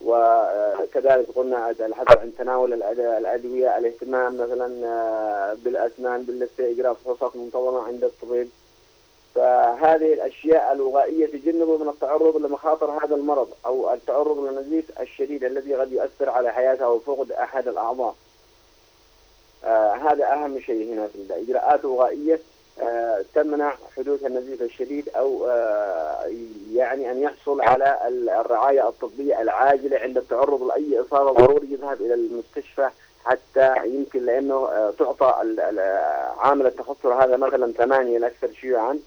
[0.05, 8.05] وكذلك قلنا الحث عن تناول الأدوية الاهتمام مثلا آه، بالأسنان باللثة إجراء فحوصات منتظمة عند
[8.05, 8.49] الطبيب.
[9.35, 15.93] فهذه الأشياء الوقائية تجنبه من التعرض لمخاطر هذا المرض أو التعرض للنزيف الشديد الذي قد
[15.93, 18.09] يؤثر على حياته أو فقد أحد الأعضاء.
[18.09, 18.26] آه
[20.11, 22.41] هذا أهم شيء هنا في الإجراءات الوقائية
[22.83, 26.31] آه تمنع حدوث النزيف الشديد أو آه
[26.73, 32.15] يعني أن يحصل على ال- الرعاية الطبية العاجلة عند التعرض لأي إصابة ضروري يذهب إلى
[32.15, 32.89] المستشفى
[33.25, 35.35] حتى يمكن لأنه آه تعطى
[36.39, 38.99] عامل التخثر هذا مثلا ثمانية الأكثر شيوعا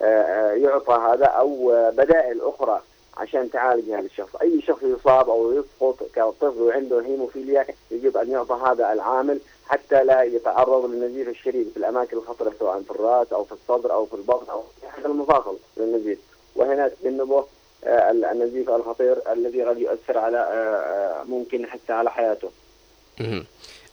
[0.00, 2.82] آه، آه، يعطى هذا أو آه، بدائل أخرى
[3.16, 4.36] عشان تعالج هذا الشخص.
[4.36, 10.22] أي شخص يصاب أو يسقط كطفل وعنده هيموفيليا يجب أن يعطى هذا العامل حتى لا
[10.22, 14.50] يتعرض للنزيف الشديد في الأماكن الخطرة سواء في الرأس أو في الصدر أو في البطن
[14.50, 16.18] أو في أحد المفاصل للنزيف.
[16.56, 17.44] وهنا تجنبه
[17.84, 22.50] آه، النزيف الخطير الذي قد يؤثر على آه، آه، ممكن حتى على حياته.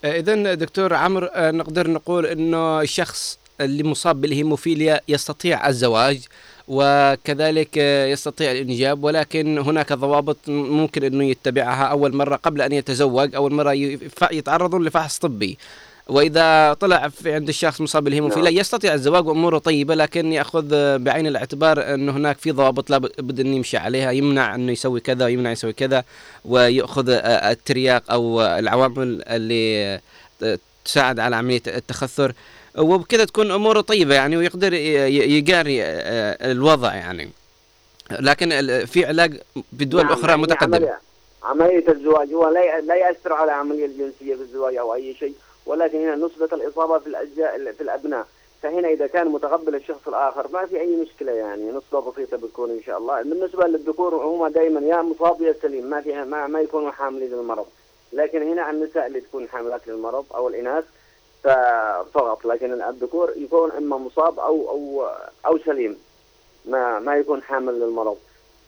[0.04, 6.28] اذا دكتور عمرو نقدر نقول إنه الشخص اللي مصاب بالهيموفيليا يستطيع الزواج.
[6.68, 13.54] وكذلك يستطيع الإنجاب ولكن هناك ضوابط ممكن إنه يتبعها أول مرة قبل أن يتزوج أول
[13.54, 13.74] مرة
[14.32, 15.58] يتعرضون لفحص طبي.
[16.08, 18.60] وإذا طلع في عند الشخص مصاب بالهيموفيليا نعم.
[18.60, 23.78] يستطيع الزواج وأموره طيبة لكن يأخذ بعين الاعتبار انه هناك في ضوابط لابد انه يمشي
[23.78, 24.12] عليها.
[24.12, 26.04] يمنع انه يسوي كذا ويمنع يسوي كذا
[26.46, 30.00] ويأخذ الترياق أو العوامل اللي
[30.86, 32.34] تساعد على عملية التخثر.
[32.78, 37.30] وبكذا تكون أموره طيبة يعني ويقدر يقاري آه، الوضع يعني.
[38.12, 38.50] لكن
[38.86, 39.38] في علاج
[39.74, 41.00] بالدول نعم، الاخرى يعني متقدمه عملية,
[41.44, 45.34] عملية الزواج هو لا ي- لا يأثر على عملية الجنسية في الزواج أو أي شيء
[45.66, 48.28] ولكن هنا نسبة الإصابة في الأجزاء في الأبناء.
[48.64, 52.80] فهنا إذا كان متقبل الشخص الآخر ما في أي مشكلة يعني نسبة بسيطة بتكون إن
[52.86, 53.22] شاء الله.
[53.24, 57.66] بالنسبة للذكور هم دائما يا مصاب يا سليم ما في ما, ما يكونوا حاملين للمرض.
[58.14, 60.88] لكن هنا النساء اللي تكون حاملات للمرض أو الإناث ف-
[62.14, 65.08] فقط لكن الذكور يكون إما مصاب أو أو
[65.46, 65.98] أو سليم
[66.66, 68.18] ما ما يكون حامل للمرض.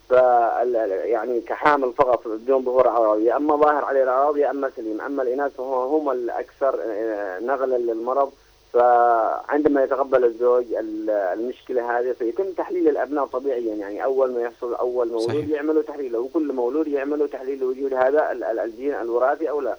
[0.08, 5.00] ف يعني كحامل فقط بدون ظهور اعراض يا أما ظاهر عليه الأعراض يا أما سليم.
[5.00, 8.32] أما الإناث فهو هم الأكثر آه، نقلا للمرض.
[8.72, 13.74] فعندما يتقبل الزوج ال- المشكلة هذه فيتم تحليل الأبناء طبيعيا.
[13.74, 15.48] يعني أول ما يحصل أول مولود صحيح.
[15.48, 16.18] يعملوا تحليله.
[16.18, 19.76] وكل مولود يعملوا تحليل لوجود هذا ال- ال- الجين الوراثي أو لا.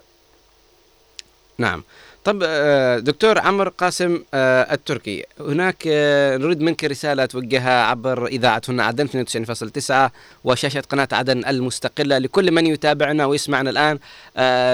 [1.57, 1.83] نعم.
[2.25, 8.61] طب آه، دكتور عمرو قاسم آه، التركي هناك آه، نريد منك رسالة توجهها عبر إذاعة
[8.69, 10.11] هنا عدن 92.9
[10.43, 13.99] وشاشة قناة عدن المستقلة لكل من يتابعنا ويسمعنا الآن.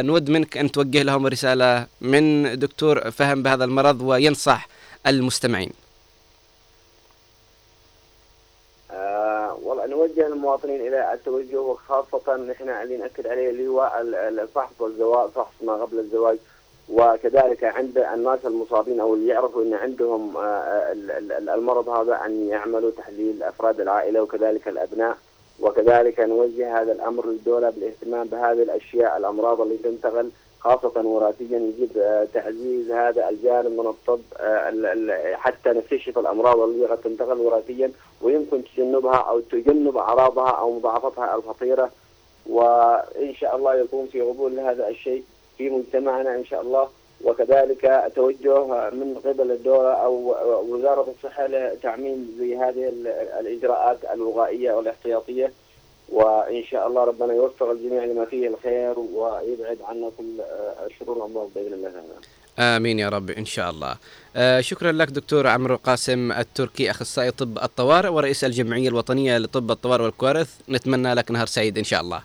[0.07, 4.67] نود منك أن توجه لهم رسالة من دكتور فهم بهذا المرض وينصح
[5.07, 5.71] المستمعين.
[9.63, 14.71] والله نوجه المواطنين إلى التوجه وخاصة نحن اللي نأكد عليه اللي هو ال- ال- الفحص
[14.79, 16.37] والزواج فحص ما قبل الزواج.
[16.91, 22.47] وكذلك عند الناس المصابين أو اللي يعرفوا إن عندهم آه، ال- ال- المرض هذا أن
[22.47, 25.17] يعملوا تحليل أفراد العائلة وكذلك الأبناء.
[25.59, 32.27] وكذلك نوجه هذا الأمر للدولة بالاهتمام بهذه الأشياء الأمراض اللي تنتقل خاصة وراثيا يجب آه،
[32.33, 37.91] تعزيز هذا الجانب من الطب آه، حتى نكتشف الأمراض اللي قد تنتقل وراثيا
[38.21, 41.89] ويمكن تجنبها أو تجنب أعراضها أو مضاعفتها الخطيرة.
[42.49, 45.23] وإن شاء الله يكون في قبول لهذا الشيء.
[45.61, 46.89] في مجتمعنا إن شاء الله.
[47.23, 50.35] وكذلك توجه من قبل الدولة أو
[50.69, 53.07] وزارة الصحة لتعميم زي هذه ال-
[53.39, 55.51] الإجراءات الوقائية والاحتياطية.
[56.09, 61.49] وإن شاء الله ربنا يوفق الجميع لما فيه الخير ويبعد عنا كل آه، الشرور والأمراض
[61.55, 61.89] بإذن الله.
[61.89, 62.77] تعالى.
[62.77, 63.95] آمين يا رب إن شاء الله.
[64.35, 70.03] آه شكرا لك دكتور عمرو قاسم التركي أخصائي طب الطوارئ ورئيس الجمعية الوطنية لطب الطوارئ
[70.03, 70.49] والكوارث.
[70.69, 72.21] نتمنى لك نهار سعيد إن شاء الله.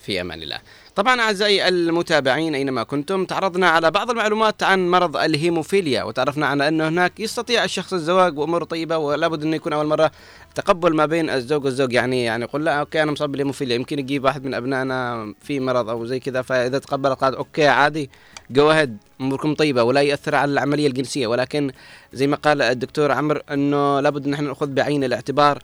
[0.00, 0.58] في أمان الله.
[0.94, 6.88] طبعا أعزائي المتابعين أينما كنتم تعرضنا على بعض المعلومات عن مرض الهيموفيليا وتعرفنا على أنه
[6.88, 10.10] هناك يستطيع الشخص الزواج وامور طيبة ولا بد انه يكون أول مرة
[10.54, 14.24] تقبل ما بين الزوج والزوج يعني يعني يقول لا okay أنا مصاب بالهيموفيليا يمكن يجيب
[14.24, 18.10] واحد من أبنائنا في مرض أو زي كذا فإذا تقبل قال okay عادي
[18.50, 21.70] go ahead أموركم طيبة ولا يأثر على العملية الجنسية ولكن
[22.12, 25.58] زي ما قال الدكتور عمرو أنه لابد أن إحنا نأخذ بعين الاعتبار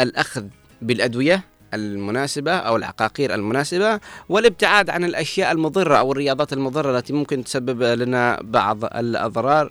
[0.00, 0.44] الأخذ
[0.82, 7.82] بالأدوية المناسبة أو العقاقير المناسبة والابتعاد عن الأشياء المضرة أو الرياضات المضرة التي ممكن تسبب
[7.82, 9.70] لنا بعض الأضرار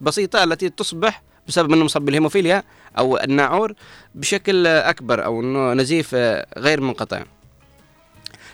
[0.00, 2.62] البسيطة التي تصبح بسبب أنه مصاب بالهيموفيليا
[2.98, 3.74] أو الناعور
[4.14, 6.14] بشكل أكبر أو أنه نزيف
[6.58, 7.22] غير منقطع.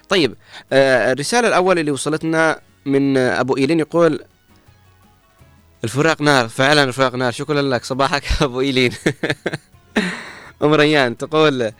[0.09, 0.35] طيب
[0.73, 4.21] آه، الرسالة الأول اللي وصلتنا من أبو إيلين يقول
[5.85, 8.93] الفراق نار فعلا الفراق نار شكرا لك صباحك أبو إيلين.
[10.63, 11.73] أم ريان تقول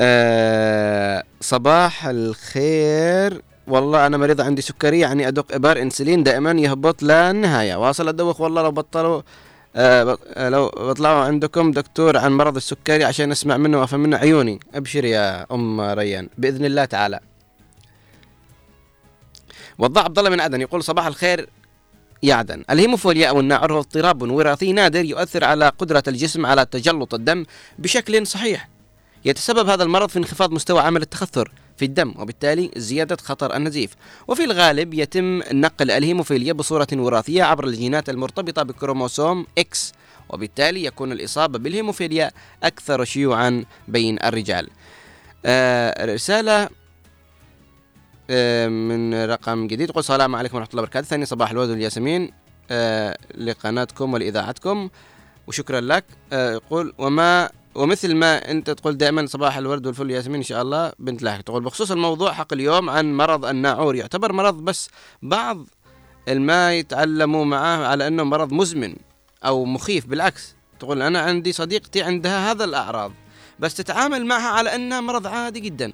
[0.00, 3.42] آه صباح الخير.
[3.66, 8.62] والله أنا مريض عندي سكري يعني أدق إبار إنسولين دائما يهبط للنهايه واصل ادوخ والله
[8.62, 9.22] لو بطلوا
[9.76, 14.60] آه آه، لو بطلعوا عندكم دكتور عن مرض السكري عشان أسمع منه وأفهم منه عيوني.
[14.74, 17.20] أبشر يا أم ريان بإذن الله تعالى.
[19.78, 21.48] وضع عبد الله من عدن يقول صباح الخير
[22.22, 22.64] يا عدن.
[22.70, 27.44] الهيموفيليا أو الناعور هو اضطراب وراثي نادر يؤثر على قدرة الجسم على تجلط الدم
[27.78, 28.73] بشكل صحيح.
[29.24, 33.94] يتسبب هذا المرض في انخفاض مستوى عامل التخثر في الدم وبالتالي زيادة خطر النزيف.
[34.28, 39.78] وفي الغالب يتم نقل الهيموفيليا بصورة وراثية عبر الجينات المرتبطة بكروموسوم X
[40.28, 42.30] وبالتالي يكون الإصابة بالهيموفيليا
[42.62, 44.68] أكثر شيوعا بين الرجال.
[45.46, 46.68] آه رسالة
[48.30, 51.06] آه من رقم جديد يقول السلام عليكم ورحمة الله وبركاته.
[51.06, 52.30] ثاني صباح الورد والياسمين
[52.70, 54.88] آه لقناتكم ولإذاعتكم.
[55.46, 56.04] وشكرا لك.
[56.32, 60.92] آه يقول وما ومثل ما أنت تقول دائما صباح الورد والفل ياسمين إن شاء الله
[60.98, 64.90] بنت لاحق تقول بخصوص الموضوع حق اليوم عن مرض الناعور يعتبر مرض بس
[65.22, 65.66] بعض
[66.28, 68.96] الما يتعلموا معاه على أنه مرض مزمن
[69.44, 73.12] أو مخيف بالعكس تقول أنا عندي صديقتي عندها هذا الأعراض
[73.58, 75.92] بس تتعامل معها على أنها مرض عادي جدا.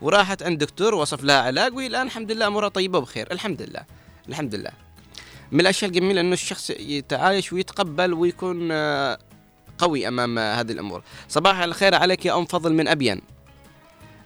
[0.00, 3.84] وراحت عند دكتور وصف لها علاج وهي الآن الحمد لله أمورها طيبة وبخير الحمد لله
[4.28, 4.70] الحمد لله.
[5.52, 9.18] من الأشياء الجميلة أنه الشخص يتعايش ويتقبل ويكون آه،
[9.78, 11.02] قوي أمام هذه الأمور.
[11.28, 13.20] صباح الخير عليك يا أم فضل من ابين.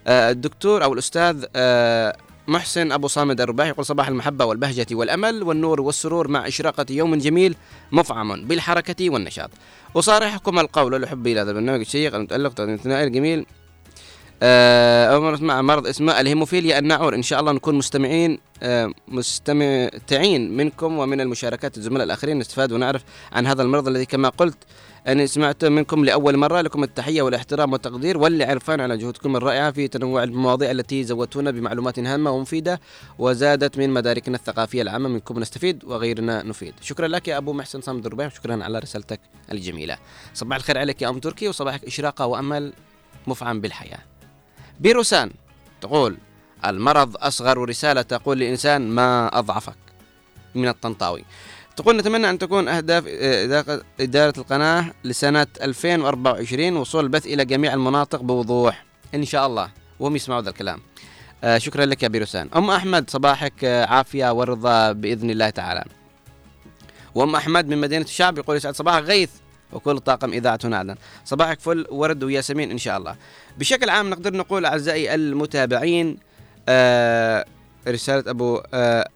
[0.07, 2.17] آه، الدكتور أو الأستاذ آه،
[2.47, 7.55] محسن أبو صامد الرباحي يقول صباح المحبة والبهجة والأمل والنور والسرور مع إشراقة يوم جميل
[7.91, 9.49] مفعم بالحركة والنشاط.
[9.95, 13.45] أصارحكم القول لحبي إلى هذا البرنامج الشيق المتألق الثنائي الجميل
[14.43, 20.57] آه، مرة أسمع عن مرض اسمه الهيموفيليا الناعور إن شاء الله نكون مستمعين آه، مستمتعين
[20.57, 24.57] منكم ومن المشاركات الزملاء الآخرين نستفاد ونعرف عن هذا المرض الذي كما قلت
[25.07, 30.23] أنا سمعت منكم لأول مرة لكم التحية والاحترام والتقدير والعرفان على جهودكم الرائعة في تنوع
[30.23, 32.81] المواضيع التي زودتونا بمعلومات هامة ومفيدة
[33.19, 36.73] وزادت من مداركنا الثقافية العامة منكم نستفيد وغيرنا نفيد.
[36.81, 39.19] شكرا لك يا أبو محسن صامد الربيع وشكرا على رسالتك
[39.51, 39.97] الجميلة.
[40.33, 42.73] صباح الخير عليك يا أم تركي وصباحك إشراقة وأمل
[43.27, 43.99] مفعم بالحياة.
[44.79, 45.31] بيروسان
[45.81, 46.17] تقول
[46.65, 49.77] المرض أصغر رسالة تقول للإنسان ما أضعفك.
[50.55, 51.23] من الطنطاوي.
[51.77, 58.85] تقول نتمنى أن تكون أهداف إدارة- القناة لسنة 2024 وصول البث إلى جميع المناطق بوضوح.
[59.15, 59.69] إن شاء الله.
[59.99, 60.79] وهم يسمعوا ذا الكلام.
[61.43, 62.49] آه شكرا لك يا بيروسان.
[62.55, 65.83] أم أحمد صباحك آه، عافية ورضا بإذن الله تعالى.
[67.15, 69.29] وأم أحمد من مدينة الشعب يقول يسعد صباحك غيث
[69.73, 70.95] وكل طاقم إذاعة عدن
[71.25, 73.15] صباحك فل ورد وياسمين إن شاء الله.
[73.57, 76.17] بشكل عام نقدر نقول أعزائي المتابعين
[76.69, 77.45] آه
[77.87, 79.07] رسالة أبو آه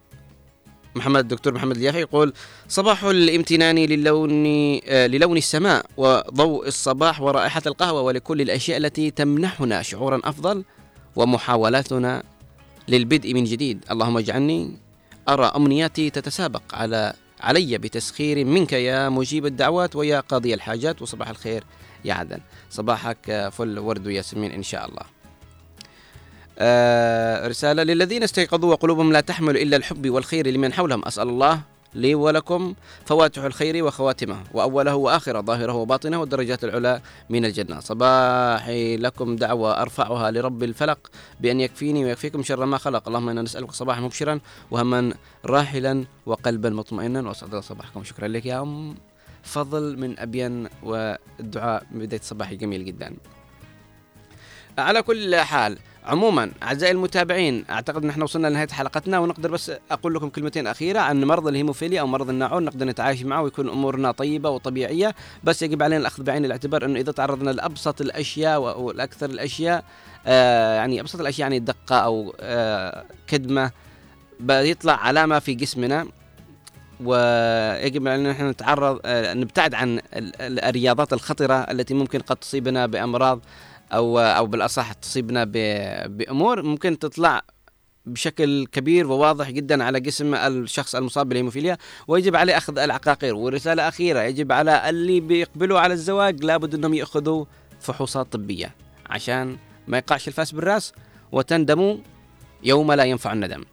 [0.95, 2.33] محمد الدكتور محمد اليافعي يقول
[2.67, 4.45] صباح الامتنان للون
[4.85, 10.63] آه للون السماء وضوء الصباح ورائحة القهوة ولكل الأشياء التي تمنحنا شعورا أفضل
[11.15, 12.23] ومحاولاتنا
[12.87, 13.85] للبدء من جديد.
[13.91, 14.77] اللهم اجعلني
[15.29, 21.63] أرى أمنياتي تتسابق على علي بتسخير منك يا مجيب الدعوات ويا قاضي الحاجات وصباح الخير
[22.05, 22.39] يا عدن.
[22.69, 25.20] صباحك آه، فل ورد وياسمين إن شاء الله.
[27.47, 31.05] رسالة للذين استيقظوا وقلوبهم لا تحمل إلا الحب والخير لمن حولهم.
[31.05, 31.61] أسأل الله
[31.93, 32.73] لي ولكم
[33.05, 37.79] فواتح الخير وخواتمه وأوله وآخره ظاهره وباطنه والدرجات العلى من الجنة.
[37.79, 43.07] صباحي لكم دعوة أرفعها لرب الفلق بأن يكفيني ويكفيكم شر ما خلق.
[43.07, 44.39] اللهم إنا نسألك صباحا مبشرا
[44.71, 45.13] وهما
[45.45, 47.27] راحلا وقلبا مطمئنا.
[47.27, 48.03] وأسعد صباحكم.
[48.03, 48.95] شكرا لك يا أم.
[49.43, 53.15] فضل من أبين والدعاء بداية صباحي جميل جدا.
[54.77, 60.13] على كل حال عموما أعزائي المتابعين أعتقد ان إحنا وصلنا لنهاية حلقتنا ونقدر بس أقول
[60.13, 64.49] لكم كلمتين أخيرة عن مرض الهيموفيليا أو مرض الناعون نقدر نتعايش معه ويكون أمورنا طيبة
[64.49, 69.83] وطبيعية بس يجب علينا الأخذ بعين الاعتبار أنه إذا تعرضنا لأبسط الأشياء والاكثر الأشياء
[70.27, 73.71] آه يعني أبسط الأشياء يعني دقة أو آه كدمة
[74.39, 76.05] بيطلع علامة في جسمنا
[77.03, 82.85] ويجب علينا إحنا نتعرض آه، نبتعد عن ال- ال- الرياضات الخطرة التي ممكن قد تصيبنا
[82.85, 83.39] بأمراض
[83.93, 85.43] أو أو بالأصح تصيبنا
[86.07, 87.41] بأمور ممكن تطلع
[88.05, 91.77] بشكل كبير وواضح جدا على جسم الشخص المصاب بالهيموفيليا
[92.07, 97.45] ويجب عليه أخذ العقاقير ورسالة أخيرة يجب على اللي بيقبلوا على الزواج لابد أنهم يأخذوا
[97.79, 98.75] فحوصات طبية
[99.09, 99.57] عشان
[99.87, 100.93] ما يقعش الفاس بالرأس
[101.31, 101.97] وتندموا
[102.63, 103.63] يوم لا ينفع الندم.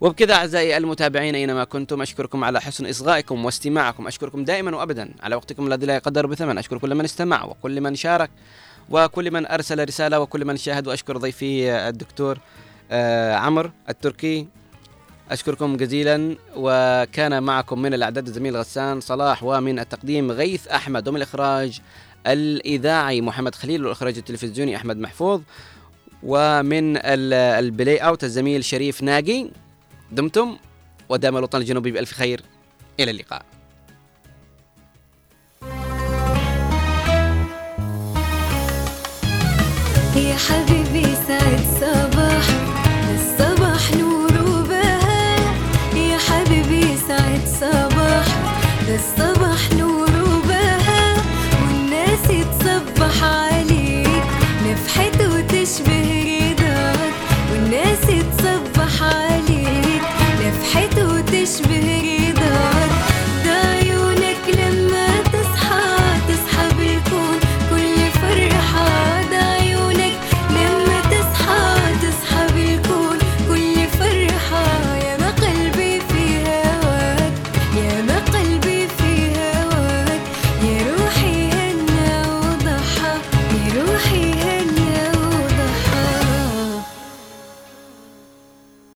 [0.00, 5.66] وبكذا أعزائي المتابعين أينما كنتم أشكركم على حسن إصغائكم واستماعكم أشكركم دائما وابدا على وقتكم
[5.66, 8.30] الذي لا يقدر بثمن أشكر كل من استمع وكل من شارك
[8.90, 12.38] وكل من أرسل رسالة وكل من شاهد وأشكر ضيفي الدكتور
[12.90, 14.46] آه، عمرو التركي.
[15.30, 21.80] أشكركم جزيلا وكان معكم من الأعداد الزميل غسان صلاح ومن التقديم غيث أحمد ومن الإخراج
[22.26, 25.40] الإذاعي محمد خليل والإخراج التلفزيوني أحمد محفوظ
[26.22, 27.32] ومن ال-
[27.64, 29.50] البلاي أوت الزميل شريف ناقي.
[30.12, 30.56] دمتم
[31.08, 32.40] ودام الوطن الجنوبي بألف خير.
[33.00, 33.42] إلى اللقاء.
[40.16, 42.46] يا حبيبي سعد صباح
[43.14, 45.40] الصباح نور وبهاء.
[45.96, 48.26] يا حبيبي سعد صباح
[48.88, 49.29] الصباح